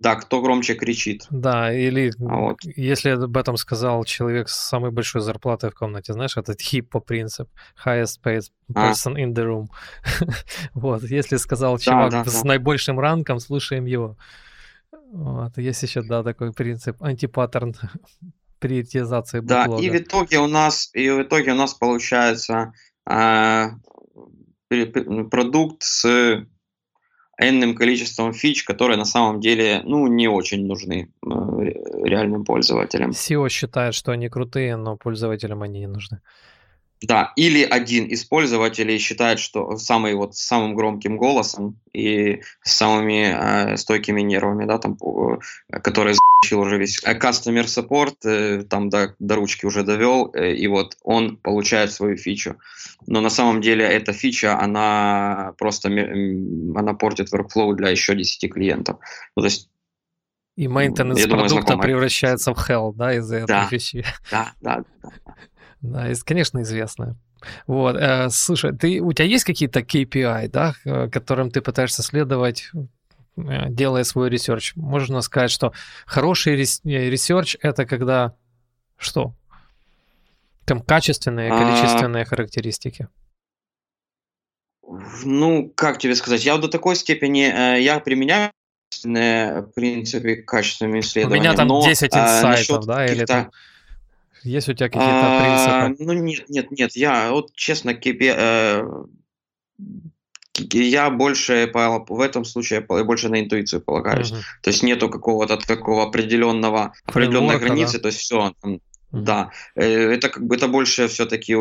да, 0.04 0.16
кто 0.16 0.42
громче 0.42 0.76
кричит. 0.76 1.26
Да, 1.30 1.74
или 1.74 2.12
а 2.20 2.36
вот. 2.36 2.58
если 2.76 3.12
об 3.12 3.38
этом 3.38 3.56
сказал 3.56 4.04
человек 4.04 4.50
с 4.50 4.70
самой 4.70 4.92
большой 4.92 5.22
зарплатой 5.22 5.72
в 5.72 5.76
комнате, 5.76 6.12
знаешь, 6.12 6.36
этот 6.36 6.62
хиппо 6.62 7.00
принцип, 7.00 7.50
highest 7.86 8.20
paid 8.22 8.42
а. 8.76 8.92
person 8.92 9.14
а. 9.16 9.22
in 9.22 9.34
the 9.34 9.46
room. 9.46 9.68
вот, 10.74 11.04
если 11.04 11.38
сказал 11.38 11.78
чувак 11.80 12.12
да, 12.12 12.24
да, 12.26 12.30
с 12.30 12.42
да. 12.42 12.50
наибольшим 12.50 13.00
ранком, 13.00 13.40
слушаем 13.40 13.86
его. 13.86 14.18
Вот, 14.92 15.58
есть 15.58 15.82
еще, 15.84 16.02
да, 16.02 16.22
такой 16.22 16.52
принцип, 16.52 17.02
антипаттерн 17.02 17.74
приоритизации 18.60 19.40
бэклога. 19.40 19.78
Да, 19.78 19.88
и 19.88 19.90
в 19.90 19.96
итоге 19.96 20.40
у 20.40 20.48
нас, 20.48 20.90
и 20.94 21.10
в 21.10 21.22
итоге 21.22 21.54
у 21.54 21.56
нас 21.56 21.74
получается 21.76 22.74
э, 23.10 23.70
продукт 25.32 25.84
с 25.84 26.46
энным 27.38 27.76
количеством 27.76 28.34
фич, 28.34 28.64
которые 28.64 28.98
на 28.98 29.06
самом 29.06 29.40
деле 29.40 29.82
ну, 29.84 30.08
не 30.08 30.28
очень 30.28 30.66
нужны 30.66 31.10
э, 31.22 31.28
реальным 32.04 32.46
пользователям. 32.46 33.12
SEO 33.12 33.50
считает, 33.50 33.96
что 33.96 34.12
они 34.12 34.30
крутые, 34.30 34.76
но 34.76 34.98
пользователям 34.98 35.62
они 35.64 35.80
не 35.80 35.88
нужны. 35.88 36.22
Да, 37.02 37.34
или 37.36 37.64
один 37.64 38.06
из 38.06 38.24
пользователей 38.24 38.98
считает, 38.98 39.40
что 39.40 39.76
самый 39.76 40.14
вот 40.16 40.36
самым 40.36 40.74
громким 40.74 41.18
голосом 41.18 41.78
и 41.92 42.42
самыми 42.62 43.74
э, 43.74 43.78
стойкими 43.78 44.22
нервами, 44.22 44.66
да, 44.66 44.78
там, 44.78 44.98
э, 45.02 45.80
который 45.82 46.16
за***чил 46.44 46.60
уже 46.62 46.78
весь 46.78 47.02
э, 47.04 47.18
customer 47.18 47.66
support, 47.66 48.16
э, 48.26 48.64
там 48.64 48.90
до, 48.90 49.16
до 49.20 49.36
ручки 49.36 49.66
уже 49.66 49.84
довел, 49.84 50.32
э, 50.34 50.54
и 50.54 50.68
вот 50.68 50.98
он 51.04 51.38
получает 51.38 51.92
свою 51.92 52.18
фичу. 52.18 52.58
Но 53.08 53.22
на 53.22 53.30
самом 53.30 53.62
деле 53.62 53.86
эта 53.86 54.14
фича, 54.14 54.60
она 54.60 55.54
просто, 55.58 55.90
она 55.90 56.94
портит 56.94 57.34
workflow 57.34 57.74
для 57.74 57.90
еще 57.90 58.16
10 58.16 58.54
клиентов. 58.54 58.98
Ну, 59.36 59.42
то 59.42 59.48
есть 59.48 59.70
и 60.56 60.68
maintenance 60.68 61.28
продукта 61.28 61.78
превращается 61.78 62.54
в 62.54 62.70
hell, 62.70 62.94
да, 62.96 63.16
из-за 63.16 63.38
этой 63.38 63.48
да, 63.48 63.68
фичи. 63.68 64.06
Да, 64.32 64.54
да, 64.62 64.84
да. 65.02 65.10
Да, 65.82 66.10
конечно, 66.24 66.62
известная. 66.62 67.18
Вот, 67.68 67.98
слушай, 68.32 68.72
ты, 68.72 69.02
у 69.02 69.12
тебя 69.12 69.28
есть 69.28 69.44
какие-то 69.44 69.82
KPI, 69.82 70.48
да, 70.48 70.76
которым 71.12 71.52
ты 71.52 71.60
пытаешься 71.60 72.02
следовать, 72.02 72.72
делая 73.36 74.04
свой 74.04 74.30
research? 74.30 74.76
Можно 74.76 75.22
сказать, 75.22 75.52
что 75.52 75.74
хороший 76.06 76.54
э, 76.54 77.10
research— 77.10 77.58
это 77.62 77.86
когда 77.86 78.36
что? 78.98 79.34
Там 80.66 80.82
качественные, 80.82 81.52
а. 81.52 81.58
количественные 81.58 82.24
а... 82.24 82.26
характеристики. 82.26 83.08
Ну, 85.24 85.72
как 85.76 85.98
тебе 85.98 86.16
сказать, 86.16 86.46
я 86.46 86.58
до 86.58 86.68
такой 86.68 86.96
степени, 86.96 87.46
э, 87.46 87.82
я 87.82 88.00
применяю 88.00 88.52
принципы 89.76 90.36
качественными 90.36 91.00
исследованиями. 91.00 91.48
У 91.48 91.50
меня 91.50 91.58
там 91.58 91.68
но, 91.68 91.84
10 91.84 92.16
инсайтов, 92.16 92.86
да, 92.86 93.06
или 93.06 93.26
там 93.26 93.50
есть 94.44 94.68
у 94.68 94.74
тебя 94.74 94.90
какие-то 94.90 95.08
а, 95.10 95.88
принципы? 95.88 96.04
Ну 96.04 96.14
нет, 96.14 96.50
нет, 96.50 96.72
нет. 96.72 96.96
Я 96.96 97.32
вот 97.32 97.54
честно 97.54 97.94
тебе, 97.94 98.36
э, 98.38 98.84
я 100.58 101.10
больше 101.10 101.72
в 101.74 102.22
этом 102.22 102.46
случае 102.46 102.82
больше 102.82 103.30
на 103.30 103.42
интуицию 103.42 103.82
полагаюсь. 103.82 104.32
Угу. 104.32 104.40
То 104.62 104.70
есть 104.70 104.84
нету 104.84 105.10
какого-то 105.10 105.58
такого 105.58 106.04
определенного 106.04 106.94
определенной 107.06 107.60
границы. 107.60 107.98
Да. 107.98 108.04
То 108.04 108.08
есть 108.08 108.20
все. 108.20 108.54
Там, 108.62 108.74
угу. 108.74 108.82
Да, 109.12 109.52
э, 109.76 110.14
это 110.14 110.30
как 110.30 110.46
бы 110.46 110.56
это 110.56 110.68
больше 110.68 111.08
все-таки 111.08 111.56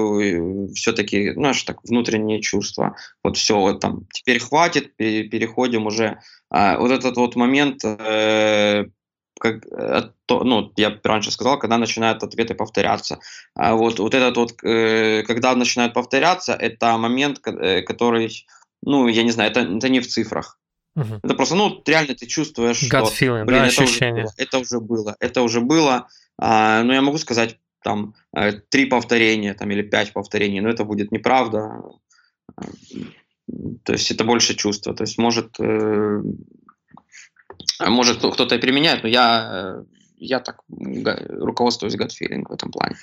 все-таки, 0.74 1.32
знаешь, 1.32 1.62
так 1.62 1.84
внутренние 1.84 2.40
чувства. 2.40 2.96
Вот 3.22 3.36
все, 3.36 3.58
вот 3.58 3.80
там 3.80 4.06
теперь 4.12 4.38
хватит, 4.38 4.96
переходим 4.96 5.86
уже. 5.86 6.18
А, 6.50 6.78
вот 6.78 6.90
этот 6.90 7.16
вот 7.16 7.36
момент 7.36 7.84
э, 7.84 8.86
как, 9.42 9.66
э, 9.66 10.02
то, 10.26 10.44
ну, 10.44 10.72
я 10.76 10.96
раньше 11.02 11.32
сказал, 11.32 11.58
когда 11.58 11.76
начинают 11.76 12.22
ответы 12.22 12.54
повторяться. 12.54 13.18
А 13.54 13.74
вот, 13.74 13.98
вот 13.98 14.14
этот 14.14 14.36
вот, 14.36 14.52
э, 14.62 15.24
когда 15.24 15.54
начинают 15.56 15.94
повторяться, 15.94 16.54
это 16.54 16.96
момент, 16.96 17.40
э, 17.44 17.82
который, 17.82 18.30
ну, 18.82 19.08
я 19.08 19.22
не 19.22 19.30
знаю, 19.30 19.50
это, 19.50 19.60
это 19.60 19.88
не 19.88 20.00
в 20.00 20.06
цифрах. 20.06 20.58
Угу. 20.94 21.20
Это 21.22 21.34
просто, 21.34 21.54
ну, 21.54 21.82
реально 21.86 22.14
ты 22.14 22.26
чувствуешь, 22.26 22.82
God 22.84 23.06
что, 23.06 23.24
feeling, 23.24 23.44
блин, 23.44 23.60
да, 23.60 23.66
это, 23.68 23.82
ощущение. 23.82 24.24
Уже 24.24 24.32
было, 24.32 24.36
это 24.38 24.58
уже 24.58 24.80
было, 24.80 25.16
это 25.20 25.42
уже 25.42 25.60
было. 25.60 26.08
А, 26.38 26.82
ну, 26.82 26.92
я 26.92 27.00
могу 27.00 27.18
сказать, 27.18 27.58
там, 27.82 28.14
э, 28.36 28.52
три 28.52 28.86
повторения, 28.86 29.54
там, 29.54 29.70
или 29.70 29.82
пять 29.82 30.12
повторений, 30.12 30.60
но 30.60 30.68
это 30.68 30.84
будет 30.84 31.12
неправда. 31.12 31.82
То 33.84 33.92
есть 33.92 34.10
это 34.10 34.24
больше 34.24 34.54
чувство. 34.54 34.94
То 34.94 35.04
есть 35.04 35.18
может, 35.18 35.58
э, 35.58 36.22
может 37.86 38.18
кто-то 38.18 38.54
и 38.54 38.58
применяет, 38.58 39.02
но 39.02 39.08
я, 39.08 39.50
э, 39.52 39.84
я 40.18 40.40
так 40.40 40.62
руководствуюсь 40.68 41.96
gut 41.96 42.10
feeling 42.10 42.44
в 42.48 42.52
этом 42.52 42.70
плане. 42.70 42.96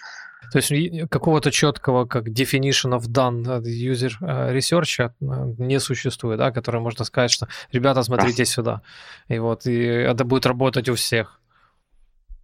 То 0.51 0.59
есть 0.59 1.09
какого-то 1.09 1.51
четкого, 1.51 2.05
как 2.05 2.27
definition 2.27 2.97
of 2.97 3.07
done 3.07 3.61
user 3.61 4.11
research 4.51 5.11
не 5.19 5.79
существует, 5.79 6.39
да, 6.39 6.51
который 6.51 6.81
можно 6.81 7.05
сказать, 7.05 7.31
что 7.31 7.47
ребята, 7.71 8.03
смотрите 8.03 8.43
да. 8.43 8.45
сюда. 8.45 8.81
И 9.27 9.39
вот, 9.39 9.65
и 9.65 9.83
это 9.83 10.23
будет 10.23 10.45
работать 10.45 10.89
у 10.89 10.95
всех. 10.95 11.39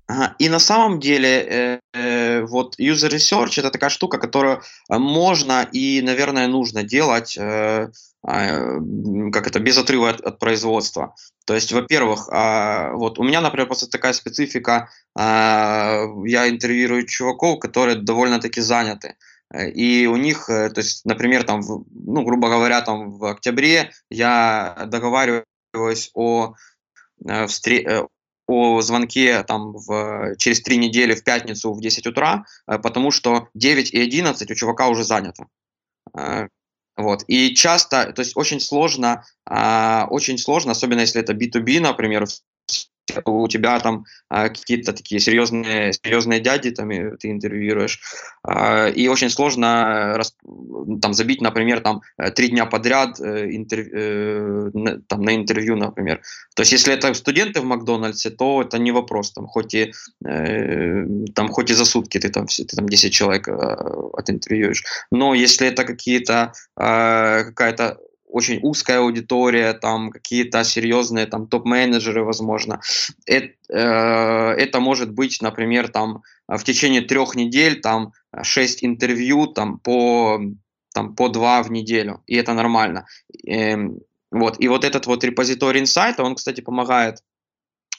Ага. 0.07 0.35
И 0.37 0.49
на 0.49 0.59
самом 0.59 0.99
деле 0.99 1.29
э, 1.29 1.79
вот 2.45 2.79
user 2.79 3.09
research 3.09 3.59
это 3.59 3.69
такая 3.71 3.89
штука, 3.89 4.17
которую 4.17 4.61
можно 4.89 5.67
и, 5.71 6.01
наверное, 6.01 6.47
нужно 6.47 6.83
делать, 6.83 7.37
э, 7.37 7.89
э, 8.27 8.79
как 9.31 9.47
это, 9.47 9.59
без 9.59 9.77
отрыва 9.77 10.09
от, 10.09 10.21
от 10.21 10.39
производства. 10.39 11.15
То 11.45 11.53
есть, 11.53 11.71
во-первых, 11.71 12.29
э, 12.31 12.91
вот 12.93 13.19
у 13.19 13.23
меня, 13.23 13.41
например, 13.41 13.67
просто 13.67 13.87
такая 13.87 14.13
специфика, 14.13 14.89
э, 15.17 15.21
я 16.25 16.49
интервьюирую 16.49 17.05
чуваков, 17.05 17.59
которые 17.59 17.95
довольно-таки 17.97 18.61
заняты. 18.61 19.15
И 19.53 20.07
у 20.07 20.17
них, 20.17 20.49
э, 20.49 20.69
то 20.69 20.81
есть, 20.81 21.05
например, 21.05 21.43
там, 21.43 21.61
ну, 21.61 22.23
грубо 22.23 22.49
говоря, 22.49 22.81
там 22.81 23.11
в 23.17 23.25
октябре 23.25 23.91
я 24.09 24.85
договариваюсь 24.87 26.11
о 26.13 26.55
э, 27.25 27.45
встре- 27.45 28.07
о 28.47 28.81
звонке 28.81 29.43
там 29.43 29.73
в, 29.73 30.35
через 30.37 30.61
три 30.61 30.77
недели 30.77 31.15
в 31.15 31.23
пятницу 31.23 31.73
в 31.73 31.81
10 31.81 32.07
утра, 32.07 32.45
э, 32.67 32.77
потому 32.77 33.11
что 33.11 33.49
9 33.53 33.91
и 33.93 33.99
11 33.99 34.51
у 34.51 34.55
чувака 34.55 34.87
уже 34.87 35.03
занято. 35.03 35.47
Э, 36.17 36.47
вот. 36.97 37.23
И 37.27 37.53
часто, 37.55 38.13
то 38.13 38.21
есть 38.21 38.37
очень 38.37 38.59
сложно, 38.59 39.25
а, 39.45 40.07
очень 40.09 40.37
сложно, 40.37 40.71
особенно 40.71 41.01
если 41.01 41.21
это 41.21 41.33
B2B, 41.33 41.81
например, 41.81 42.25
у 43.25 43.47
тебя 43.47 43.79
там 43.79 44.05
а, 44.29 44.49
какие-то 44.49 44.93
такие 44.93 45.19
серьезные, 45.19 45.93
серьезные 45.93 46.39
дяди 46.39 46.71
там 46.71 46.91
и 46.91 47.15
ты 47.17 47.29
интервьюируешь, 47.29 48.01
а, 48.43 48.87
и 48.87 49.07
очень 49.07 49.29
сложно 49.29 50.17
э, 50.17 50.97
там 51.01 51.13
забить, 51.13 51.41
например, 51.41 51.81
там 51.81 52.01
э, 52.17 52.31
три 52.31 52.49
дня 52.49 52.65
подряд 52.65 53.19
э, 53.19 53.55
интервью, 53.55 54.71
э, 54.73 54.99
там, 55.07 55.21
на 55.21 55.35
интервью, 55.35 55.75
например. 55.75 56.21
То 56.55 56.61
есть 56.61 56.71
если 56.71 56.93
это 56.93 57.13
студенты 57.13 57.61
в 57.61 57.65
Макдональдсе, 57.65 58.29
то 58.29 58.61
это 58.61 58.77
не 58.77 58.91
вопрос, 58.91 59.31
там 59.31 59.47
хоть 59.47 59.73
и, 59.73 59.93
э, 60.25 61.05
там, 61.33 61.49
хоть 61.49 61.71
и 61.71 61.73
за 61.73 61.85
сутки 61.85 62.19
ты 62.19 62.29
там, 62.29 62.47
ты 62.47 62.75
там 62.75 62.89
10 62.89 63.13
человек 63.13 63.47
э, 63.47 63.51
оtinterвьюешь. 64.13 64.83
Но 65.11 65.33
если 65.33 65.67
это 65.67 65.83
какие-то, 65.83 66.53
э, 66.79 67.43
какая-то 67.43 67.99
очень 68.27 68.59
узкая 68.61 68.99
аудитория, 68.99 69.73
там 69.73 70.11
какие-то 70.11 70.63
серьезные 70.63 71.25
там 71.25 71.47
топ-менеджеры, 71.47 72.23
возможно. 72.23 72.81
Это, 73.25 73.53
э, 73.69 74.61
это 74.61 74.79
может 74.79 75.11
быть, 75.11 75.41
например, 75.41 75.87
там 75.87 76.23
в 76.47 76.63
течение 76.63 77.01
трех 77.01 77.35
недель 77.35 77.81
там 77.81 78.13
шесть 78.43 78.83
интервью 78.83 79.47
там 79.47 79.79
по 79.79 80.41
там 80.93 81.13
по 81.13 81.27
два 81.29 81.61
в 81.61 81.71
неделю, 81.71 82.23
и 82.25 82.35
это 82.35 82.53
нормально. 82.53 83.05
Э, 83.47 83.75
вот 84.31 84.59
и 84.59 84.67
вот 84.67 84.83
этот 84.83 85.05
вот 85.07 85.23
репозиторий 85.23 85.81
инсайта, 85.81 86.23
он, 86.23 86.35
кстати, 86.35 86.61
помогает 86.61 87.23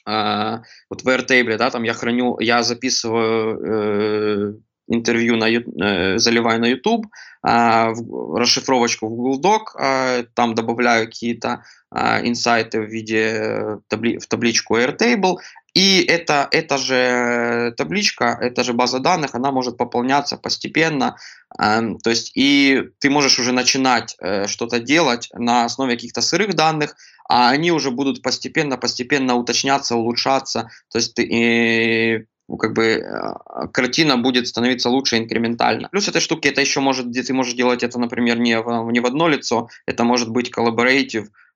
э, 0.07 0.59
вот 0.91 1.03
в 1.03 1.09
Airtable, 1.09 1.57
да, 1.57 1.70
там 1.70 1.83
я 1.83 1.93
храню, 1.93 2.39
я 2.41 2.62
записываю 2.62 3.59
э, 3.61 4.55
интервью 4.89 5.37
на, 5.37 5.49
э, 5.51 6.18
заливаю 6.18 6.61
на 6.61 6.66
YouTube, 6.66 7.07
э, 7.07 7.89
в, 7.91 8.39
расшифровочку 8.39 9.07
в 9.07 9.11
Google 9.11 9.41
Doc, 9.41 9.78
э, 9.78 10.24
там 10.34 10.55
добавляю 10.55 11.07
какие-то 11.07 11.64
э, 11.95 12.28
инсайты 12.28 12.80
в 12.80 12.87
виде 12.87 13.78
табли, 13.89 14.18
в 14.18 14.26
табличку 14.26 14.76
Airtable, 14.76 15.37
и 15.74 16.03
это, 16.09 16.49
эта 16.53 16.78
же 16.78 17.74
табличка, 17.76 18.39
эта 18.41 18.64
же 18.64 18.72
база 18.72 18.99
данных, 18.99 19.34
она 19.34 19.53
может 19.53 19.76
пополняться 19.76 20.37
постепенно, 20.37 21.16
э, 21.61 21.80
то 22.03 22.11
есть 22.11 22.32
и 22.34 22.84
ты 22.99 23.11
можешь 23.11 23.39
уже 23.39 23.53
начинать 23.53 24.16
э, 24.20 24.47
что-то 24.47 24.80
делать 24.80 25.28
на 25.34 25.64
основе 25.64 25.95
каких-то 25.95 26.22
сырых 26.22 26.55
данных, 26.55 26.97
а 27.28 27.51
они 27.51 27.72
уже 27.72 27.91
будут 27.91 28.22
постепенно-постепенно 28.22 29.34
уточняться, 29.34 29.97
улучшаться, 29.97 30.70
то 30.91 30.99
есть 30.99 31.14
ты, 31.14 31.26
ну, 31.28 32.26
как 32.59 32.74
бы 32.74 32.84
э, 32.84 33.68
картина 33.72 34.16
будет 34.16 34.47
становиться 34.47 34.88
лучше 34.88 35.18
инкрементально. 35.18 35.88
Плюс 35.88 36.09
этой 36.09 36.20
штуки 36.20 36.49
это 36.49 36.61
еще 36.61 36.80
может, 36.80 37.09
где 37.09 37.22
ты 37.22 37.34
можешь 37.34 37.55
делать 37.55 37.82
это, 37.82 37.99
например, 37.99 38.38
не 38.38 38.61
в, 38.61 38.90
не 38.92 39.01
в 39.01 39.07
одно 39.07 39.28
лицо, 39.28 39.68
это 39.86 40.05
может 40.05 40.30
быть 40.30 40.51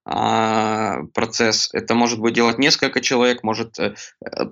а, 0.05 1.03
процесс. 1.15 1.69
Это 1.73 1.95
может 1.95 2.19
быть 2.21 2.35
делать 2.35 2.59
несколько 2.59 3.01
человек, 3.01 3.45
может 3.45 3.79
э, 3.79 3.95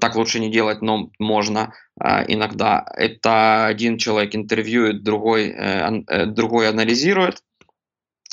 так 0.00 0.14
лучше 0.14 0.40
не 0.40 0.50
делать, 0.50 0.82
но 0.82 1.10
можно 1.18 1.72
а, 1.98 2.22
иногда. 2.22 2.84
Это 2.94 3.66
один 3.66 3.98
человек 3.98 4.36
интервьюет, 4.36 5.02
другой, 5.02 5.48
э, 5.48 6.26
другой 6.26 6.68
анализирует. 6.68 7.42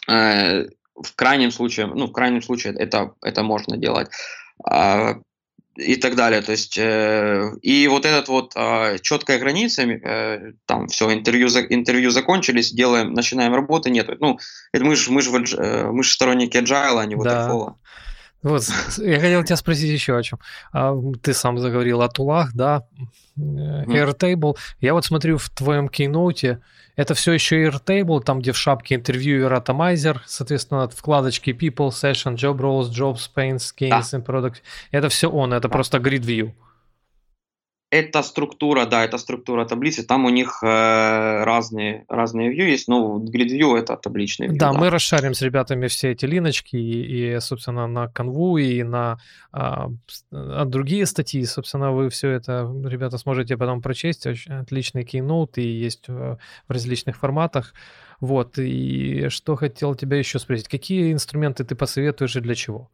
В 0.08 1.16
крайнем 1.16 1.51
случае, 1.51 1.88
ну, 1.88 2.06
в 2.06 2.12
крайнем 2.12 2.41
случае 2.41 2.76
это, 2.76 3.16
это 3.24 3.41
можно 3.41 3.76
делать. 3.76 4.10
А, 5.78 5.82
и 5.82 5.96
так 5.96 6.16
далее. 6.16 6.42
То 6.42 6.52
есть, 6.52 6.78
э, 6.78 7.52
и 7.62 7.88
вот 7.88 8.06
этот 8.06 8.28
вот 8.28 8.54
э, 8.56 8.98
четкая 9.02 9.40
граница, 9.40 9.84
э, 9.84 10.54
там 10.66 10.88
все, 10.88 11.12
интервью, 11.14 11.48
интервью 11.48 12.12
закончились, 12.12 12.72
делаем, 12.72 13.14
начинаем 13.14 13.54
работу, 13.54 13.90
нет. 13.90 14.10
Ну, 14.20 14.40
это 14.72 14.86
мы 14.86 14.96
же 14.96 15.12
мы 15.12 15.22
ж, 15.22 15.56
э, 15.58 15.92
мы 15.92 16.04
ж 16.04 16.12
сторонники 16.12 16.58
agile, 16.58 17.00
а 17.00 17.06
не 17.06 17.16
waterfall. 17.16 17.66
Да. 17.68 17.76
Вот, 18.46 18.62
я 19.00 19.20
хотел 19.20 19.43
тебя 19.43 19.56
спросить 19.56 19.89
еще 19.89 20.16
о 20.16 20.22
чем. 20.22 20.38
А, 20.72 20.96
ты 21.24 21.34
сам 21.34 21.58
заговорил 21.58 22.04
о 22.04 22.10
тулах, 22.10 22.54
да, 22.54 22.84
Airtable. 23.36 24.56
Я 24.80 24.93
вот 24.93 25.04
смотрю 25.04 25.39
в 25.39 25.50
твоем 25.50 25.89
кейноуте, 25.89 26.60
это 26.96 27.16
все 27.16 27.34
еще 27.34 27.66
Airtable, 27.66 28.22
там, 28.22 28.41
где 28.41 28.52
в 28.52 28.58
шапке 28.58 28.93
интервьюер 28.93 29.52
Atomizer, 29.52 30.20
соответственно, 30.28 30.88
вкладочки 30.88 31.50
People, 31.50 31.89
Session, 31.89 32.36
Job 32.36 32.60
Roles, 32.60 32.91
Jobs, 32.91 33.28
Pains, 33.36 33.74
Gains 33.76 34.12
да. 34.12 34.18
and 34.20 34.24
Product. 34.24 34.58
Это 34.91 35.10
все 35.10 35.28
он, 35.28 35.52
это 35.52 35.68
да. 35.68 35.74
просто 35.74 35.98
grid 35.98 36.22
view. 36.22 36.54
Это 37.92 38.24
структура, 38.24 38.86
да, 38.86 39.06
это 39.06 39.18
структура 39.18 39.64
таблицы. 39.64 40.04
Там 40.04 40.26
у 40.26 40.30
них 40.30 40.64
э, 40.64 41.44
разные, 41.44 42.04
разные 42.10 42.52
view 42.52 42.66
есть, 42.66 42.88
но 42.88 43.20
grid 43.20 43.48
view 43.48 43.78
это 43.78 43.96
табличный 43.96 44.48
view. 44.48 44.58
Да, 44.58 44.74
да, 44.74 44.80
мы 44.80 44.90
расшарим 44.90 45.36
с 45.36 45.42
ребятами 45.42 45.88
все 45.88 46.12
эти 46.12 46.26
линочки 46.26 46.76
и, 46.76 47.36
и 47.36 47.40
собственно, 47.40 47.88
на 47.88 48.08
канву 48.08 48.58
и 48.58 48.82
на 48.82 49.20
а, 49.52 49.90
а, 50.32 50.66
другие 50.66 51.06
статьи. 51.06 51.46
Собственно, 51.46 51.92
вы 51.92 52.10
все 52.10 52.32
это, 52.32 52.70
ребята, 52.86 53.20
сможете 53.20 53.56
потом 53.56 53.82
прочесть. 53.82 54.26
Очень 54.26 54.54
отличный 54.54 55.04
keynote 55.04 55.62
и 55.62 55.68
есть 55.68 56.08
в, 56.08 56.40
в 56.68 56.72
различных 56.72 57.16
форматах. 57.18 57.74
Вот, 58.20 58.58
и 58.58 59.28
что 59.30 59.56
хотел 59.56 59.94
тебя 59.94 60.18
еще 60.18 60.40
спросить. 60.40 60.68
Какие 60.68 61.14
инструменты 61.14 61.64
ты 61.64 61.76
посоветуешь 61.76 62.36
и 62.36 62.42
для 62.42 62.56
чего? 62.56 62.90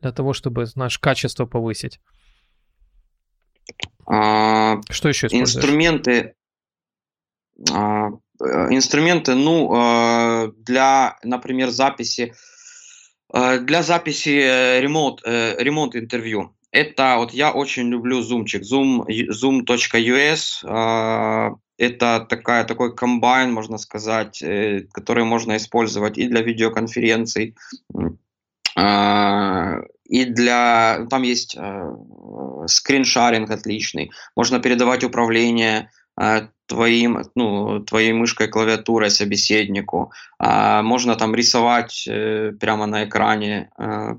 Для 0.00 0.12
того, 0.12 0.32
чтобы, 0.32 0.64
знаешь, 0.64 0.98
качество 0.98 1.44
повысить. 1.44 2.00
А, 4.10 4.80
Что 4.90 5.08
еще 5.08 5.26
используешь? 5.26 5.56
Инструменты, 5.56 6.34
а, 7.70 8.08
э, 8.40 8.68
инструменты, 8.70 9.34
ну, 9.34 9.70
а, 9.74 10.48
для, 10.56 11.18
например, 11.22 11.70
записи, 11.70 12.34
для 13.30 13.82
записи 13.82 14.80
ремонт, 14.80 15.20
ремонт 15.22 15.94
интервью. 15.94 16.54
Это 16.70 17.16
вот 17.18 17.34
я 17.34 17.52
очень 17.52 17.88
люблю 17.88 18.22
зумчик, 18.22 18.62
zoom, 18.62 19.04
zoom.us, 19.06 20.64
это 21.78 22.26
такая, 22.28 22.64
такой 22.64 22.94
комбайн, 22.94 23.52
можно 23.52 23.78
сказать, 23.78 24.42
э, 24.42 24.86
который 24.92 25.24
можно 25.24 25.56
использовать 25.56 26.18
и 26.18 26.26
для 26.26 26.42
видеоконференций, 26.42 27.56
и 30.08 30.24
для... 30.24 31.06
Там 31.10 31.22
есть 31.22 31.56
э, 31.56 31.96
скриншаринг 32.66 33.50
отличный. 33.50 34.10
Можно 34.34 34.58
передавать 34.58 35.04
управление 35.04 35.90
э, 36.20 36.48
твоим, 36.66 37.22
ну, 37.34 37.80
твоей 37.80 38.12
мышкой, 38.12 38.48
клавиатурой 38.48 39.10
собеседнику. 39.10 40.12
Э, 40.42 40.82
можно 40.82 41.14
там 41.14 41.34
рисовать 41.34 42.06
э, 42.08 42.52
прямо 42.58 42.86
на 42.86 43.04
экране 43.04 43.70
э, 43.78 44.14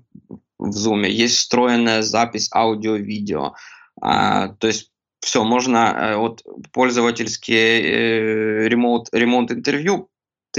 в 0.60 0.70
Zoom. 0.70 1.08
Есть 1.08 1.38
встроенная 1.38 2.04
запись 2.04 2.50
аудио-видео. 2.54 3.54
Э, 4.02 4.50
то 4.60 4.68
есть 4.68 4.92
все, 5.22 5.44
можно 5.44 5.78
э, 5.78 6.16
вот 6.18 6.44
пользовательские 6.72 7.82
э, 7.82 8.68
ремонт, 8.68 9.10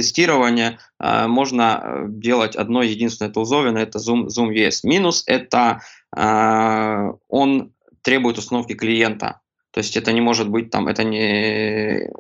тестирования 0.01 0.79
э, 0.99 1.27
можно 1.27 1.81
э, 1.83 2.05
делать 2.09 2.57
одно 2.57 2.83
единственное 2.83 3.33
тулзовина, 3.33 3.79
это 3.79 3.99
Zoom, 3.99 4.27
Zoom 4.27 4.51
VS. 4.51 4.81
Минус 4.85 5.25
это 5.27 5.83
э, 6.17 7.13
он 7.29 7.73
требует 8.03 8.39
установки 8.39 8.75
клиента. 8.75 9.41
То 9.73 9.79
есть 9.79 9.97
это 9.97 10.13
не 10.13 10.21
может 10.21 10.49
быть 10.49 10.71
там, 10.71 10.89
это 10.89 11.05
не 11.05 12.11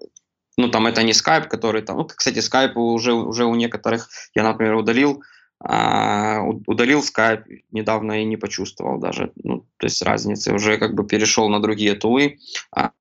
ну 0.56 0.68
там 0.68 0.86
это 0.86 1.02
не 1.02 1.12
Skype, 1.12 1.48
который 1.48 1.82
там, 1.82 1.96
ну, 1.96 2.04
кстати, 2.04 2.38
Skype 2.38 2.74
уже, 2.74 3.12
уже 3.12 3.44
у 3.44 3.54
некоторых, 3.54 4.08
я, 4.34 4.42
например, 4.42 4.74
удалил, 4.74 5.22
а, 5.58 6.42
удалил 6.66 7.00
Skype 7.00 7.44
недавно 7.70 8.22
и 8.22 8.24
не 8.24 8.36
почувствовал 8.36 8.98
даже, 8.98 9.32
ну, 9.42 9.66
то 9.78 9.86
есть 9.86 10.02
разницы, 10.02 10.52
уже 10.52 10.76
как 10.76 10.94
бы 10.94 11.06
перешел 11.06 11.48
на 11.48 11.60
другие 11.60 11.94
тулы, 11.94 12.38
а, 12.76 12.92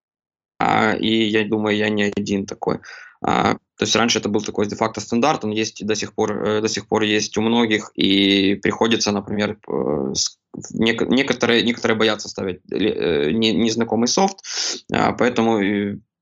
а, 0.59 0.93
и 0.93 1.29
я 1.29 1.45
думаю, 1.45 1.77
я 1.77 1.89
не 1.89 2.11
один 2.15 2.45
такой. 2.45 2.79
А, 3.21 3.53
то 3.53 3.85
есть 3.85 3.95
раньше 3.95 4.19
это 4.19 4.29
был 4.29 4.41
такой 4.41 4.67
де-факто 4.67 5.01
стандарт, 5.01 5.43
он 5.45 5.51
есть 5.51 5.85
до 5.85 5.95
сих 5.95 6.13
пор, 6.13 6.31
э, 6.31 6.61
до 6.61 6.67
сих 6.67 6.87
пор 6.87 7.03
есть 7.03 7.37
у 7.37 7.41
многих, 7.41 7.91
и 7.95 8.55
приходится, 8.55 9.11
например, 9.11 9.57
некоторые, 10.71 11.63
некоторые 11.63 11.97
боятся 11.97 12.29
ставить 12.29 12.61
э, 12.71 13.31
незнакомый 13.31 14.07
софт, 14.07 14.39
а, 14.91 15.13
поэтому 15.13 15.59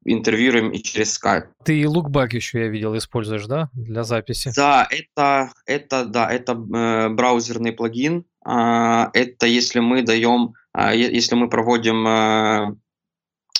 интервьюируем 0.07 0.71
и 0.71 0.81
через 0.81 1.19
Skype. 1.19 1.47
Ты 1.63 1.83
Lookback 1.83 2.29
еще, 2.31 2.61
я 2.61 2.67
видел, 2.67 2.97
используешь, 2.97 3.45
да, 3.45 3.69
для 3.73 4.03
записи? 4.03 4.51
Да, 4.55 4.87
это, 4.89 5.51
это, 5.65 6.05
да, 6.05 6.31
это 6.31 6.53
э, 6.53 7.09
браузерный 7.09 7.73
плагин. 7.73 8.25
Э, 8.45 9.07
это 9.13 9.45
если 9.45 9.79
мы 9.79 10.01
даем, 10.01 10.53
э, 10.75 10.95
если 10.95 11.35
мы 11.35 11.49
проводим 11.49 12.79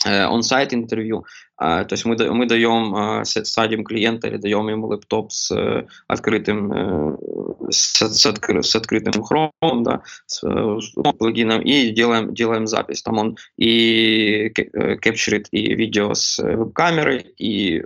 он-сайт 0.06 0.74
интервью, 0.74 1.26
то 1.58 1.88
есть 1.90 2.06
мы, 2.06 2.16
мы 2.32 2.46
даем, 2.46 3.26
садим 3.26 3.84
клиента 3.84 4.28
или 4.28 4.38
даем 4.38 4.70
ему 4.70 4.88
лэптоп 4.88 5.32
с 5.32 5.86
открытым, 6.08 7.18
с, 7.72 8.02
с, 8.02 8.26
откры, 8.26 8.62
с 8.62 8.76
открытым 8.76 9.24
Chrome, 9.24 9.84
да, 9.84 10.02
с, 10.28 10.42
с 10.42 10.92
плагином 11.18 11.62
и 11.62 11.90
делаем, 11.90 12.34
делаем 12.34 12.68
запись. 12.68 13.02
Там 13.02 13.18
он 13.18 13.38
и 13.58 14.50
капчурит 14.50 15.48
и 15.52 15.74
видео 15.74 16.14
с 16.14 16.38
веб-камеры, 16.38 17.26
и 17.38 17.84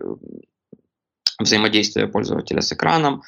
взаимодействие 1.40 2.08
пользователя 2.08 2.62
с 2.62 2.72
экраном, 2.74 3.24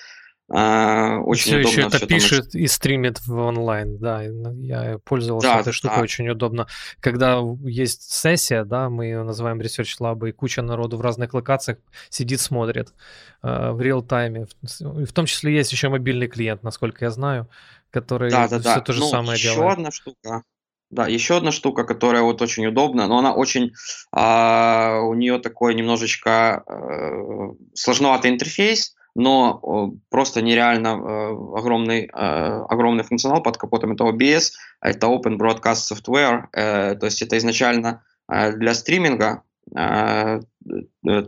а, 0.56 1.18
очень 1.22 1.42
все 1.46 1.60
удобно. 1.62 1.70
еще 1.70 1.82
это 1.82 1.98
все 1.98 2.06
пишет 2.08 2.52
там... 2.52 2.62
и 2.62 2.68
стримит 2.68 3.26
в 3.26 3.36
онлайн, 3.36 3.98
да. 3.98 4.22
Я 4.22 5.00
пользовался 5.04 5.48
да, 5.48 5.60
этой 5.62 5.74
штукой, 5.74 5.98
да. 5.98 6.04
очень 6.04 6.30
удобно. 6.30 6.68
Когда 7.00 7.40
есть 7.64 8.12
сессия, 8.12 8.64
да, 8.64 8.88
мы 8.92 9.06
ее 9.06 9.24
называем 9.24 9.60
Research 9.60 9.98
Lab, 10.00 10.30
и 10.30 10.32
куча 10.32 10.62
народу 10.62 10.98
в 10.98 11.02
разных 11.02 11.34
локациях 11.34 11.80
сидит, 12.10 12.40
смотрит 12.40 12.94
э, 13.42 13.72
в 13.72 13.82
реал-тайме. 13.82 14.46
В, 14.62 15.06
в 15.06 15.12
том 15.12 15.26
числе 15.26 15.56
есть 15.56 15.72
еще 15.72 15.90
мобильный 15.90 16.28
клиент, 16.28 16.62
насколько 16.62 17.04
я 17.04 17.10
знаю, 17.10 17.50
который 17.90 18.30
да, 18.30 18.48
да, 18.48 18.60
все 18.60 18.76
да. 18.76 18.80
то 18.82 18.94
же 18.94 19.00
ну, 19.00 19.08
самое 19.08 19.34
еще 19.34 19.54
делает. 19.56 19.64
Еще 19.64 19.74
одна 19.74 19.92
штука. 19.92 20.44
Да, 20.92 21.08
еще 21.08 21.38
одна 21.38 21.52
штука, 21.52 21.84
которая 21.84 22.22
вот 22.22 22.44
очень 22.44 22.68
удобна, 22.68 23.08
но 23.08 23.18
она 23.18 23.34
очень, 23.34 23.74
а, 24.12 25.00
у 25.02 25.16
нее 25.16 25.40
такой 25.40 25.74
немножечко 25.74 26.64
а, 26.68 27.56
сложноватый 27.74 28.30
интерфейс, 28.30 28.94
но 29.16 29.94
просто 30.10 30.42
нереально 30.42 30.88
э, 30.88 31.58
огромный, 31.58 32.06
э, 32.06 32.08
огромный 32.12 33.04
функционал 33.04 33.44
под 33.44 33.58
капотом. 33.58 33.92
Это 33.92 34.06
OBS, 34.06 34.52
это 34.82 35.08
Open 35.08 35.38
Broadcast 35.38 35.92
Software, 35.92 36.48
э, 36.52 36.96
то 36.96 37.06
есть 37.06 37.22
это 37.22 37.38
изначально 37.38 38.04
для 38.28 38.74
стриминга 38.74 39.44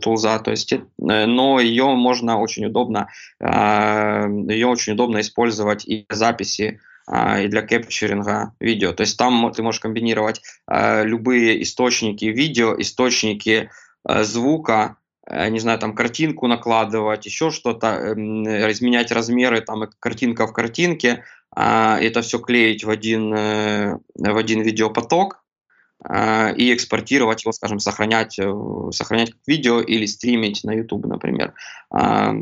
тулза, 0.00 0.38
то 0.38 0.50
есть, 0.50 0.72
но 0.98 1.60
ее 1.60 1.84
можно 1.94 2.38
очень 2.38 2.64
удобно, 2.66 3.08
ее 3.38 4.66
очень 4.66 4.94
удобно 4.94 5.20
использовать 5.20 5.86
и 5.86 6.06
для 6.08 6.16
записи, 6.16 6.80
и 7.08 7.48
для 7.48 7.62
кэпчеринга 7.62 8.54
видео. 8.60 8.94
То 8.94 9.02
есть 9.02 9.18
там 9.18 9.52
ты 9.54 9.62
можешь 9.62 9.80
комбинировать 9.80 10.40
любые 10.66 11.62
источники 11.62 12.24
видео, 12.24 12.74
источники 12.80 13.70
звука, 14.04 14.96
не 15.28 15.58
знаю, 15.58 15.78
там 15.78 15.94
картинку 15.94 16.46
накладывать, 16.46 17.26
еще 17.26 17.50
что-то, 17.50 17.88
эм, 17.88 18.44
изменять 18.70 19.10
размеры, 19.10 19.60
там 19.60 19.88
картинка 19.98 20.46
в 20.46 20.52
картинке, 20.52 21.24
а, 21.54 21.98
это 22.00 22.20
все 22.20 22.38
клеить 22.38 22.84
в 22.84 22.90
один, 22.90 23.32
э, 23.32 23.98
в 24.14 24.36
один 24.36 24.60
видеопоток 24.60 25.42
а, 26.04 26.50
и 26.50 26.74
экспортировать 26.74 27.44
его, 27.44 27.52
скажем, 27.52 27.78
сохранять, 27.78 28.38
э, 28.38 28.52
сохранять 28.92 29.32
видео 29.46 29.80
или 29.80 30.04
стримить 30.04 30.64
на 30.64 30.74
YouTube, 30.74 31.06
например. 31.06 31.54
А, 31.90 32.34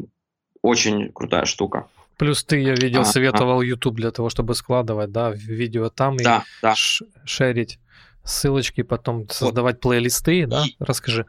очень 0.63 1.13
крутая 1.13 1.45
штука. 1.45 1.87
Плюс 2.17 2.45
ты, 2.45 2.61
я 2.61 2.75
видел, 2.75 3.05
советовал 3.05 3.63
YouTube 3.63 3.97
для 3.97 4.11
того, 4.11 4.31
чтобы 4.31 4.55
складывать, 4.55 5.13
да, 5.13 5.31
видео 5.31 5.91
там 5.91 6.17
да, 6.17 6.39
и 6.39 6.63
да. 6.63 6.75
шерить 6.75 7.79
ссылочки, 8.25 8.83
потом 8.83 9.29
создавать 9.29 9.77
вот. 9.77 9.83
плейлисты, 9.83 10.47
да? 10.47 10.65
И, 10.65 10.75
Расскажи. 10.79 11.27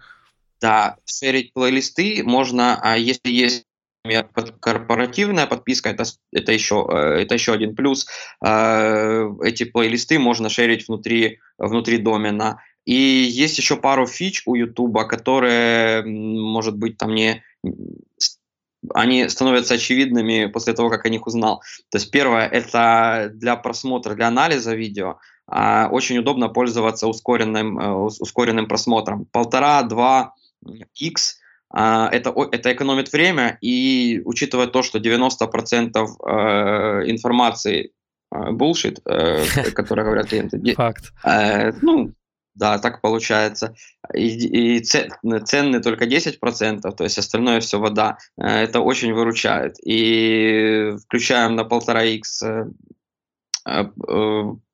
Да, 0.61 0.97
шерить 1.05 1.53
плейлисты 1.53 2.23
можно, 2.23 2.79
а 2.81 2.97
если 2.97 3.29
есть 3.31 3.65
корпоративная 4.59 5.47
подписка, 5.47 5.89
это, 5.89 6.03
это, 6.31 6.51
еще, 6.51 6.87
э, 6.91 7.21
это 7.21 7.33
еще 7.33 7.53
один 7.53 7.75
плюс. 7.75 8.07
Э, 8.45 9.27
эти 9.43 9.63
плейлисты 9.63 10.19
можно 10.19 10.49
шерить 10.49 10.87
внутри, 10.87 11.39
внутри 11.57 11.97
домена. 11.97 12.61
И 12.85 12.93
есть 12.93 13.57
еще 13.57 13.77
пару 13.77 14.05
фич 14.05 14.43
у 14.45 14.55
YouTube, 14.55 15.07
которые, 15.07 16.03
может 16.05 16.77
быть, 16.77 16.97
там 16.97 17.15
не 17.15 17.43
они 18.93 19.27
становятся 19.29 19.75
очевидными 19.75 20.45
после 20.45 20.73
того, 20.73 20.89
как 20.89 21.05
о 21.05 21.09
них 21.09 21.25
узнал. 21.25 21.61
То 21.89 21.97
есть 21.97 22.11
первое, 22.11 22.47
это 22.47 23.31
для 23.33 23.55
просмотра, 23.55 24.13
для 24.13 24.27
анализа 24.27 24.75
видео 24.75 25.17
а, 25.47 25.89
очень 25.91 26.17
удобно 26.17 26.49
пользоваться 26.49 27.07
ускоренным, 27.07 27.79
э, 27.79 27.93
ускоренным 27.93 28.67
просмотром. 28.67 29.25
Полтора-два 29.31 30.33
X, 30.95 31.39
а, 31.73 32.09
это, 32.11 32.33
это 32.51 32.71
экономит 32.71 33.11
время, 33.11 33.57
и 33.61 34.21
учитывая 34.23 34.67
то, 34.67 34.81
что 34.81 34.99
90% 34.99 35.91
э, 35.97 37.09
информации 37.09 37.91
bullshit, 38.31 39.01
э, 39.05 39.71
которые 39.73 40.05
говорят 40.05 40.27
клиенты. 40.27 40.73
Факт. 40.75 41.11
Э, 41.25 41.71
ну, 41.81 42.13
да, 42.53 42.77
так 42.79 43.01
получается. 43.01 43.75
И, 44.13 44.77
и 44.77 44.79
ценны 44.81 45.81
только 45.81 46.05
10%, 46.05 46.91
то 46.95 47.03
есть 47.03 47.17
остальное 47.17 47.59
все 47.59 47.79
вода. 47.79 48.17
Это 48.37 48.79
очень 48.79 49.13
выручает. 49.13 49.75
И 49.83 50.93
включаем 51.05 51.55
на 51.55 51.61
1,5x 51.61 52.71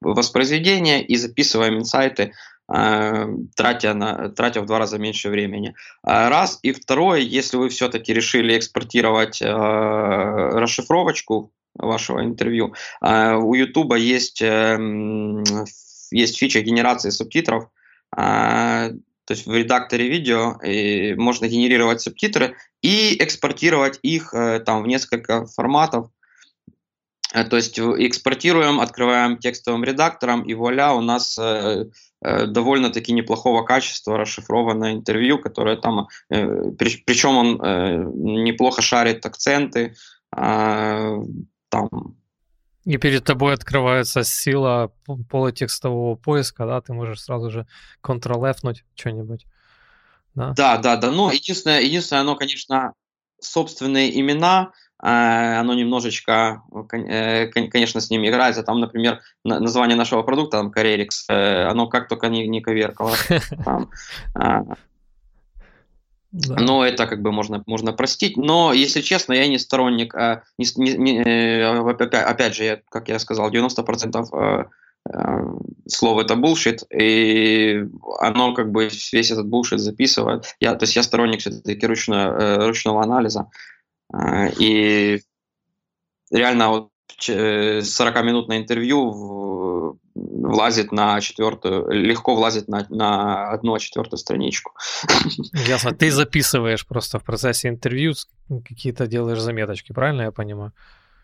воспроизведение 0.02 1.02
и 1.02 1.16
записываем 1.16 1.78
инсайты 1.78 2.24
Э, 2.24 2.34
тратя, 2.72 3.94
на, 3.94 4.30
тратя 4.30 4.62
в 4.62 4.66
два 4.66 4.80
раза 4.80 4.98
меньше 4.98 5.30
времени. 5.30 5.76
А 6.04 6.30
раз. 6.30 6.60
И 6.62 6.72
второе, 6.72 7.20
если 7.20 7.58
вы 7.58 7.70
все-таки 7.70 8.14
решили 8.14 8.58
экспортировать 8.58 9.42
э, 9.42 9.48
расшифровочку 9.48 11.52
вашего 11.76 12.24
интервью, 12.24 12.74
э, 13.02 13.36
у 13.36 13.54
YouTube 13.54 13.96
есть, 13.98 14.42
э, 14.42 14.78
есть 16.12 16.38
фича 16.38 16.62
генерации 16.62 17.10
субтитров, 17.10 17.70
э, 18.16 18.92
то 19.26 19.34
есть 19.34 19.46
в 19.46 19.54
редакторе 19.54 20.10
видео 20.10 20.58
и 20.64 21.14
можно 21.16 21.48
генерировать 21.48 22.02
субтитры 22.02 22.56
и 22.82 23.22
экспортировать 23.22 24.00
их 24.02 24.34
э, 24.34 24.60
там 24.60 24.84
в 24.84 24.88
несколько 24.88 25.46
форматов. 25.46 26.10
Э, 27.34 27.44
то 27.44 27.56
есть 27.56 27.80
экспортируем, 27.80 28.80
открываем 28.80 29.38
текстовым 29.38 29.84
редактором, 29.84 30.44
и 30.44 30.54
вуаля, 30.54 30.92
у 30.94 31.02
нас 31.02 31.38
э, 31.40 31.86
Э, 32.24 32.46
довольно-таки 32.46 33.14
неплохого 33.14 33.64
качества 33.64 34.16
расшифрованное 34.16 34.94
интервью, 34.94 35.40
которое 35.40 35.76
там, 35.76 36.08
э, 36.30 36.72
причем 36.78 37.36
он 37.36 37.60
э, 37.60 37.98
неплохо 38.14 38.84
шарит 38.84 39.26
акценты, 39.26 39.96
а, 40.34 41.16
там 41.70 41.90
и 42.86 42.98
перед 42.98 43.24
тобой 43.24 43.54
открывается 43.54 44.24
сила 44.24 44.92
полутекстового 45.30 46.16
поиска, 46.16 46.66
да, 46.66 46.82
ты 46.82 46.94
можешь 46.94 47.22
сразу 47.22 47.52
же 47.52 47.68
Ctrl-F 48.04 48.58
что-нибудь. 48.96 49.46
Да? 50.34 50.54
да, 50.56 50.78
да, 50.78 50.98
да. 50.98 51.12
Ну, 51.12 51.32
единственное, 51.32 51.82
единственное, 51.82 52.22
оно, 52.22 52.36
конечно, 52.36 52.94
собственные 53.40 54.20
имена, 54.20 54.72
оно 55.04 55.74
немножечко, 55.74 56.62
э, 56.94 57.48
конечно, 57.48 58.00
с 58.00 58.12
ними 58.12 58.30
играется. 58.30 58.62
Там, 58.62 58.80
например, 58.80 59.20
название 59.44 59.98
нашего 59.98 60.22
продукта, 60.22 60.58
там, 60.58 60.72
Carerix, 60.72 61.26
э, 61.28 61.64
оно 61.64 61.88
как 61.88 62.08
только 62.08 62.28
не, 62.28 62.48
не 62.48 62.62
коверкало. 62.62 63.16
А. 64.36 64.64
Да. 66.32 66.56
Но 66.56 66.86
это 66.86 67.08
как 67.08 67.22
бы 67.22 67.34
можно, 67.34 67.62
можно 67.66 67.92
простить. 67.92 68.38
Но, 68.38 68.72
если 68.72 69.02
честно, 69.02 69.34
я 69.34 69.48
не 69.48 69.60
сторонник, 69.60 70.16
а, 70.16 70.44
не, 70.58 70.66
не, 70.78 71.22
э, 71.22 71.90
опять, 71.90 72.14
опять 72.14 72.56
же, 72.56 72.64
я, 72.64 72.80
как 72.90 73.10
я 73.10 73.20
сказал, 73.20 73.52
90% 73.52 74.68
слов 75.88 76.20
это 76.20 76.36
bullshit, 76.36 76.86
и 76.94 77.84
оно 78.20 78.54
как 78.54 78.72
бы 78.72 78.88
весь 79.12 79.32
этот 79.32 79.48
bullshit 79.48 79.80
записывает. 79.80 80.56
Я, 80.60 80.76
то 80.76 80.84
есть 80.84 80.96
я 80.96 81.02
сторонник 81.02 81.40
все-таки 81.40 81.88
ручного, 81.88 82.68
ручного 82.68 83.02
анализа. 83.02 83.48
И 84.60 85.22
реально 86.32 86.70
вот 86.70 86.90
40-минутное 87.30 88.58
интервью 88.58 90.00
влазит 90.14 90.92
на 90.92 91.22
четвертую, 91.22 91.90
легко 91.92 92.36
влазит 92.36 92.68
на, 92.68 92.86
на 92.90 93.52
одну 93.52 93.78
четвертую 93.80 94.18
страничку. 94.18 94.74
Ясно. 95.68 95.92
Ты 95.92 96.12
записываешь 96.12 96.86
просто 96.86 97.20
в 97.20 97.24
процессе 97.24 97.70
интервью, 97.70 98.14
какие-то 98.68 99.08
делаешь 99.08 99.40
заметочки, 99.40 99.94
правильно 99.94 100.24
я 100.24 100.32
понимаю? 100.32 100.74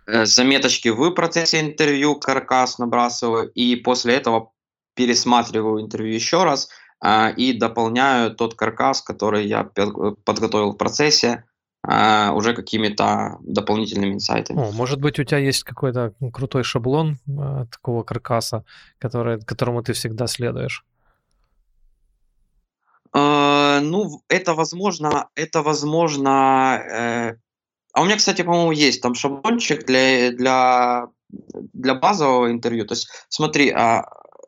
Э, 0.06 0.26
заметочки 0.26 0.90
в 0.90 1.12
процессе 1.12 1.60
интервью, 1.60 2.16
каркас 2.16 2.80
набрасываю, 2.80 3.50
и 3.50 3.76
после 3.76 4.16
этого 4.16 4.52
пересматриваю 4.96 5.82
интервью 5.82 6.14
еще 6.14 6.44
раз 6.44 6.70
а, 7.00 7.30
и 7.30 7.54
дополняю 7.54 8.34
тот 8.36 8.56
каркас, 8.56 9.02
который 9.02 9.46
я 9.46 9.64
подготовил 9.64 10.72
в 10.72 10.78
процессе, 10.78 11.44
а, 11.84 12.34
уже 12.34 12.54
какими-то 12.54 13.38
дополнительными 13.42 14.14
инсайтами. 14.14 14.60
О, 14.60 14.72
может 14.72 15.00
быть, 15.00 15.20
у 15.20 15.24
тебя 15.24 15.38
есть 15.38 15.64
какой-то 15.64 16.14
крутой 16.34 16.64
шаблон 16.64 17.18
а, 17.28 17.66
такого 17.66 18.04
каркаса, 18.04 18.66
который, 19.00 19.40
которому 19.42 19.82
ты 19.84 19.94
всегда 19.94 20.28
следуешь? 20.28 20.86
Uh, 23.16 23.80
ну, 23.80 24.22
это 24.28 24.54
возможно, 24.54 25.30
это 25.34 25.64
возможно. 25.64 26.78
Э, 26.78 27.36
а 27.94 28.02
у 28.02 28.06
меня, 28.06 28.18
кстати, 28.18 28.44
по-моему, 28.44 28.72
есть 28.74 29.02
там 29.02 29.16
шаблончик 29.16 29.86
для 29.86 30.32
для 30.32 31.08
для 31.30 31.96
базового 31.96 32.52
интервью. 32.52 32.86
То 32.86 32.94
есть, 32.94 33.10
смотри, 33.30 33.72
а, 33.72 34.06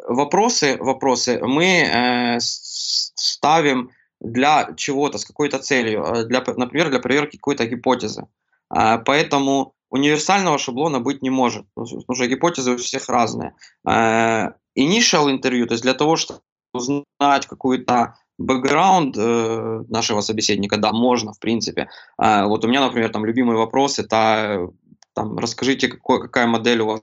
вопросы, 0.08 0.78
вопросы 0.80 1.40
мы 1.42 1.66
э, 1.66 2.38
ставим 2.40 3.92
для 4.20 4.74
чего-то, 4.76 5.18
с 5.18 5.26
какой-то 5.26 5.60
целью, 5.60 6.04
э, 6.04 6.26
для, 6.26 6.44
например, 6.58 6.90
для 6.90 7.00
проверки 7.00 7.38
какой-то 7.38 7.66
гипотезы. 7.66 8.28
А, 8.70 8.98
поэтому 8.98 9.74
универсального 9.90 10.58
шаблона 10.58 11.00
быть 11.00 11.22
не 11.22 11.30
может, 11.30 11.66
потому 11.74 12.16
что 12.16 12.28
гипотезы 12.28 12.74
у 12.74 12.78
всех 12.78 13.10
разные. 13.10 13.56
А, 13.86 14.54
initial 14.78 15.32
интервью, 15.32 15.68
то 15.68 15.74
есть 15.74 15.84
для 15.84 15.94
того, 15.94 16.16
чтобы 16.16 16.42
узнать 16.74 17.48
какую-то 17.48 18.16
бэкграунд 18.38 19.18
э, 19.18 19.84
нашего 19.90 20.22
собеседника, 20.22 20.78
да, 20.78 20.92
можно, 20.94 21.34
в 21.34 21.40
принципе. 21.40 21.90
А, 22.18 22.46
вот 22.46 22.64
у 22.64 22.68
меня, 22.68 22.82
например, 22.82 23.10
там 23.10 23.26
любимый 23.26 23.58
вопрос 23.58 24.00
это 24.00 24.70
там, 25.14 25.38
расскажите, 25.38 25.90
какой, 25.90 26.22
какая 26.22 26.48
модель 26.48 26.80
у 26.80 26.86
вас, 26.86 27.02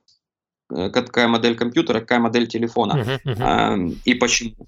э, 0.74 0.88
какая 0.88 1.28
модель 1.28 1.54
компьютера, 1.54 2.00
какая 2.00 2.20
модель 2.20 2.46
телефона 2.46 3.20
uh-huh, 3.24 3.36
uh-huh. 3.36 3.98
и 4.04 4.14
почему. 4.14 4.66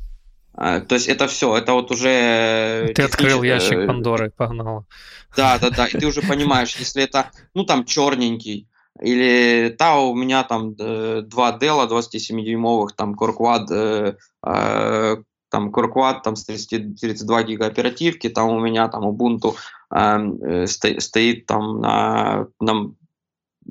А, 0.61 0.81
то 0.81 0.97
есть 0.97 1.07
это 1.07 1.29
все, 1.29 1.57
это 1.57 1.73
вот 1.73 1.93
уже... 1.93 2.93
Ты 2.93 3.03
открыл 3.03 3.45
ящик 3.45 3.87
Пандоры, 3.87 4.33
погнал. 4.37 4.87
Да, 5.37 5.57
да, 5.61 5.71
да, 5.71 5.87
и 5.87 5.97
ты 5.97 6.05
уже 6.05 6.21
понимаешь, 6.21 6.75
если 6.81 7.05
это, 7.05 7.31
ну 7.55 7.65
там 7.65 7.85
черненький, 7.85 8.69
или 9.01 9.73
та 9.79 10.01
у 10.01 10.17
меня 10.17 10.43
там 10.43 10.75
э, 10.77 11.23
два 11.23 11.57
Dell 11.57 11.89
27-дюймовых, 11.89 12.89
там 12.97 13.15
э, 13.71 14.17
э, 14.45 15.17
там 15.49 15.71
Quad 15.71 16.23
там 16.25 16.35
с 16.35 16.45
30, 16.45 17.01
32 17.01 17.43
гига 17.45 17.67
оперативки, 17.67 18.29
там 18.29 18.49
у 18.49 18.59
меня 18.59 18.89
там 18.89 19.05
Ubuntu 19.05 19.55
э, 19.95 20.67
стоит 20.67 21.47
там 21.47 21.81
на, 21.81 22.49
на 22.59 22.91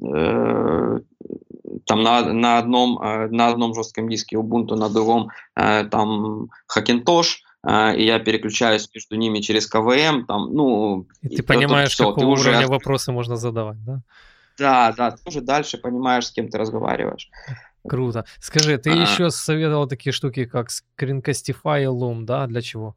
э, 0.01 0.99
там 1.85 2.03
на, 2.03 2.33
на, 2.33 2.57
одном, 2.57 2.99
э, 3.01 3.27
на 3.27 3.47
одном 3.47 3.73
жестком 3.73 4.09
диске 4.09 4.37
Ubuntu, 4.37 4.75
на 4.75 4.89
другом 4.89 5.29
э, 5.55 5.85
там 5.85 6.49
Hackintosh, 6.75 7.37
э, 7.67 7.97
и 7.97 8.05
я 8.05 8.19
переключаюсь 8.19 8.89
между 8.93 9.15
ними 9.15 9.39
через 9.39 9.67
КВМ, 9.67 10.25
там, 10.25 10.53
ну... 10.53 11.07
И 11.21 11.37
ты 11.37 11.43
понимаешь, 11.43 11.91
все, 11.91 12.09
какого 12.09 12.35
ты 12.35 12.41
уровня 12.41 12.59
уже... 12.59 12.67
вопросы 12.67 13.11
можно 13.11 13.35
задавать, 13.35 13.83
да? 13.83 14.01
Да, 14.57 14.93
да, 14.97 15.11
ты 15.11 15.21
уже 15.25 15.41
дальше 15.41 15.77
понимаешь, 15.77 16.27
с 16.27 16.31
кем 16.31 16.49
ты 16.49 16.57
разговариваешь. 16.57 17.29
Круто. 17.87 18.25
Скажи, 18.39 18.77
ты 18.77 18.91
а... 18.91 18.95
еще 18.95 19.29
советовал 19.29 19.87
такие 19.87 20.13
штуки, 20.13 20.45
как 20.45 20.69
Screencastify 20.69 21.83
и 21.83 21.85
Loom, 21.85 22.23
да? 22.23 22.47
Для 22.47 22.61
чего? 22.61 22.95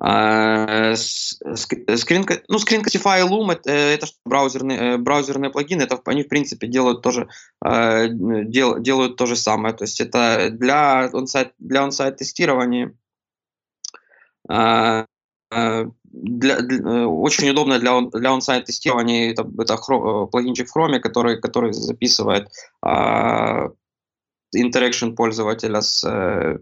Screen, 0.00 0.94
ну, 2.48 2.58
Screencastify 2.58 3.20
и 3.20 3.28
Loom 3.28 3.52
это, 3.52 3.70
это 3.70 4.06
браузерные, 4.24 4.78
э, 4.78 4.96
браузерные 4.98 5.50
плагины, 5.50 5.82
это 5.82 6.00
они 6.06 6.24
в 6.24 6.28
принципе 6.28 6.66
делают 6.66 7.02
тоже, 7.02 7.28
э, 7.64 8.08
дел, 8.08 8.80
делают 8.80 9.16
то 9.16 9.26
же 9.26 9.36
самое. 9.36 9.72
То 9.74 9.84
есть 9.84 10.00
это 10.00 10.50
для 10.50 11.10
on-site, 11.12 11.52
для 11.58 11.86
on-site 11.86 12.16
тестирования 12.16 12.92
э, 14.50 15.04
для, 15.50 16.60
для, 16.60 17.08
очень 17.08 17.50
удобно 17.50 17.78
для, 17.78 18.00
для 18.00 18.30
on-site 18.30 18.64
тестирования 18.64 19.30
это, 19.30 19.48
это 19.58 19.76
хро, 19.76 20.26
плагинчик 20.26 20.68
в 20.68 20.76
Chrome, 20.76 20.98
который, 20.98 21.40
который 21.40 21.72
записывает 21.72 22.48
interaction 24.54 25.14
пользователя 25.14 25.80
с 25.80 26.04
э, 26.04 26.58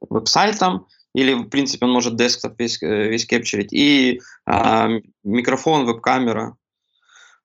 веб-сайтом, 0.00 0.86
или, 1.14 1.34
в 1.34 1.48
принципе, 1.48 1.86
он 1.86 1.92
может 1.92 2.16
десктоп 2.16 2.58
весь, 2.58 2.82
э, 2.82 3.08
весь 3.08 3.26
кепчерить, 3.26 3.72
и 3.72 4.20
а, 4.46 4.88
микрофон, 5.24 5.84
веб-камера. 5.84 6.56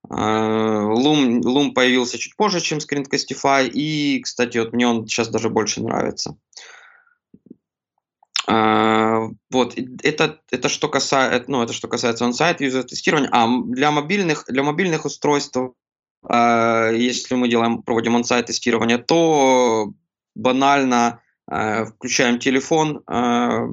А, 0.09 0.83
Loom, 0.83 1.41
Loom 1.41 1.73
появился 1.73 2.17
чуть 2.17 2.35
позже, 2.37 2.61
чем 2.61 2.79
Screencastify, 2.79 3.67
и, 3.67 4.21
кстати, 4.21 4.57
вот 4.57 4.73
мне 4.73 4.87
он 4.87 5.07
сейчас 5.07 5.27
даже 5.27 5.49
больше 5.49 5.81
нравится. 5.81 6.37
А, 8.49 9.27
вот, 9.51 9.77
это, 10.03 10.39
это, 10.49 10.69
что 10.69 10.87
касается, 10.87 11.51
ну, 11.51 11.61
это 11.61 11.73
что 11.73 11.89
касается 11.89 12.23
on-site 12.23 12.83
тестирования. 12.83 13.29
А 13.33 13.47
для 13.65 13.91
мобильных, 13.91 14.45
для 14.47 14.63
мобильных 14.63 15.03
устройств, 15.03 15.57
а, 16.23 16.89
если 16.91 17.35
мы 17.35 17.49
делаем, 17.49 17.83
проводим 17.83 18.15
on-site 18.15 18.43
тестирование, 18.43 18.97
то 18.97 19.91
банально 20.35 21.21
включаем 21.47 22.39
телефон, 22.39 23.03
э, 23.07 23.67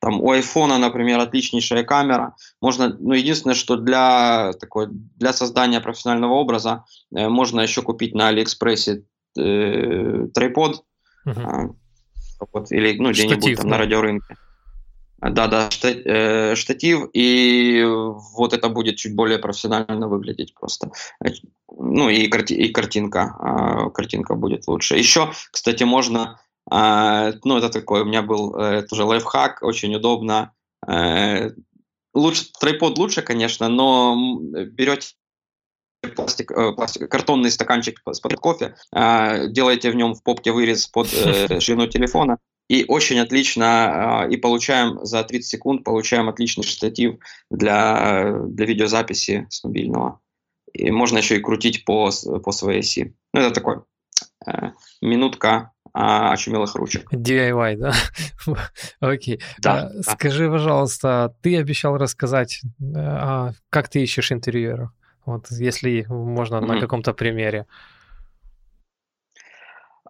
там 0.00 0.20
у 0.20 0.30
айфона, 0.30 0.78
например, 0.78 1.18
отличнейшая 1.18 1.84
камера. 1.84 2.34
Можно, 2.60 2.96
ну, 2.98 3.14
единственное, 3.14 3.54
что 3.54 3.76
для 3.76 4.52
такой, 4.60 4.88
для 4.90 5.32
создания 5.32 5.80
профессионального 5.80 6.34
образа 6.34 6.84
э, 7.14 7.28
можно 7.28 7.60
еще 7.60 7.82
купить 7.82 8.14
на 8.14 8.28
Алиэкспрессе 8.28 9.04
э, 9.38 10.26
трипод, 10.34 10.84
uh-huh. 11.26 11.74
вот, 12.52 12.72
или 12.72 12.98
ну 12.98 13.10
где-нибудь 13.10 13.56
там 13.56 13.64
да. 13.64 13.70
на 13.70 13.78
радиорынке. 13.78 14.36
Да, 15.20 15.46
да, 15.46 15.70
штатив, 15.70 17.08
и 17.14 17.82
вот 18.34 18.52
это 18.52 18.68
будет 18.68 18.96
чуть 18.96 19.14
более 19.14 19.38
профессионально 19.38 20.06
выглядеть 20.06 20.54
просто. 20.54 20.90
Ну 21.70 22.10
и, 22.10 22.26
карти- 22.26 22.52
и 22.52 22.68
картинка, 22.68 23.90
картинка 23.94 24.34
будет 24.34 24.68
лучше. 24.68 24.98
Еще, 24.98 25.32
кстати, 25.50 25.84
можно 25.84 26.20
а, 26.22 26.43
ну, 26.70 27.58
это 27.58 27.68
такой, 27.68 28.02
у 28.02 28.04
меня 28.04 28.22
был 28.22 28.54
э, 28.56 28.82
тоже 28.82 29.04
лайфхак, 29.04 29.62
очень 29.62 29.94
удобно. 29.94 30.52
Э, 30.86 31.50
лучше, 32.14 32.46
трайпод 32.58 32.98
лучше, 32.98 33.22
конечно, 33.22 33.68
но 33.68 34.38
берете 34.40 35.14
пластик, 36.10 36.50
э, 36.50 36.72
пластик, 36.72 37.10
картонный 37.10 37.50
стаканчик 37.50 38.02
под 38.04 38.36
кофе, 38.36 38.76
э, 38.94 39.48
делаете 39.48 39.90
в 39.90 39.96
нем 39.96 40.14
в 40.14 40.22
попке 40.22 40.52
вырез 40.52 40.86
под 40.86 41.08
э, 41.12 41.60
ширину 41.60 41.86
телефона, 41.86 42.38
и 42.68 42.84
очень 42.88 43.18
отлично, 43.18 44.24
э, 44.26 44.32
и 44.32 44.36
получаем 44.36 45.04
за 45.04 45.22
30 45.24 45.48
секунд, 45.48 45.84
получаем 45.84 46.28
отличный 46.28 46.64
штатив 46.64 47.16
для, 47.50 48.38
для 48.46 48.66
видеозаписи 48.66 49.46
с 49.50 49.64
мобильного. 49.64 50.20
И 50.72 50.90
можно 50.90 51.18
еще 51.18 51.36
и 51.36 51.40
крутить 51.40 51.84
по, 51.84 52.10
по 52.42 52.52
своей 52.52 52.80
оси. 52.80 53.14
Ну, 53.32 53.40
это 53.40 53.54
такой 53.54 53.82
э, 54.46 54.72
минутка 55.00 55.72
а, 55.94 56.32
очумелых 56.32 56.74
ручек. 56.74 57.10
DIY, 57.12 57.76
да? 57.76 57.92
Окей. 59.00 59.40
Да, 59.58 59.92
а, 59.94 60.02
Скажи, 60.02 60.50
пожалуйста, 60.50 61.34
ты 61.40 61.56
обещал 61.56 61.96
рассказать, 61.96 62.62
а, 62.96 63.52
как 63.70 63.88
ты 63.88 64.02
ищешь 64.02 64.32
интерьеров? 64.32 64.90
Вот 65.24 65.46
если 65.50 66.04
можно 66.08 66.56
mm-hmm. 66.56 66.66
на 66.66 66.80
каком-то 66.80 67.14
примере. 67.14 67.66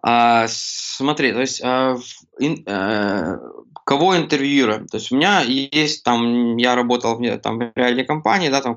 А, 0.01 0.47
смотри, 0.47 1.31
то 1.33 1.41
есть 1.41 1.61
а, 1.63 1.97
ин, 2.39 2.63
а, 2.67 3.37
кого 3.85 4.17
интервьюируем? 4.17 4.87
То 4.87 4.97
есть 4.97 5.11
у 5.11 5.15
меня 5.15 5.41
есть 5.41 6.03
там, 6.03 6.57
я 6.57 6.75
работал 6.75 7.15
в, 7.15 7.37
там, 7.37 7.59
в 7.59 7.71
ряде 7.75 8.03
компаний, 8.03 8.49
да, 8.49 8.61
там, 8.61 8.75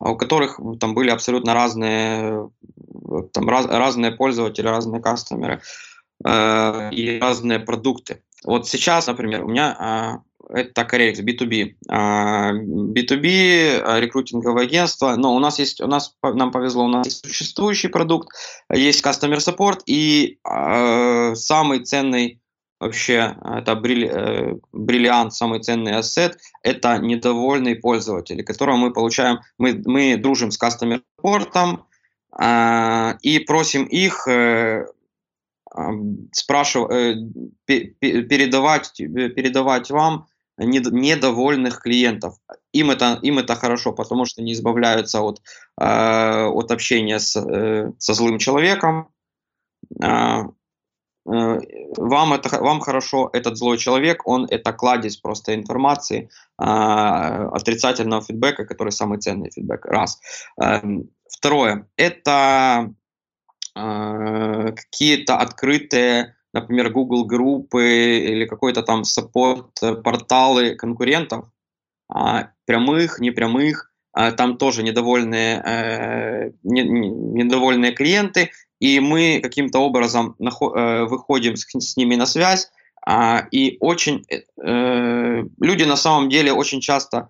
у 0.00 0.16
которых 0.16 0.58
там 0.80 0.94
были 0.94 1.10
абсолютно 1.10 1.52
разные, 1.52 2.50
там, 3.32 3.48
раз, 3.48 3.66
разные 3.66 4.12
пользователи, 4.12 4.66
разные 4.66 5.02
кастомеры. 5.02 5.60
Э, 6.24 6.90
и 6.92 7.18
разные 7.18 7.58
продукты. 7.58 8.22
Вот 8.44 8.66
сейчас, 8.68 9.06
например, 9.06 9.44
у 9.44 9.48
меня 9.48 10.22
э, 10.50 10.60
это 10.60 10.82
Carex 10.82 11.20
B2B. 11.22 11.74
B2B 12.94 14.00
рекрутинговое 14.00 14.64
агентство, 14.64 15.16
но 15.16 15.34
у 15.34 15.38
нас 15.40 15.58
есть, 15.58 15.80
у 15.80 15.86
нас 15.86 16.14
нам 16.22 16.52
повезло, 16.52 16.84
у 16.84 16.88
нас 16.88 17.06
есть 17.06 17.24
существующий 17.24 17.88
продукт, 17.88 18.28
есть 18.72 19.04
customer 19.04 19.38
support 19.38 19.80
и 19.86 20.38
э, 20.48 21.34
самый 21.34 21.80
ценный 21.80 22.40
вообще 22.78 23.36
это 23.42 23.74
бриллиант, 23.74 25.32
самый 25.32 25.60
ценный 25.60 25.96
ассет, 25.96 26.38
это 26.62 26.98
недовольные 26.98 27.76
пользователи, 27.76 28.42
которого 28.42 28.76
мы 28.76 28.92
получаем, 28.92 29.40
мы, 29.58 29.82
мы 29.86 30.16
дружим 30.16 30.50
с 30.50 30.62
customer 30.62 31.00
support 31.18 31.80
и 33.22 33.38
просим 33.46 33.84
их 33.84 34.28
спрашивать, 36.32 37.18
передавать, 37.66 38.92
передавать 38.96 39.90
вам 39.90 40.26
недовольных 40.58 41.80
клиентов. 41.80 42.36
Им 42.72 42.90
это, 42.90 43.18
им 43.22 43.38
это 43.38 43.54
хорошо, 43.54 43.92
потому 43.92 44.24
что 44.24 44.42
не 44.42 44.52
избавляются 44.52 45.20
от, 45.20 45.40
э, 45.80 46.44
от 46.46 46.70
общения 46.70 47.18
с, 47.18 47.36
э, 47.36 47.92
со 47.98 48.14
злым 48.14 48.38
человеком. 48.38 49.08
Э, 50.02 50.44
э, 51.26 51.60
вам, 51.96 52.32
это, 52.32 52.60
вам 52.60 52.80
хорошо 52.80 53.28
этот 53.32 53.58
злой 53.58 53.78
человек, 53.78 54.26
он 54.26 54.46
это 54.50 54.72
кладезь 54.72 55.18
просто 55.18 55.54
информации, 55.54 56.30
э, 56.58 56.64
отрицательного 56.64 58.22
фидбэка, 58.22 58.64
который 58.64 58.92
самый 58.92 59.18
ценный 59.18 59.50
фидбэк. 59.50 59.84
Раз. 59.84 60.20
Э, 60.62 60.80
второе. 61.30 61.86
Это 61.96 62.88
э, 62.88 63.05
какие-то 63.76 65.36
открытые 65.36 66.36
например, 66.56 66.90
Google 66.90 67.24
группы 67.24 68.18
или 68.18 68.46
какой-то 68.46 68.82
там 68.82 69.04
саппорт 69.04 69.82
э, 69.82 69.94
порталы 69.94 70.74
конкурентов, 70.74 71.44
а, 72.08 72.50
прямых, 72.64 73.20
непрямых, 73.20 73.92
а, 74.12 74.32
там 74.32 74.56
тоже 74.56 74.82
недовольные, 74.82 75.62
э, 75.64 76.50
не, 76.62 76.82
недовольные 76.82 77.92
клиенты, 77.92 78.50
и 78.80 79.00
мы 79.00 79.40
каким-то 79.42 79.80
образом 79.80 80.36
э, 80.38 81.04
выходим 81.04 81.56
с, 81.56 81.96
ними 81.96 82.16
на 82.16 82.26
связь, 82.26 82.70
а, 83.08 83.46
и 83.50 83.76
очень 83.80 84.24
люди 84.56 85.84
на 85.84 85.96
самом 85.96 86.28
деле 86.28 86.52
очень 86.52 86.80
часто 86.80 87.28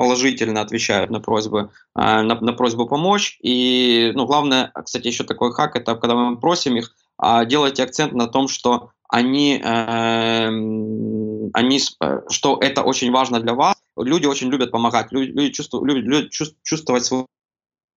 положительно 0.00 0.62
отвечают 0.62 1.10
на 1.10 1.20
просьбы, 1.20 1.68
э, 1.94 2.00
на, 2.00 2.40
на 2.40 2.52
просьбу 2.54 2.86
помочь. 2.86 3.38
И, 3.42 4.12
ну, 4.14 4.24
главное, 4.24 4.72
кстати, 4.82 5.08
еще 5.08 5.24
такой 5.24 5.52
хак, 5.52 5.76
это 5.76 5.94
когда 5.94 6.14
мы 6.14 6.40
просим 6.40 6.78
их, 6.78 6.96
а 7.18 7.44
делайте 7.44 7.82
акцент 7.82 8.14
на 8.14 8.26
том, 8.26 8.48
что 8.48 8.92
они, 9.10 9.60
эм, 9.62 11.50
они, 11.52 11.80
э, 12.00 12.20
что 12.30 12.58
это 12.62 12.82
очень 12.82 13.12
важно 13.12 13.40
для 13.40 13.52
вас. 13.52 13.76
Люди 13.98 14.24
очень 14.24 14.48
любят 14.48 14.70
помогать, 14.70 15.12
люди, 15.12 15.32
люди, 15.32 15.52
чувствуют, 15.52 15.86
любят, 15.86 16.04
любят 16.04 16.32
чувствовать 16.62 17.04
свою 17.04 17.26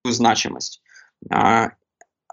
значимость. 0.03 0.81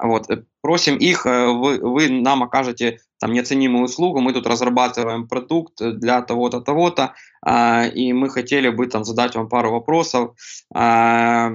Вот. 0.03 0.31
Э, 0.31 0.45
просим 0.61 0.97
их, 0.97 1.27
э, 1.27 1.47
вы, 1.49 1.79
вы 1.79 2.09
нам 2.09 2.43
окажете 2.43 3.01
там 3.19 3.33
неоценимую 3.33 3.85
услугу, 3.85 4.21
мы 4.21 4.33
тут 4.33 4.47
разрабатываем 4.47 5.29
продукт 5.29 5.75
для 5.79 6.23
того-то, 6.23 6.61
того-то, 6.61 7.15
а, 7.43 7.85
и 7.87 8.13
мы 8.15 8.31
хотели 8.31 8.71
бы 8.71 8.87
там 8.87 9.05
задать 9.05 9.35
вам 9.35 9.49
пару 9.49 9.71
вопросов. 9.73 10.35
А, 10.75 11.53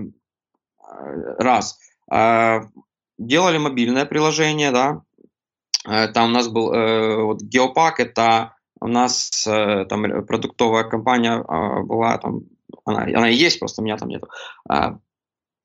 раз. 1.40 1.80
Делали 3.18 3.58
мобильное 3.58 4.06
приложение, 4.06 4.72
да, 4.72 5.02
Э, 5.88 6.08
там 6.08 6.30
у 6.30 6.34
нас 6.34 6.48
был 6.48 6.74
э, 6.74 7.24
вот 7.24 7.42
Geopack, 7.44 7.94
это 7.98 8.56
у 8.82 8.88
нас 8.88 9.46
э, 9.48 9.86
там 9.86 10.26
продуктовая 10.26 10.84
компания 10.84 11.44
а, 11.48 11.82
была, 11.82 12.18
там, 12.18 12.42
она, 12.86 13.04
она 13.04 13.30
и 13.30 13.36
есть, 13.36 13.60
просто 13.60 13.82
меня 13.82 13.98
там 13.98 14.10
нету. 14.10 14.28
А, 14.68 14.98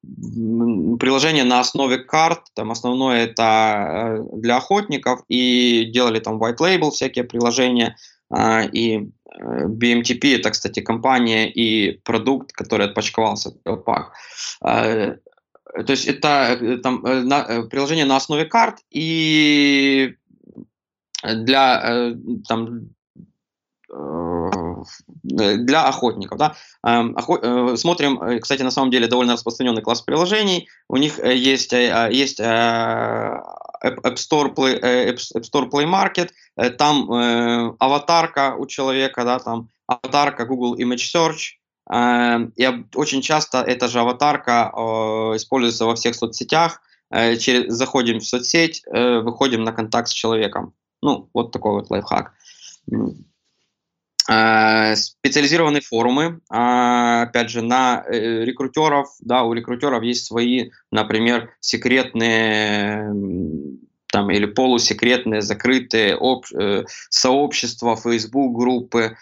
приложение 0.03 1.45
на 1.45 1.61
основе 1.61 1.99
карт, 1.99 2.41
там 2.55 2.71
основное 2.71 3.25
это 3.25 4.25
для 4.33 4.57
охотников, 4.57 5.23
и 5.29 5.91
делали 5.93 6.21
там 6.21 6.43
white 6.43 6.59
label 6.59 6.91
всякие 6.91 7.25
приложения, 7.25 7.97
а, 8.31 8.63
и 8.63 9.09
BMTP 9.39 10.37
это, 10.37 10.51
кстати, 10.51 10.81
компания 10.81 11.51
и 11.51 11.99
продукт, 12.05 12.53
который 12.53 12.87
отпочковался 12.87 13.51
в 13.51 13.69
Geopack. 13.69 14.07
То 15.73 15.93
есть 15.93 16.07
это 16.07 16.59
э, 16.61 16.79
там, 16.79 17.05
э, 17.07 17.23
на, 17.23 17.45
э, 17.49 17.63
приложение 17.65 18.05
на 18.05 18.17
основе 18.17 18.45
карт 18.45 18.79
и 18.91 20.17
для 21.23 22.15
там, 22.49 22.91
для 25.23 25.85
охотников. 25.85 26.39
Да? 26.39 26.55
Эм, 26.85 27.17
смотрим, 27.77 28.41
кстати, 28.41 28.63
на 28.63 28.71
самом 28.71 28.91
деле 28.91 29.07
довольно 29.07 29.35
распространенный 29.35 29.83
класс 29.83 30.03
приложений. 30.03 30.69
У 30.89 30.97
них 30.97 31.19
есть, 31.25 31.73
есть 31.73 32.41
App 32.41 33.45
Store 33.85 34.55
Play, 34.55 34.81
App 34.81 35.19
Store 35.43 35.71
Play 35.71 35.87
Market, 35.87 36.31
там 36.77 37.11
аватарка 37.79 38.55
у 38.59 38.67
человека, 38.67 39.25
да, 39.25 39.39
там 39.39 39.69
аватарка 39.87 40.45
Google 40.45 40.77
Image 40.77 41.07
Search, 41.15 41.61
Эм, 41.93 42.53
и 42.55 42.69
очень 42.95 43.21
часто 43.21 43.63
эта 43.63 43.89
же 43.89 43.99
аватарка 43.99 44.71
используется 45.35 45.87
во 45.87 45.97
всех 45.97 46.15
соцсетях. 46.15 46.81
Э, 47.11 47.37
через, 47.37 47.73
заходим 47.73 48.21
в 48.21 48.25
соцсеть, 48.25 48.83
э, 48.87 49.19
выходим 49.19 49.65
на 49.65 49.73
контакт 49.73 50.09
с 50.09 50.13
человеком. 50.13 50.75
Ну, 51.03 51.29
вот 51.35 51.51
такой 51.51 51.73
вот 51.73 51.91
лайфхак. 51.91 52.33
Э, 54.29 54.95
специализированные 54.97 55.81
форумы, 55.81 56.41
а, 56.51 57.23
опять 57.23 57.51
же, 57.51 57.63
на 57.63 58.05
рекрутеров, 58.09 59.09
да, 59.21 59.45
у 59.45 59.53
рекрутеров 59.53 60.03
есть 60.03 60.27
свои, 60.27 60.71
например, 60.91 61.51
секретные 61.61 63.13
там 64.13 64.29
или 64.31 64.47
полусекретные 64.47 65.41
закрытые 65.41 66.17
об, 66.17 66.45
сообщества, 67.09 67.97
Facebook 67.97 68.59
группы, 68.59 69.17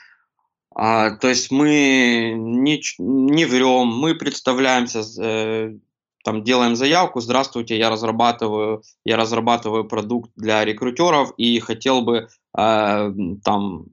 а, 0.81 1.11
то 1.11 1.29
есть 1.29 1.51
мы 1.51 2.35
не, 2.37 2.81
не 2.99 3.45
врем, 3.47 3.89
мы 3.89 4.15
представляемся, 4.15 5.03
э, 5.21 5.75
там 6.23 6.45
делаем 6.45 6.77
заявку, 6.77 7.21
здравствуйте, 7.21 7.77
я 7.77 7.91
разрабатываю, 7.91 8.85
я 9.05 9.17
разрабатываю 9.17 9.89
продукт 9.89 10.31
для 10.37 10.65
рекрутеров 10.65 11.33
и 11.37 11.59
хотел 11.59 12.03
бы 12.03 12.29
э, 12.57 13.13
там 13.43 13.87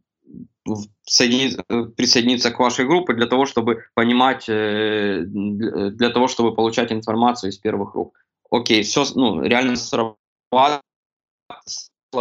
соединиться, 1.05 1.63
присоединиться 1.95 2.51
к 2.51 2.59
вашей 2.59 2.85
группе 2.85 3.13
для 3.13 3.27
того, 3.27 3.45
чтобы 3.45 3.85
понимать, 3.93 4.45
э, 4.47 5.23
для 5.25 6.09
того, 6.09 6.27
чтобы 6.27 6.55
получать 6.55 6.91
информацию 6.91 7.51
из 7.51 7.57
первых 7.57 7.93
рук. 7.95 8.17
Окей, 8.49 8.83
все, 8.83 9.05
ну, 9.15 9.41
реально 9.41 9.75
срабатывает 9.75 10.81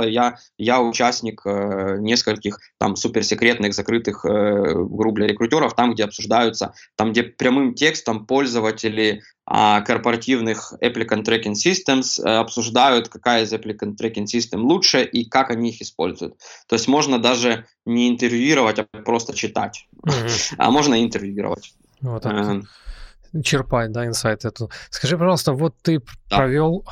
я, 0.02 0.38
я 0.58 0.80
участник 0.80 1.42
э, 1.44 1.96
нескольких 2.00 2.58
там 2.78 2.96
суперсекретных 2.96 3.74
закрытых 3.74 4.24
э, 4.24 4.74
групп 4.74 5.16
для 5.16 5.26
рекрутеров, 5.26 5.74
там, 5.74 5.94
где 5.94 6.04
обсуждаются, 6.04 6.74
там, 6.96 7.12
где 7.12 7.22
прямым 7.22 7.74
текстом 7.74 8.26
пользователи 8.26 9.22
э, 9.50 9.82
корпоративных 9.86 10.74
applicant 10.82 11.24
tracking 11.24 11.54
systems 11.54 12.20
э, 12.22 12.38
обсуждают, 12.38 13.08
какая 13.08 13.44
из 13.44 13.52
applicant 13.52 13.96
tracking 14.00 14.26
system 14.26 14.60
лучше 14.60 15.02
и 15.04 15.28
как 15.28 15.50
они 15.50 15.70
их 15.70 15.80
используют. 15.80 16.34
То 16.66 16.74
есть 16.76 16.88
можно 16.88 17.18
даже 17.18 17.66
не 17.84 18.08
интервьюировать, 18.08 18.78
а 18.78 18.84
просто 19.04 19.34
читать. 19.34 19.86
Mm-hmm. 20.04 20.54
А 20.58 20.70
можно 20.70 21.02
интервьюировать. 21.02 21.74
Вот 22.00 22.26
это. 22.26 22.62
Черпать, 23.42 23.90
да, 23.90 24.06
инсайт 24.06 24.44
эту. 24.44 24.70
Скажи, 24.90 25.18
пожалуйста, 25.18 25.52
вот 25.52 25.74
ты 25.82 26.00
да. 26.30 26.36
провел 26.36 26.84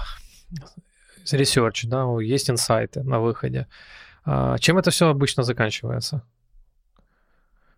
ресерч, 1.30 1.84
да, 1.84 2.06
есть 2.20 2.50
инсайты 2.50 3.02
на 3.02 3.20
выходе. 3.20 3.66
А, 4.24 4.58
чем 4.58 4.78
это 4.78 4.90
все 4.90 5.08
обычно 5.08 5.42
заканчивается? 5.42 6.22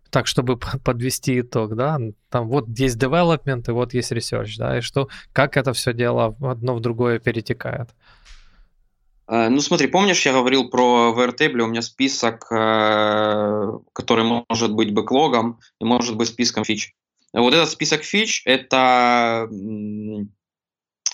Так, 0.09 0.27
чтобы 0.27 0.57
подвести 0.83 1.41
итог, 1.41 1.75
да, 1.75 1.99
там 2.29 2.47
вот 2.47 2.67
есть 2.69 2.97
development, 2.97 3.67
и 3.67 3.71
вот 3.71 3.93
есть 3.93 4.11
research, 4.11 4.55
да, 4.57 4.77
и 4.77 4.81
что, 4.81 5.09
как 5.33 5.57
это 5.57 5.73
все 5.73 5.93
дело 5.93 6.35
одно 6.41 6.75
в 6.75 6.79
другое 6.79 7.19
перетекает? 7.19 7.89
А, 9.27 9.49
ну, 9.49 9.59
смотри, 9.59 9.87
помнишь, 9.87 10.25
я 10.25 10.33
говорил 10.33 10.69
про 10.69 11.13
Airtable, 11.17 11.61
у 11.61 11.67
меня 11.67 11.81
список, 11.81 12.45
э, 12.51 13.71
который 13.93 14.23
может 14.49 14.73
быть 14.73 14.93
бэклогом 14.93 15.59
и 15.79 15.85
может 15.85 16.15
быть 16.15 16.27
списком 16.27 16.63
фич. 16.63 16.93
Вот 17.33 17.53
этот 17.53 17.69
список 17.69 18.03
фич— 18.03 18.43
это 18.45 19.49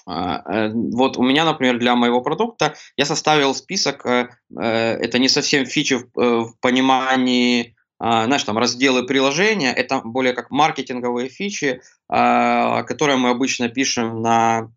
вот 0.05 1.17
у 1.17 1.23
меня, 1.23 1.45
например, 1.45 1.77
для 1.77 1.95
моего 1.95 2.21
продукта 2.21 2.73
я 2.97 3.05
составил 3.05 3.53
список, 3.53 4.05
э, 4.05 4.29
э, 4.59 4.63
это 4.63 5.19
не 5.19 5.29
совсем 5.29 5.65
фичи 5.65 5.99
в 6.15 6.53
понимании, 6.59 7.75
а, 8.03 8.25
знаешь, 8.25 8.43
там 8.43 8.57
разделы 8.57 9.05
приложения, 9.05 9.71
это 9.71 10.01
более 10.03 10.33
как 10.33 10.49
маркетинговые 10.49 11.29
фичи, 11.29 11.81
а, 12.09 12.81
которые 12.81 13.17
мы 13.17 13.29
обычно 13.29 13.69
пишем 13.69 14.23
на 14.23 14.71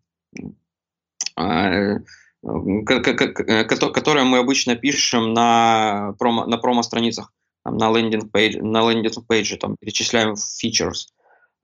которые 3.65 4.25
мы 4.25 4.37
обычно 4.37 4.75
пишем 4.75 5.33
на 5.33 6.13
промо, 6.19 6.45
на 6.45 6.57
промо-страницах, 6.57 7.33
на 7.65 7.91
лендинг-пейдже, 7.91 8.61
на 8.61 8.87
лендинг-пейдже, 8.87 9.57
там, 9.57 9.75
перечисляем 9.77 10.35
features. 10.35 11.07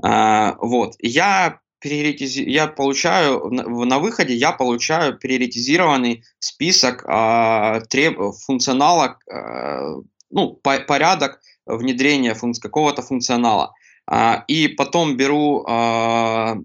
Вот. 0.02 0.96
Я 0.98 1.61
приоритизи... 1.82 2.44
я 2.44 2.68
получаю 2.68 3.50
на, 3.50 4.00
выходе 4.00 4.34
я 4.34 4.52
получаю 4.52 5.18
приоритизированный 5.18 6.24
список 6.40 7.04
э, 7.06 7.82
треб... 7.90 8.18
функционала, 8.46 9.18
э, 9.30 9.96
ну 10.30 10.54
по 10.54 10.80
порядок 10.80 11.42
внедрения 11.66 12.34
функ... 12.34 12.60
какого-то 12.60 13.02
функционала. 13.02 13.74
Э, 14.10 14.44
и 14.48 14.68
потом 14.68 15.18
беру 15.18 15.66
э, 15.68 16.56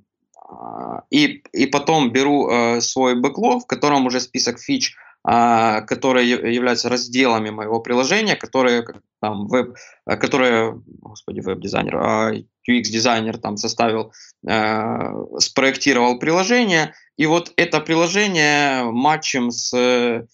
и, 1.11 1.43
и 1.53 1.67
потом 1.67 2.12
беру 2.12 2.49
э, 2.49 2.81
свой 2.81 3.14
бэклог, 3.21 3.64
в 3.64 3.67
котором 3.67 4.07
уже 4.07 4.21
список 4.21 4.61
фич 4.61 4.95
которые 5.29 6.31
являются 6.31 6.89
разделами 6.89 7.51
моего 7.51 7.81
приложения, 7.81 8.37
которые 8.37 8.87
там 9.21 9.49
веб, 9.49 9.75
которые, 10.05 10.81
господи, 10.87 11.41
веб-дизайнер, 11.41 12.45
UX-дизайнер 12.69 13.39
там 13.39 13.57
составил, 13.57 14.12
э, 14.47 15.12
спроектировал 15.39 16.19
приложение, 16.19 16.95
и 17.17 17.27
вот 17.27 17.53
это 17.57 17.81
приложение 17.81 18.85
матчем 18.85 19.51
с, 19.51 19.73
э, 19.75 20.25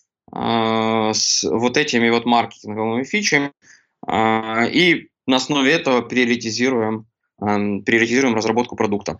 с 1.12 1.44
вот 1.44 1.76
этими 1.76 2.08
вот 2.10 2.24
маркетинговыми 2.24 3.04
фичами, 3.04 3.52
э, 4.06 4.70
и 4.70 5.08
на 5.26 5.36
основе 5.36 5.72
этого 5.72 6.02
приоритизируем, 6.02 7.06
э, 7.40 7.80
приоритизируем 7.84 8.34
разработку 8.34 8.76
продукта. 8.76 9.18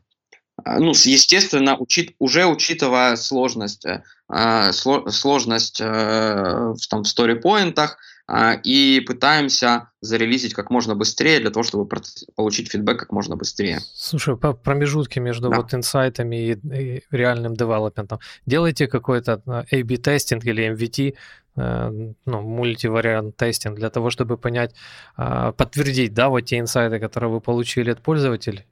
А, 0.65 0.79
ну, 0.79 0.91
естественно, 0.91 1.77
учит, 1.77 2.15
уже 2.19 2.47
учитывая 2.47 3.17
сложность, 3.17 3.85
э, 3.85 4.03
а, 4.29 4.73
сложность 4.73 5.81
э, 5.81 5.85
в, 5.85 6.87
там, 6.89 7.03
в 7.03 7.09
сторипоинтах, 7.09 7.99
и 8.64 9.03
пытаемся 9.07 9.91
зарелизить 10.01 10.55
как 10.55 10.70
можно 10.70 10.95
быстрее 10.95 11.41
для 11.41 11.51
того, 11.51 11.64
чтобы 11.64 11.89
получить 12.35 12.70
фидбэк 12.70 12.99
как 12.99 13.12
можно 13.12 13.37
быстрее. 13.37 13.81
Слушай, 13.95 14.37
по 14.37 14.53
промежутке 14.53 15.20
между 15.20 15.51
да. 15.51 15.57
вот 15.57 15.75
инсайтами 15.75 16.37
и, 16.37 16.53
и 16.53 17.03
реальным 17.11 17.55
девелопментом, 17.55 18.20
делайте 18.47 18.87
какой-то 18.87 19.43
A-B-тестинг 19.47 20.45
или 20.45 20.73
MVT, 20.73 21.14
э, 21.57 22.12
ну, 22.25 22.41
мультивариант 22.41 23.37
тестинг 23.37 23.77
для 23.77 23.91
того, 23.91 24.11
чтобы 24.11 24.39
понять, 24.39 24.75
подтвердить, 25.16 26.14
да, 26.14 26.29
вот 26.29 26.43
те 26.43 26.59
инсайты, 26.59 26.99
которые 26.99 27.31
вы 27.31 27.41
получили 27.41 27.91
от 27.91 28.01
пользователей, 28.01 28.66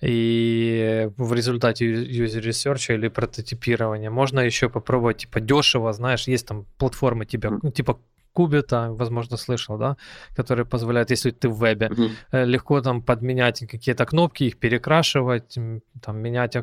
и 0.00 1.10
в 1.16 1.32
результате 1.32 1.86
user 1.86 2.40
research 2.40 2.94
или 2.94 3.08
прототипирования 3.08 4.10
можно 4.10 4.40
еще 4.40 4.68
попробовать 4.68 5.18
типа 5.18 5.40
дешево, 5.40 5.92
знаешь, 5.92 6.28
есть 6.28 6.46
там 6.46 6.66
платформы 6.78 7.26
тебя, 7.26 7.50
ну, 7.62 7.72
типа 7.72 7.98
Кубита, 8.38 8.92
возможно, 8.92 9.36
слышал, 9.36 9.78
да, 9.78 9.96
которые 10.36 10.64
позволяют, 10.64 11.10
если 11.10 11.32
ты 11.32 11.48
в 11.48 11.58
вебе, 11.58 11.88
mm-hmm. 11.88 12.44
легко 12.44 12.80
там 12.80 13.02
подменять 13.02 13.66
какие-то 13.68 14.06
кнопки, 14.06 14.44
их 14.44 14.60
перекрашивать, 14.60 15.58
там 16.00 16.18
менять, 16.18 16.56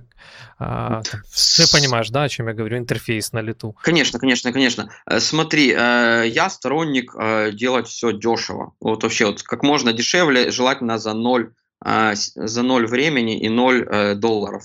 а, 0.57 1.01
там, 1.01 1.21
ты 1.57 1.63
понимаешь, 1.73 2.09
да, 2.11 2.23
о 2.23 2.30
чем 2.30 2.47
я 2.47 2.53
говорю, 2.53 2.78
интерфейс 2.78 3.34
на 3.34 3.41
лету. 3.41 3.76
Конечно, 3.82 4.19
конечно, 4.19 4.53
конечно. 4.53 4.89
Э, 5.05 5.19
смотри, 5.19 5.73
э, 5.78 6.23
я 6.28 6.49
сторонник 6.49 7.13
делать 7.55 7.88
все 7.89 8.13
дешево, 8.13 8.71
вот 8.80 9.03
вообще 9.03 9.26
вот 9.26 9.43
как 9.43 9.61
можно 9.61 9.91
дешевле, 9.91 10.51
желательно 10.51 10.97
за 10.97 11.13
ноль 11.13 11.51
за 11.82 12.63
ноль 12.63 12.88
времени 12.88 13.38
и 13.38 13.49
ноль 13.49 13.84
э, 13.84 14.15
долларов. 14.15 14.63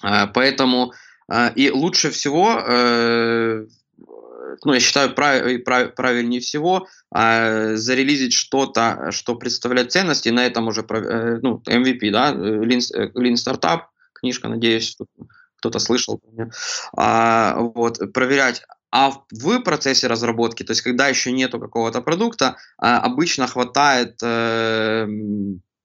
Поэтому 0.00 0.94
и 1.56 1.70
лучше 1.70 2.10
всего, 2.10 2.58
э, 2.58 3.66
ну, 4.64 4.72
я 4.72 4.80
считаю, 4.80 5.14
прав, 5.14 5.42
прав, 5.64 5.94
правильнее 5.94 6.40
всего 6.40 6.86
зарелизить 7.12 8.32
что-то, 8.32 9.10
что 9.10 9.36
представляет 9.36 9.92
ценность, 9.92 10.26
и 10.26 10.30
на 10.30 10.46
этом 10.46 10.68
уже, 10.68 10.84
э, 10.88 11.38
ну, 11.42 11.62
MVP, 11.66 12.10
да, 12.10 12.32
Lean, 12.32 12.80
Lean 13.14 13.34
Startup, 13.34 13.82
книжка, 14.12 14.48
надеюсь, 14.48 14.96
кто-то 15.58 15.78
слышал. 15.78 16.20
А, 16.96 17.56
вот, 17.58 18.12
проверять, 18.12 18.62
а 18.90 19.10
в 19.10 19.60
процессе 19.60 20.06
разработки, 20.06 20.62
то 20.62 20.72
есть 20.72 20.82
когда 20.82 21.08
еще 21.08 21.32
нету 21.32 21.58
какого-то 21.58 22.00
продукта, 22.00 22.56
обычно 22.78 23.46
хватает 23.46 24.18
э, 24.22 25.06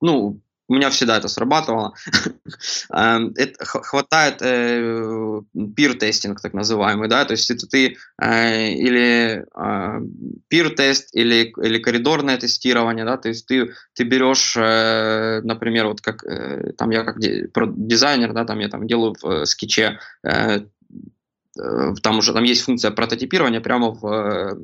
ну, 0.01 0.41
у 0.71 0.73
меня 0.73 0.89
всегда 0.89 1.17
это 1.17 1.27
срабатывало. 1.27 1.93
Эм, 2.93 3.35
хватает 3.59 4.37
э, 4.41 5.41
пир-тестинг, 5.75 6.39
так 6.39 6.53
называемый, 6.53 7.09
да, 7.09 7.25
то 7.25 7.33
есть 7.33 7.51
это 7.51 7.67
ты 7.67 7.97
э, 8.21 8.69
или 8.69 9.43
э, 9.53 10.01
пир-тест, 10.47 11.09
или, 11.13 11.53
или 11.61 11.77
коридорное 11.79 12.37
тестирование, 12.37 13.03
да, 13.03 13.17
то 13.17 13.27
есть 13.27 13.47
ты, 13.47 13.73
ты 13.93 14.05
берешь, 14.05 14.55
например, 14.55 15.87
вот 15.87 15.99
как 15.99 16.23
там 16.77 16.91
я 16.91 17.03
как 17.03 17.17
дизайнер, 17.19 18.31
да, 18.31 18.45
там 18.45 18.59
я 18.59 18.69
там 18.69 18.87
делаю 18.87 19.13
в 19.21 19.45
скетче, 19.45 19.99
там 20.23 22.17
уже 22.17 22.33
там 22.33 22.43
есть 22.43 22.61
функция 22.61 22.91
прототипирования 22.91 23.59
прямо 23.59 23.91
в 23.91 24.57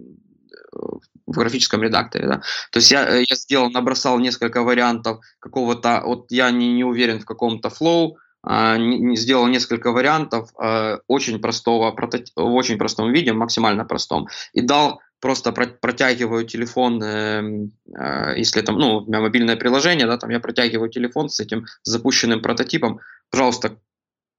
в 1.25 1.31
графическом 1.31 1.83
редакторе. 1.83 2.27
Да? 2.27 2.41
То 2.71 2.79
есть 2.79 2.91
я, 2.91 3.07
э, 3.07 3.23
я 3.27 3.35
сделал, 3.35 3.69
набросал 3.69 4.19
несколько 4.19 4.63
вариантов 4.63 5.19
какого-то, 5.39 6.01
вот 6.05 6.31
я 6.31 6.51
не, 6.51 6.73
не 6.73 6.83
уверен 6.83 7.19
в 7.19 7.25
каком-то 7.25 7.69
флоу, 7.69 8.17
а, 8.43 8.77
сделал 9.15 9.47
несколько 9.47 9.91
вариантов 9.91 10.49
а, 10.57 10.99
очень 11.07 11.39
простого, 11.39 11.93
в 12.35 12.53
очень 12.53 12.77
простом 12.77 13.11
виде, 13.11 13.33
максимально 13.33 13.83
простом, 13.83 14.27
и 14.53 14.61
дал 14.61 15.01
просто 15.19 15.51
про, 15.51 15.67
протягиваю 15.67 16.45
телефон, 16.45 17.01
э, 17.03 17.69
э, 17.93 18.37
если 18.37 18.61
там, 18.61 18.77
ну, 18.77 18.97
у 18.97 19.05
меня 19.05 19.19
мобильное 19.19 19.55
приложение, 19.55 20.05
да, 20.05 20.17
там 20.17 20.29
я 20.29 20.39
протягиваю 20.39 20.89
телефон 20.89 21.29
с 21.29 21.39
этим 21.39 21.65
запущенным 21.83 22.41
прототипом, 22.41 22.99
пожалуйста, 23.31 23.79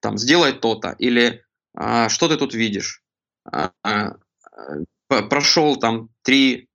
там, 0.01 0.18
сделай 0.18 0.53
то-то, 0.53 0.95
или 0.99 1.45
э, 1.78 2.09
что 2.09 2.28
ты 2.28 2.36
тут 2.36 2.55
видишь? 2.55 3.03
Прошел 5.09 5.76
там 5.76 6.11
3-5 6.26 6.66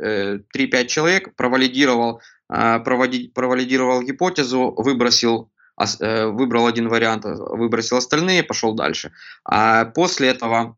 э, 0.00 0.86
человек, 0.86 1.34
провалидировал, 1.36 2.20
а, 2.48 2.78
провалидировал 2.80 4.02
гипотезу, 4.02 4.74
выбросил, 4.76 5.50
э, 5.78 6.26
выбрал 6.26 6.66
один 6.66 6.88
вариант, 6.88 7.24
выбросил 7.24 7.96
остальные, 7.98 8.42
пошел 8.42 8.74
дальше. 8.74 9.12
А 9.44 9.86
после 9.86 10.28
этого 10.28 10.76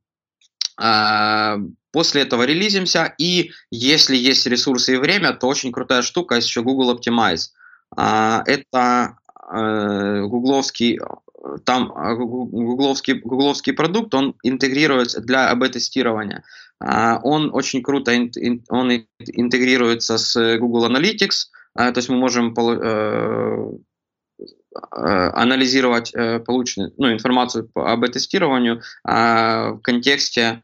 а, 0.76 1.58
После 1.94 2.22
этого 2.22 2.42
релизимся, 2.42 3.14
и 3.18 3.52
если 3.70 4.16
есть 4.16 4.44
ресурсы 4.48 4.94
и 4.94 4.96
время, 4.96 5.32
то 5.32 5.46
очень 5.46 5.70
крутая 5.70 6.02
штука, 6.02 6.34
есть 6.34 6.48
еще 6.48 6.64
Google 6.64 6.92
Optimize. 6.92 7.50
А, 7.96 8.42
это 8.46 9.16
э, 9.52 10.22
гугловский 10.22 10.98
там 11.64 11.88
гугловский, 11.88 13.14
гугловский 13.20 13.72
продукт, 13.72 14.14
он 14.14 14.34
интегрируется 14.42 15.20
для 15.20 15.50
АБ-тестирования. 15.50 16.42
А, 16.80 17.20
он 17.22 17.50
очень 17.52 17.82
круто 17.82 18.12
он 18.12 18.90
интегрируется 19.18 20.18
с 20.18 20.58
Google 20.58 20.86
Analytics, 20.90 21.48
а, 21.74 21.92
то 21.92 21.98
есть 21.98 22.08
мы 22.08 22.16
можем 22.16 22.54
э, 22.56 23.70
э, 24.40 25.30
анализировать 25.34 26.14
э, 26.14 26.40
полученную 26.40 26.92
ну, 26.96 27.12
информацию 27.12 27.70
об 27.74 28.06
тестированию 28.06 28.80
а, 29.04 29.72
в 29.72 29.78
контексте 29.80 30.62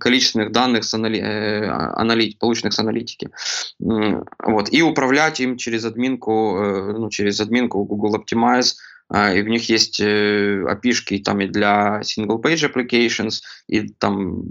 количественных 0.00 0.50
данных, 0.50 0.82
с 0.82 0.92
анали... 0.92 1.20
аналит... 1.20 2.40
полученных 2.40 2.72
с 2.72 2.78
аналитики. 2.80 3.30
Вот. 3.78 4.72
И 4.72 4.82
управлять 4.82 5.38
им 5.38 5.58
через 5.58 5.84
админку, 5.84 6.58
ну, 6.98 7.08
через 7.08 7.38
админку 7.38 7.84
Google 7.84 8.16
Optimize, 8.16 8.74
а, 8.74 8.78
и 9.10 9.42
в 9.42 9.48
них 9.48 9.68
есть 9.68 10.00
э, 10.00 10.62
api 10.62 11.22
там 11.22 11.40
и 11.40 11.46
для 11.46 12.00
single-page 12.02 12.72
applications, 12.72 13.40
и 13.66 13.88
там, 13.88 14.42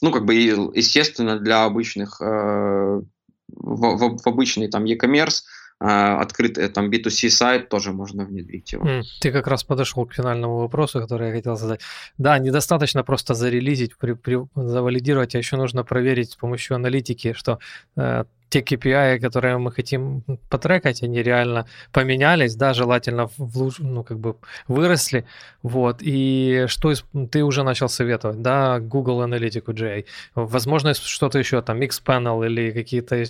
ну, 0.00 0.10
как 0.10 0.24
бы, 0.24 0.34
естественно, 0.34 1.38
для 1.38 1.64
обычных, 1.64 2.20
э, 2.20 2.24
в, 2.24 3.02
в, 3.48 4.22
в 4.22 4.26
обычный 4.26 4.68
там 4.68 4.84
e-commerce, 4.84 5.42
а, 5.84 6.20
открытый 6.20 6.68
там 6.68 6.90
B2C 6.90 7.28
сайт 7.28 7.68
тоже 7.68 7.92
можно 7.92 8.24
внедрить 8.24 8.72
его. 8.72 9.02
Ты 9.20 9.32
как 9.32 9.48
раз 9.48 9.64
подошел 9.64 10.06
к 10.06 10.14
финальному 10.14 10.58
вопросу, 10.58 11.00
который 11.00 11.28
я 11.28 11.34
хотел 11.34 11.56
задать. 11.56 11.80
Да, 12.18 12.38
недостаточно 12.38 13.02
просто 13.02 13.34
зарелизить, 13.34 13.98
при, 13.98 14.12
при, 14.12 14.38
завалидировать, 14.54 15.34
а 15.34 15.38
еще 15.38 15.56
нужно 15.56 15.82
проверить 15.82 16.30
с 16.30 16.36
помощью 16.36 16.76
аналитики, 16.76 17.32
что 17.32 17.58
э, 17.96 18.24
те 18.52 18.60
KPI, 18.60 19.18
которые 19.18 19.56
мы 19.56 19.72
хотим 19.72 20.22
потрекать, 20.50 21.02
они 21.02 21.22
реально 21.22 21.66
поменялись, 21.90 22.54
да, 22.54 22.74
желательно 22.74 23.26
в 23.38 23.56
луч, 23.56 23.78
ну, 23.78 24.04
как 24.04 24.18
бы 24.18 24.36
выросли, 24.68 25.24
вот, 25.62 26.02
и 26.02 26.66
что 26.66 26.92
ты 27.30 27.44
уже 27.44 27.62
начал 27.62 27.88
советовать, 27.88 28.42
да, 28.42 28.78
Google 28.78 29.22
Analytics 29.24 29.74
GA, 29.74 30.04
возможно, 30.34 30.94
что-то 30.94 31.38
еще, 31.38 31.62
там, 31.62 31.80
Xpanel 31.80 32.46
или 32.46 32.72
какие-то 32.72 33.16
э, 33.16 33.24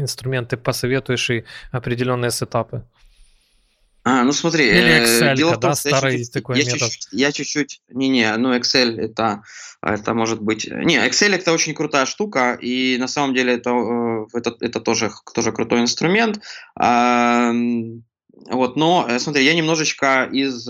инструменты 0.00 0.56
посоветуешь 0.56 1.30
и 1.30 1.44
определенные 1.70 2.30
сетапы? 2.30 2.82
А, 4.04 4.22
ну 4.22 4.32
смотри, 4.32 4.66
Или 4.66 4.78
э, 4.78 5.04
Excel, 5.04 5.34
дело 5.34 5.52
в 5.52 5.60
том, 5.60 5.70
да, 5.70 5.74
старый 5.74 6.18
я 6.18 6.24
такой 6.26 6.58
я 6.58 6.64
метод. 6.64 6.90
Чуть-чуть, 6.90 7.08
я 7.12 7.32
чуть-чуть, 7.32 7.80
не-не, 7.88 8.36
ну 8.36 8.54
Excel 8.54 8.98
это, 9.00 9.42
это 9.80 10.12
может 10.12 10.42
быть, 10.42 10.70
не, 10.70 10.96
Excel 10.96 11.34
это 11.34 11.52
очень 11.52 11.74
крутая 11.74 12.04
штука, 12.04 12.58
и 12.60 12.98
на 12.98 13.08
самом 13.08 13.34
деле 13.34 13.54
это, 13.54 13.70
э, 13.70 14.26
это, 14.34 14.54
это 14.60 14.80
тоже, 14.80 15.10
тоже 15.34 15.52
крутой 15.52 15.80
инструмент. 15.80 16.40
Вот, 18.50 18.76
но, 18.76 19.06
э, 19.08 19.18
смотри, 19.20 19.44
я 19.44 19.54
немножечко 19.54 20.28
из, 20.30 20.66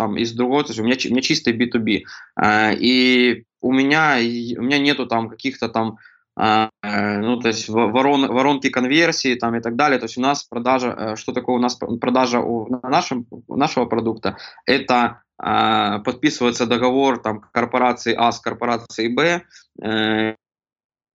там, 0.00 0.16
из 0.16 0.32
другого, 0.32 0.64
то 0.64 0.70
есть 0.70 0.80
у 0.80 0.84
меня, 0.84 0.96
у 1.04 1.08
меня 1.10 1.20
чистый 1.20 1.52
B2B, 1.52 2.04
э, 2.42 2.74
и 2.76 3.44
у 3.60 3.70
меня, 3.70 4.16
у 4.16 4.62
меня 4.62 4.78
нету 4.78 5.06
там 5.06 5.28
каких-то 5.28 5.68
там 5.68 5.98
ну, 6.36 7.40
то 7.40 7.48
есть 7.48 7.68
ворон, 7.68 8.28
воронки 8.28 8.70
конверсии 8.70 9.34
там 9.34 9.56
и 9.56 9.60
так 9.60 9.76
далее. 9.76 9.98
То 9.98 10.04
есть 10.04 10.16
у 10.16 10.20
нас 10.20 10.44
продажа, 10.44 11.14
что 11.16 11.32
такое 11.32 11.56
у 11.56 11.58
нас 11.58 11.76
продажа 11.76 12.40
у 12.40 12.68
нашем, 12.86 13.26
нашего 13.48 13.84
продукта? 13.86 14.36
Это 14.64 15.22
подписывается 15.36 16.66
договор 16.66 17.18
там 17.18 17.40
корпорации 17.52 18.14
А 18.16 18.30
с 18.32 18.40
корпорацией 18.40 19.12
Б, 19.12 19.42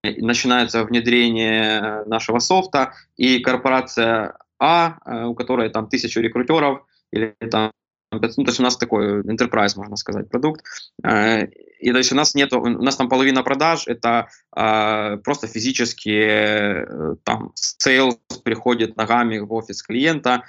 начинается 0.03 0.83
внедрение 0.83 2.03
нашего 2.05 2.39
софта, 2.39 2.93
и 3.17 3.39
корпорация 3.39 4.37
а, 4.59 4.97
э, 5.05 5.25
у 5.25 5.35
которой 5.35 5.69
там 5.69 5.87
тысячу 5.87 6.21
рекрутеров, 6.21 6.85
или 7.11 7.35
там 7.51 7.71
ну, 8.11 8.19
то 8.19 8.27
есть 8.27 8.59
у 8.59 8.63
нас 8.63 8.77
такой 8.77 9.21
enterprise, 9.21 9.73
можно 9.75 9.95
сказать, 9.95 10.29
продукт. 10.29 10.63
Э, 11.03 11.47
и 11.79 11.91
то 11.91 11.97
есть 11.97 12.11
у 12.11 12.15
нас 12.15 12.35
нет, 12.35 12.53
у 12.53 12.67
нас 12.67 12.95
там 12.95 13.09
половина 13.09 13.43
продаж 13.43 13.87
это 13.87 14.29
э, 14.55 15.17
просто 15.23 15.47
физически 15.47 16.85
там 17.23 17.51
sales 17.55 18.17
приходит 18.43 18.95
ногами 18.97 19.39
в 19.39 19.51
офис 19.53 19.83
клиента 19.83 20.43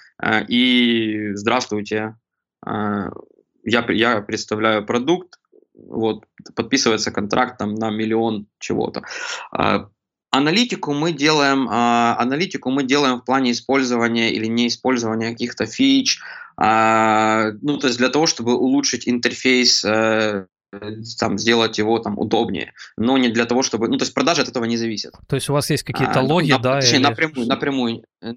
и 0.48 1.32
здравствуйте, 1.34 2.14
я, 2.64 3.02
я 3.64 4.20
представляю 4.20 4.86
продукт, 4.86 5.38
вот, 5.74 6.24
подписывается 6.54 7.11
контракт 7.11 7.59
там 7.59 7.74
на 7.74 7.90
миллион 7.90 8.46
чего-то. 8.59 9.02
Аналитику 10.30 10.92
мы 10.92 11.12
делаем, 11.12 11.66
а, 11.70 12.16
аналитику 12.18 12.70
мы 12.70 12.82
делаем 12.82 13.20
в 13.20 13.24
плане 13.24 13.52
использования 13.52 14.32
или 14.32 14.46
неиспользования 14.46 15.30
каких-то 15.30 15.66
фич, 15.66 16.20
а, 16.57 17.50
ну 17.62 17.78
то 17.78 17.86
есть 17.86 17.98
для 17.98 18.09
того, 18.09 18.26
чтобы 18.26 18.57
улучшить 18.57 19.09
интерфейс 19.09 19.84
э, 19.84 20.46
там, 21.18 21.38
сделать 21.38 21.78
его 21.78 21.98
там 21.98 22.18
удобнее, 22.18 22.72
но 22.96 23.18
не 23.18 23.28
для 23.28 23.44
того, 23.44 23.62
чтобы, 23.62 23.88
ну, 23.88 23.98
то 23.98 24.04
есть 24.04 24.14
продажи 24.14 24.42
от 24.42 24.48
этого 24.48 24.64
не 24.64 24.76
зависят. 24.76 25.14
То 25.28 25.36
есть 25.36 25.48
у 25.48 25.52
вас 25.52 25.70
есть 25.70 25.82
какие-то 25.82 26.20
а, 26.20 26.22
логи, 26.22 26.52
на, 26.52 26.59
да? 26.59 26.80
Точнее, 26.80 26.98
или... 26.98 27.04
напрямую, 27.04 27.46
напрямую. 27.46 28.04
Э, 28.22 28.34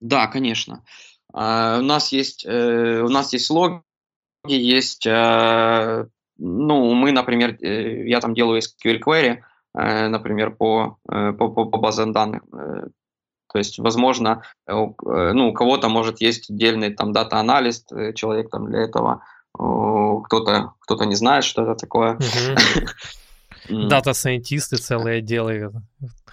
да, 0.00 0.26
конечно. 0.26 0.84
А, 1.32 1.78
у 1.78 1.82
нас 1.82 2.12
есть, 2.12 2.44
э, 2.46 3.02
у 3.02 3.08
нас 3.08 3.32
есть 3.32 3.50
логи, 3.50 3.82
есть, 4.46 5.06
э, 5.06 6.06
ну, 6.38 6.94
мы, 6.94 7.12
например, 7.12 7.56
э, 7.60 8.08
я 8.08 8.20
там 8.20 8.34
делаю 8.34 8.60
SQL 8.60 9.00
query, 9.00 9.38
Э, 9.76 10.08
например, 10.08 10.52
по, 10.52 10.98
по, 11.04 11.32
по, 11.32 11.66
по 11.66 11.78
базам 11.78 12.12
данных. 12.12 12.42
Э, 13.56 13.58
то 13.58 13.58
есть, 13.58 13.78
возможно, 13.78 14.42
ну, 14.66 15.48
у 15.48 15.52
кого-то 15.54 15.88
может 15.88 16.20
есть 16.20 16.50
отдельный 16.50 16.92
там 16.92 17.12
дата-аналист, 17.12 17.90
человек 18.14 18.50
там 18.50 18.66
для 18.66 18.80
этого, 18.82 19.22
кто-то 19.54 20.74
кто 20.80 21.04
не 21.04 21.14
знает, 21.14 21.44
что 21.44 21.62
это 21.62 21.74
такое. 21.74 22.18
Дата-сайентисты 23.70 24.76
целые 24.76 25.18
отделы. 25.18 25.72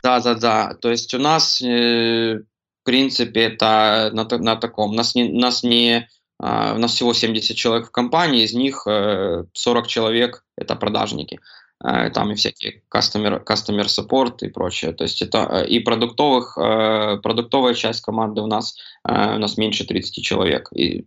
Да, 0.04 0.20
да, 0.20 0.34
да. 0.36 0.74
То 0.82 0.92
есть 0.92 1.14
у 1.14 1.20
нас, 1.20 1.62
в 1.62 2.44
принципе, 2.84 3.44
это 3.44 4.12
на, 4.12 4.28
на 4.38 4.56
таком. 4.58 4.96
Нас 4.96 5.16
не, 5.16 5.30
нас 5.30 5.64
не 5.64 6.10
у 6.40 6.46
нас 6.78 6.92
всего 6.92 7.14
70 7.14 7.56
человек 7.56 7.88
в 7.88 7.92
компании, 7.92 8.44
из 8.44 8.54
них 8.54 8.84
40 8.84 9.88
человек 9.88 10.44
это 10.58 10.76
продажники. 10.76 11.40
Э, 11.84 12.10
там 12.10 12.32
и 12.32 12.36
всякие 12.36 12.82
customer, 12.90 13.44
customer 13.44 13.86
support 13.86 14.38
и 14.42 14.50
прочее. 14.50 14.94
То 14.94 15.04
есть 15.04 15.22
это 15.22 15.38
э, 15.52 15.68
и 15.68 15.80
продуктовых, 15.80 16.58
э, 16.58 17.18
продуктовая 17.22 17.74
часть 17.74 18.02
команды 18.02 18.42
у 18.42 18.48
нас, 18.48 18.78
у 19.06 19.10
нас 19.12 19.58
меньше 19.58 19.86
30 19.86 20.24
человек. 20.24 20.70
И 20.74 21.06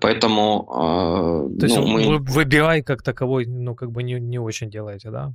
поэтому 0.00 1.48
То 1.58 1.66
есть 1.66 1.76
ну, 1.78 1.86
мы... 1.86 2.18
вы 2.18 2.44
BI 2.44 2.82
как 2.82 3.02
таковой, 3.02 3.46
ну, 3.46 3.74
как 3.74 3.90
бы 3.90 4.02
не, 4.02 4.20
не 4.20 4.38
очень 4.38 4.70
делаете, 4.70 5.10
да? 5.10 5.32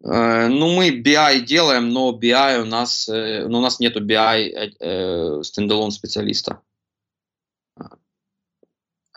Ну, 0.00 0.76
мы 0.76 0.90
BI 1.00 1.40
делаем, 1.40 1.88
но 1.88 2.12
BI 2.12 2.62
у 2.62 2.66
нас, 2.66 3.08
ну, 3.08 3.58
у 3.58 3.62
нас 3.62 3.80
нету 3.80 4.04
BI 4.04 5.42
стендалон 5.42 5.90
специалиста. 5.90 6.60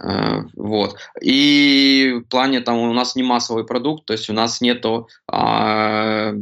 Э, 0.02 0.44
вот. 0.56 0.96
И 1.22 2.22
в 2.26 2.30
плане 2.30 2.62
там 2.62 2.78
у 2.78 2.94
нас 2.94 3.16
не 3.16 3.24
массовый 3.24 3.66
продукт, 3.66 4.06
то 4.06 4.14
есть 4.14 4.30
у 4.30 4.34
нас 4.34 4.62
нету, 4.62 5.08
а, 5.28 6.34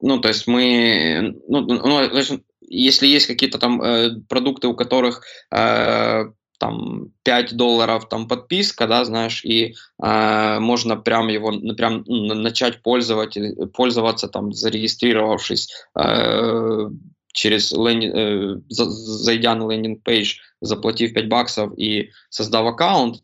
ну, 0.00 0.20
то 0.20 0.28
есть 0.28 0.46
мы, 0.46 1.36
ну, 1.48 1.60
ну 1.60 2.00
если 2.68 3.06
есть 3.06 3.26
какие-то 3.26 3.58
там 3.58 3.80
э, 3.82 4.20
продукты, 4.28 4.66
у 4.66 4.74
которых 4.74 5.22
э, 5.54 6.24
там 6.58 7.08
5 7.24 7.56
долларов 7.56 8.08
там 8.08 8.26
подписка, 8.28 8.86
да, 8.86 9.04
знаешь, 9.04 9.44
и 9.44 9.74
э, 10.02 10.58
можно 10.58 10.96
прям 10.96 11.28
его 11.28 11.52
прям 11.76 12.04
начать 12.06 12.82
пользовать, 12.82 13.36
пользоваться 13.72 14.28
там 14.28 14.52
зарегистрировавшись 14.52 15.70
э, 15.96 16.88
через 17.32 17.72
э, 17.72 18.60
зайдя 18.68 19.54
на 19.54 19.64
лендинг-пейдж, 19.64 20.36
заплатив 20.60 21.14
5 21.14 21.28
баксов 21.28 21.72
и 21.78 22.10
создав 22.28 22.66
аккаунт, 22.66 23.22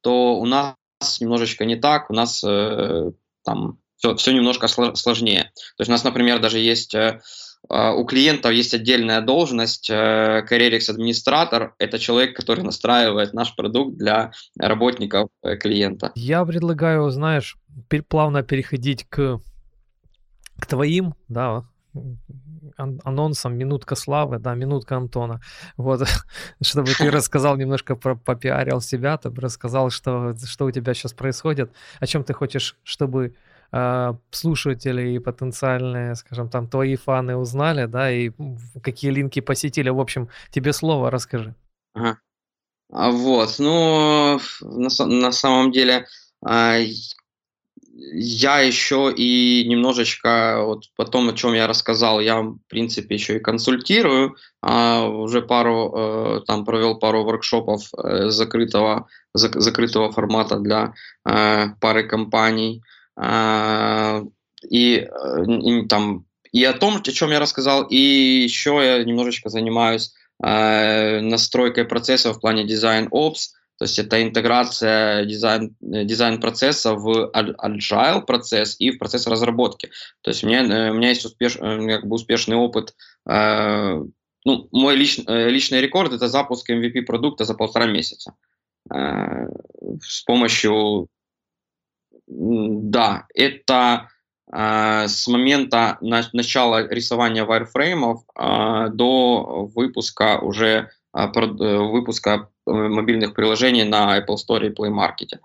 то 0.00 0.36
у 0.36 0.46
нас 0.46 0.74
немножечко 1.20 1.64
не 1.64 1.76
так, 1.76 2.10
у 2.10 2.14
нас 2.14 2.42
э, 2.44 3.10
там 3.44 3.78
все, 3.96 4.14
все 4.14 4.32
немножко 4.32 4.68
сложнее. 4.68 5.50
То 5.76 5.80
есть 5.80 5.88
у 5.88 5.92
нас, 5.92 6.04
например, 6.04 6.40
даже 6.40 6.58
есть 6.58 6.94
э, 6.94 7.20
э 7.68 7.90
у 7.90 8.04
клиентов 8.04 8.52
есть 8.52 8.74
отдельная 8.74 9.20
должность, 9.20 9.90
э, 9.90 10.46
Careerix 10.48 10.88
администратор, 10.88 11.74
это 11.78 11.98
человек, 11.98 12.36
который 12.36 12.62
настраивает 12.62 13.34
наш 13.34 13.54
продукт 13.56 13.96
для 13.98 14.32
работников 14.56 15.30
э, 15.42 15.56
клиента. 15.56 16.12
Я 16.14 16.44
предлагаю, 16.44 17.10
знаешь, 17.10 17.56
плавно 18.08 18.42
переходить 18.42 19.04
к, 19.08 19.40
к 20.60 20.66
твоим, 20.66 21.14
да, 21.28 21.64
анонсом 22.78 23.56
«Минутка 23.56 23.96
славы», 23.96 24.38
да, 24.38 24.54
«Минутка 24.54 24.96
Антона». 24.96 25.40
Вот, 25.76 26.08
чтобы 26.62 26.92
ты 26.92 27.10
рассказал 27.10 27.56
немножко, 27.56 27.96
про, 27.96 28.14
попиарил 28.16 28.80
себя, 28.80 29.16
ты 29.16 29.30
бы 29.30 29.42
рассказал, 29.42 29.90
что, 29.90 30.34
что 30.44 30.66
у 30.66 30.70
тебя 30.70 30.94
сейчас 30.94 31.12
происходит, 31.12 31.70
о 32.00 32.06
чем 32.06 32.24
ты 32.24 32.32
хочешь, 32.32 32.76
чтобы 32.84 33.34
э, 33.72 34.14
слушатели 34.30 35.10
и 35.10 35.18
потенциальные, 35.18 36.14
скажем, 36.14 36.48
там, 36.48 36.68
твои 36.68 36.96
фаны 36.96 37.36
узнали, 37.36 37.86
да, 37.86 38.10
и 38.10 38.32
какие 38.82 39.10
линки 39.10 39.40
посетили. 39.40 39.90
В 39.90 40.00
общем, 40.00 40.28
тебе 40.50 40.72
слово 40.72 41.10
расскажи. 41.10 41.54
Ага. 41.94 42.18
А 42.90 43.10
вот, 43.10 43.56
ну, 43.58 44.40
на, 44.62 45.06
на 45.06 45.32
самом 45.32 45.72
деле, 45.72 46.06
а, 46.44 46.78
я 48.00 48.60
еще 48.60 49.12
и 49.14 49.66
немножечко, 49.68 50.62
вот 50.64 50.84
потом, 50.96 51.28
о 51.28 51.32
чем 51.32 51.54
я 51.54 51.66
рассказал, 51.66 52.20
я, 52.20 52.42
в 52.42 52.58
принципе, 52.68 53.16
еще 53.16 53.36
и 53.36 53.40
консультирую. 53.40 54.36
А, 54.62 55.04
уже 55.08 55.42
пару, 55.42 55.92
э, 55.96 56.40
там 56.46 56.64
провел 56.64 56.98
пару 56.98 57.24
воркшопов 57.24 57.88
э, 57.94 58.28
закрытого, 58.28 59.08
зак, 59.34 59.60
закрытого 59.60 60.12
формата 60.12 60.58
для 60.60 60.94
э, 61.28 61.70
пары 61.80 62.06
компаний. 62.06 62.82
Э, 63.20 64.22
и, 64.70 65.08
и, 65.46 65.86
там, 65.86 66.24
и 66.52 66.64
о 66.64 66.72
том, 66.74 66.96
о 66.96 67.02
чем 67.02 67.30
я 67.30 67.40
рассказал, 67.40 67.82
и 67.82 67.96
еще 67.96 68.80
я 68.82 69.04
немножечко 69.04 69.50
занимаюсь 69.50 70.14
настройкой 70.40 71.84
процессов 71.84 72.36
в 72.36 72.40
плане 72.40 72.64
дизайн-опс, 72.64 73.54
то 73.78 73.84
есть 73.84 73.98
это 73.98 74.20
интеграция 74.20 75.24
дизайн, 75.24 75.76
э, 75.80 76.04
дизайн 76.04 76.40
процесса 76.40 76.94
в 76.94 77.30
agile 77.32 78.22
процесс 78.22 78.74
и 78.80 78.90
в 78.90 78.98
процесс 78.98 79.28
разработки. 79.28 79.90
То 80.22 80.30
есть 80.30 80.42
у 80.42 80.48
меня, 80.48 80.64
э, 80.64 80.90
у 80.90 80.94
меня 80.94 81.10
есть 81.10 81.24
успеш, 81.24 81.56
э, 81.56 81.86
как 81.86 82.06
бы 82.06 82.16
успешный 82.16 82.56
опыт. 82.56 82.94
Ну, 84.44 84.68
мой 84.72 84.96
лич, 84.96 85.18
личный 85.26 85.80
рекорд 85.80 86.12
это 86.12 86.28
запуск 86.28 86.70
MVP 86.70 87.02
продукта 87.02 87.44
за 87.44 87.54
полтора 87.54 87.86
месяца. 87.86 88.34
С 88.88 90.22
помощью, 90.24 91.08
да, 92.26 93.26
это 93.34 94.08
с 94.50 95.28
момента 95.28 95.98
на, 96.00 96.22
начала 96.32 96.88
рисования 96.88 97.44
э, 98.38 98.88
до 98.90 99.68
выпуска 99.74 100.38
уже 100.38 100.90
выпуска 101.12 102.48
мобильных 102.72 103.34
приложений 103.34 103.84
на 103.84 104.18
Apple 104.18 104.36
Store 104.36 104.66
и 104.66 104.70
Play 104.70 104.90
Market. 104.90 105.38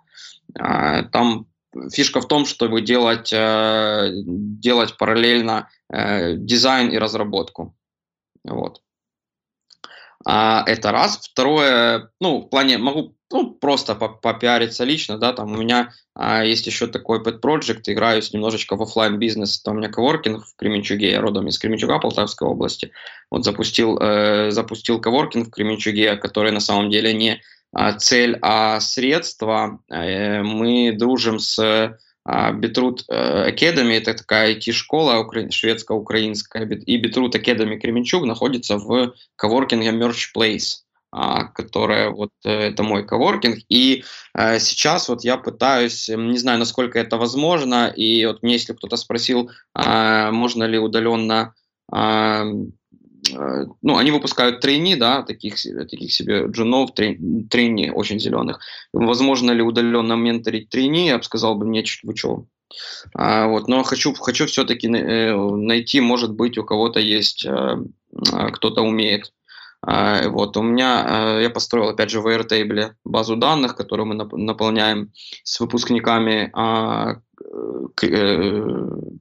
А, 0.60 1.04
там 1.04 1.48
фишка 1.92 2.22
в 2.22 2.28
том, 2.28 2.46
чтобы 2.46 2.82
делать, 2.82 3.34
э, 3.34 4.12
делать 4.14 4.98
параллельно 4.98 5.70
э, 5.90 6.36
дизайн 6.36 6.90
и 6.90 6.98
разработку. 6.98 7.76
Вот. 8.44 8.82
А, 10.26 10.64
это 10.66 10.92
раз. 10.92 11.28
Второе, 11.32 12.10
ну, 12.20 12.42
в 12.42 12.50
плане, 12.50 12.78
могу 12.78 13.16
ну, 13.32 13.52
просто 13.52 13.96
попиариться 13.96 14.84
лично, 14.84 15.18
да, 15.18 15.34
там 15.34 15.52
у 15.52 15.58
меня 15.58 15.92
а, 16.14 16.44
есть 16.46 16.68
еще 16.68 16.86
такой 16.86 17.20
pet 17.20 17.42
project, 17.42 17.82
играюсь 17.88 18.32
немножечко 18.32 18.76
в 18.76 18.84
офлайн 18.84 19.18
бизнес, 19.18 19.60
там 19.60 19.76
у 19.76 19.78
меня 19.80 19.90
коворкинг 19.90 20.46
в 20.46 20.56
Кременчуге, 20.56 21.12
я 21.12 21.22
родом 21.22 21.48
из 21.48 21.58
Кременчуга, 21.58 21.98
Полтавской 21.98 22.48
области, 22.48 22.92
вот 23.32 23.44
запустил, 23.44 23.98
э, 24.00 24.52
запустил 24.52 25.02
коворкинг 25.02 25.48
в 25.48 25.52
Кременчуге, 25.52 26.16
который 26.16 26.52
на 26.52 26.60
самом 26.60 26.92
деле 26.92 27.12
не 27.12 27.42
а, 27.74 27.94
цель, 27.94 28.38
а 28.42 28.80
средство. 28.80 29.80
Э, 29.90 30.44
мы 30.44 30.92
дружим 30.92 31.40
с 31.40 31.98
Битрут 32.26 33.04
э, 33.10 33.50
Academy, 33.52 33.98
это 33.98 34.14
такая 34.14 34.56
IT-школа 34.56 35.26
шведско-украинская, 35.50 36.66
и 36.66 36.98
Битрут 36.98 37.36
Academy 37.36 37.78
Кременчуг 37.78 38.26
находится 38.26 38.78
в 38.78 39.14
коворкинге 39.36 39.90
Merch 39.90 40.30
Place. 40.36 40.84
А, 41.16 41.44
которая 41.44 42.10
вот 42.10 42.32
э, 42.44 42.50
это 42.50 42.82
мой 42.82 43.06
коворкинг. 43.06 43.60
И 43.70 44.04
э, 44.36 44.58
сейчас 44.58 45.10
вот 45.10 45.24
я 45.24 45.38
пытаюсь, 45.38 46.10
не 46.10 46.40
знаю, 46.40 46.58
насколько 46.58 46.98
это 46.98 47.18
возможно, 47.18 47.88
и 47.88 48.26
вот 48.26 48.42
мне, 48.42 48.54
если 48.54 48.74
кто-то 48.74 48.98
спросил, 48.98 49.52
а, 49.76 50.32
можно 50.32 50.64
ли 50.64 50.80
удаленно 50.80 51.54
а, 51.92 52.46
ну, 53.82 53.98
они 53.98 54.12
выпускают 54.12 54.60
трейни, 54.60 54.96
да, 54.96 55.24
таких, 55.24 55.56
таких 55.62 56.12
себе 56.12 56.46
джунов, 56.48 56.94
трейни 56.94 57.90
очень 57.90 58.20
зеленых. 58.20 58.60
Возможно 58.92 59.52
ли 59.52 59.62
удаленно 59.62 60.14
менторить 60.14 60.70
трейни, 60.70 61.08
я 61.08 61.18
бы 61.18 61.24
сказал 61.24 61.56
бы, 61.56 61.66
нет, 61.66 61.86
вы 62.04 62.16
чего. 62.16 62.48
А, 63.14 63.48
вот, 63.48 63.68
но 63.68 63.84
хочу, 63.84 64.14
хочу 64.14 64.48
все-таки 64.48 64.88
э, 64.88 65.36
найти, 65.36 66.02
может 66.02 66.34
быть, 66.34 66.58
у 66.58 66.64
кого-то 66.64 67.00
есть, 67.00 67.46
кто-то 68.54 68.82
умеет 68.82 69.28
а, 69.28 69.43
вот, 69.86 70.56
у 70.56 70.62
меня, 70.62 71.04
а, 71.06 71.40
я 71.40 71.50
построил, 71.50 71.90
опять 71.90 72.10
же, 72.10 72.22
в 72.22 72.28
Airtable 72.28 72.94
базу 73.04 73.36
данных, 73.36 73.76
которую 73.76 74.08
мы 74.08 74.16
наполняем 74.16 75.12
с 75.44 75.60
выпускниками 75.60 76.50
а, 76.54 77.22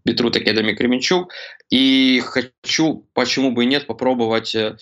Битрут 0.04 0.36
Academy 0.36 0.74
Кременчук. 0.74 1.32
И 1.70 2.22
хочу, 2.24 3.08
почему 3.12 3.50
бы 3.50 3.64
и 3.64 3.66
нет, 3.66 3.86
попробовать 3.86 4.54
э, 4.54 4.76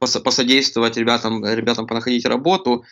посодействовать 0.00 0.96
ребятам, 0.96 1.44
ребятам 1.44 1.86
понаходить 1.86 2.26
работу 2.26 2.84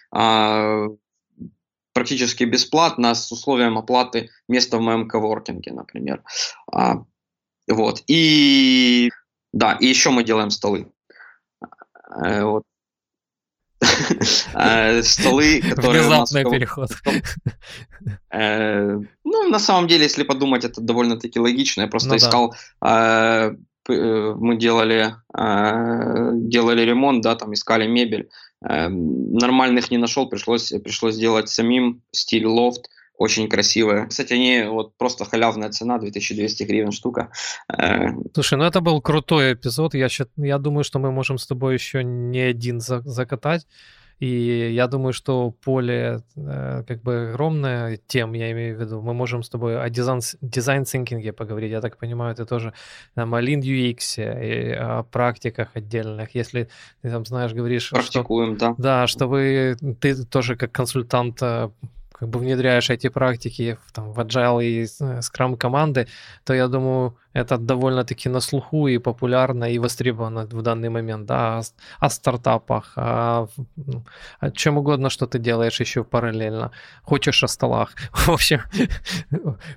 практически 1.95 2.45
бесплатно 2.45 3.15
с 3.15 3.31
условием 3.33 3.77
оплаты 3.77 4.31
места 4.49 4.79
в 4.79 4.81
моем 4.81 5.09
коворкинге, 5.09 5.73
например. 5.73 6.23
Вот. 7.69 8.03
И 8.07 9.11
да, 9.53 9.77
и 9.79 9.87
еще 9.87 10.11
мы 10.11 10.25
делаем 10.25 10.51
столы. 10.51 10.91
Э, 12.21 12.45
вот. 12.45 12.63
Э, 14.55 15.03
столы, 15.03 15.61
которые 15.61 16.03
Внезапный 16.03 16.45
переход. 16.45 16.91
Э, 18.31 18.99
ну, 19.25 19.49
на 19.49 19.59
самом 19.59 19.89
деле, 19.89 20.05
если 20.05 20.23
подумать, 20.23 20.65
это 20.65 20.81
довольно-таки 20.81 21.41
логично. 21.41 21.83
Я 21.83 21.89
просто 21.89 22.11
ну 22.11 22.17
искал 22.17 22.55
мы 23.89 24.57
делали, 24.57 25.17
делали 25.35 26.83
ремонт, 26.83 27.21
да, 27.25 27.35
там 27.35 27.53
искали 27.53 27.89
мебель. 27.89 28.29
Нормальных 28.61 29.91
не 29.91 29.99
нашел, 29.99 30.29
пришлось, 30.29 30.73
пришлось 30.85 31.17
делать 31.17 31.49
самим 31.49 32.01
стиль 32.13 32.47
лофт 32.47 32.89
очень 33.23 33.49
красивые. 33.49 34.07
Кстати, 34.07 34.35
они 34.35 34.65
вот 34.69 34.97
просто 34.99 35.25
халявная 35.25 35.71
цена, 35.71 35.99
2200 35.99 36.65
гривен 36.65 36.93
штука. 36.93 37.31
Э, 37.69 38.09
Слушай, 38.35 38.59
ну 38.59 38.65
это 38.65 38.81
был 38.81 39.01
крутой 39.01 39.55
эпизод. 39.55 39.95
Я, 39.95 40.09
я 40.37 40.59
думаю, 40.59 40.85
что 40.85 40.99
мы 40.99 41.13
можем 41.13 41.39
с 41.39 41.47
тобой 41.47 41.75
еще 41.75 42.03
не 42.05 42.41
один 42.41 42.81
за, 42.81 43.01
закатать. 43.01 43.67
И 44.23 44.73
я 44.73 44.87
думаю, 44.87 45.13
что 45.13 45.51
поле 45.51 46.23
э, 46.37 46.85
как 46.87 47.03
бы 47.03 47.31
огромное 47.31 47.99
тем, 48.07 48.35
я 48.35 48.53
имею 48.53 48.77
в 48.77 48.81
виду. 48.81 49.01
Мы 49.01 49.15
можем 49.15 49.43
с 49.43 49.49
тобой 49.49 49.81
о 49.81 49.89
design, 49.89 50.21
design 50.41 50.78
thinking 50.78 51.27
е 51.27 51.33
поговорить. 51.33 51.73
Я 51.73 51.81
так 51.81 51.99
понимаю, 51.99 52.35
ты 52.37 52.45
тоже 52.45 52.73
там, 53.15 53.35
о 53.35 53.43
Lean 53.43 53.61
UX, 53.61 53.99
и 54.19 54.73
о 54.75 55.03
практиках 55.03 55.69
отдельных. 55.75 56.37
Если 56.37 56.69
ты 57.03 57.11
там 57.11 57.25
знаешь, 57.25 57.53
говоришь... 57.53 57.91
Практикуем, 57.91 58.57
что, 58.57 58.67
да. 58.67 58.75
Да, 58.79 59.07
что 59.07 59.27
вы, 59.27 59.77
ты 60.01 60.25
тоже 60.25 60.55
как 60.57 60.71
консультант 60.71 61.43
э, 61.43 61.71
как 62.23 62.29
бы 62.29 62.39
внедряешь 62.39 62.89
эти 62.89 63.09
практики 63.09 63.77
в, 63.85 63.91
там, 63.91 64.13
в 64.13 64.21
agile 64.21 64.63
и 64.63 64.85
scrum 64.85 65.57
команды, 65.57 66.07
то 66.45 66.55
я 66.55 66.69
думаю, 66.69 67.19
это 67.33 67.59
довольно-таки 67.59 68.29
на 68.29 68.41
слуху 68.41 68.89
и 68.89 68.99
популярно 68.99 69.65
и 69.65 69.79
востребовано 69.79 70.47
в 70.47 70.63
данный 70.63 70.89
момент, 70.89 71.27
да, 71.27 71.59
о, 71.59 71.63
о 71.99 72.11
стартапах, 72.11 72.93
о, 72.97 73.49
ну, 73.77 74.05
о 74.41 74.51
чем 74.51 74.79
угодно, 74.79 75.11
что 75.11 75.27
ты 75.27 75.39
делаешь 75.39 75.81
еще 75.81 76.05
параллельно. 76.05 76.71
Хочешь 77.03 77.43
о 77.43 77.49
столах. 77.49 77.95
В 78.13 78.31
общем, 78.31 78.63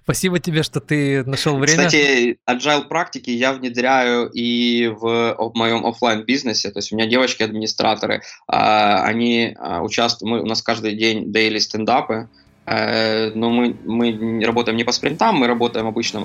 спасибо 0.04 0.40
тебе, 0.40 0.64
что 0.64 0.80
ты 0.80 1.24
нашел 1.24 1.58
время. 1.58 1.88
Кстати, 1.88 2.40
agile 2.50 2.88
практики 2.88 3.30
я 3.30 3.54
внедряю 3.54 4.30
и 4.30 4.88
в, 4.88 5.52
моем 5.56 5.86
офлайн 5.86 6.24
бизнесе, 6.24 6.72
то 6.72 6.80
есть 6.80 6.92
у 6.92 6.96
меня 6.96 7.08
девочки-администраторы, 7.08 8.22
а, 8.48 9.04
они 9.04 9.56
а, 9.58 9.82
участвуют, 9.82 10.32
мы, 10.32 10.42
у 10.42 10.46
нас 10.46 10.62
каждый 10.62 10.96
день 10.96 11.32
daily 11.32 11.60
стендапы, 11.60 12.30
но 12.66 13.50
мы, 13.50 13.76
мы 13.86 14.44
работаем 14.44 14.78
не 14.78 14.84
по 14.84 14.92
спринтам, 14.92 15.36
мы 15.36 15.48
работаем 15.48 15.88
обычном, 15.88 16.24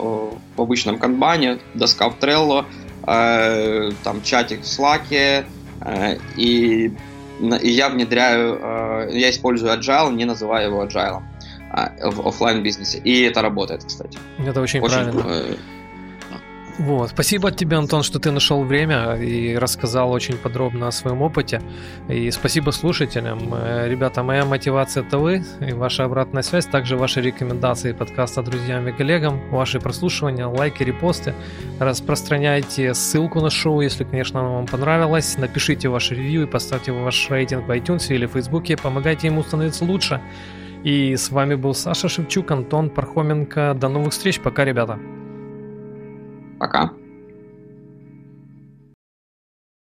в 0.56 0.60
обычном 0.60 0.98
канбане, 0.98 1.58
доска 1.74 2.08
в 2.08 2.18
Trello, 2.18 2.64
э, 3.06 3.90
там 4.02 4.22
чатик 4.22 4.60
в 4.60 4.64
Slack, 4.64 5.02
э, 5.10 6.16
и, 6.36 6.92
и 7.62 7.70
я 7.70 7.88
внедряю, 7.90 9.10
я 9.12 9.30
использую 9.30 9.72
Agile, 9.72 10.12
не 10.14 10.24
называю 10.24 10.70
его 10.70 10.84
Agile 10.84 11.22
в 12.02 12.26
офлайн 12.26 12.62
бизнесе. 12.62 12.98
И 12.98 13.22
это 13.22 13.42
работает, 13.42 13.84
кстати. 13.84 14.18
Это 14.38 14.60
очень, 14.60 14.80
очень 14.80 14.94
правильно. 14.94 15.56
Вот. 16.81 17.11
Спасибо 17.11 17.51
тебе, 17.51 17.77
Антон, 17.77 18.02
что 18.02 18.19
ты 18.19 18.31
нашел 18.31 18.65
время 18.65 19.15
и 19.16 19.55
рассказал 19.55 20.11
очень 20.12 20.39
подробно 20.39 20.89
о 20.89 20.93
своем 20.93 21.20
опыте. 21.20 21.61
И 22.09 22.31
спасибо 22.31 22.70
слушателям. 22.70 23.52
Э, 23.52 23.86
ребята, 23.86 24.23
моя 24.23 24.47
мотивация 24.47 25.02
это 25.02 25.19
вы 25.19 25.44
и 25.61 25.74
ваша 25.74 26.05
обратная 26.05 26.43
связь, 26.43 26.65
также 26.65 26.97
ваши 26.97 27.20
рекомендации 27.20 27.93
подкаста 27.93 28.43
друзьям 28.43 28.89
и 28.89 28.93
коллегам, 28.93 29.51
ваши 29.51 29.78
прослушивания, 29.78 30.47
лайки, 30.47 30.82
репосты. 30.82 31.35
Распространяйте 31.78 32.94
ссылку 32.94 33.43
на 33.43 33.51
шоу, 33.51 33.82
если, 33.82 34.05
конечно, 34.05 34.40
оно 34.40 34.55
вам 34.55 34.66
понравилось. 34.66 35.36
Напишите 35.36 35.90
ваш 35.90 36.12
ревью 36.12 36.44
и 36.44 36.47
поставьте 36.47 36.93
ваш 36.93 37.28
рейтинг 37.28 37.69
в 37.69 37.70
iTunes 37.73 38.07
или 38.09 38.24
в 38.24 38.32
Фейсбуке. 38.32 38.78
Помогайте 38.78 39.27
ему 39.27 39.43
становиться 39.43 39.85
лучше. 39.85 40.23
И 40.82 41.15
с 41.15 41.28
вами 41.28 41.57
был 41.57 41.74
Саша 41.74 42.09
Шевчук, 42.09 42.51
Антон 42.51 42.89
Пархоменко. 42.89 43.74
До 43.78 43.90
новых 43.90 44.15
встреч. 44.15 44.40
Пока, 44.40 44.65
ребята. 44.65 44.98
Пока. 46.60 46.99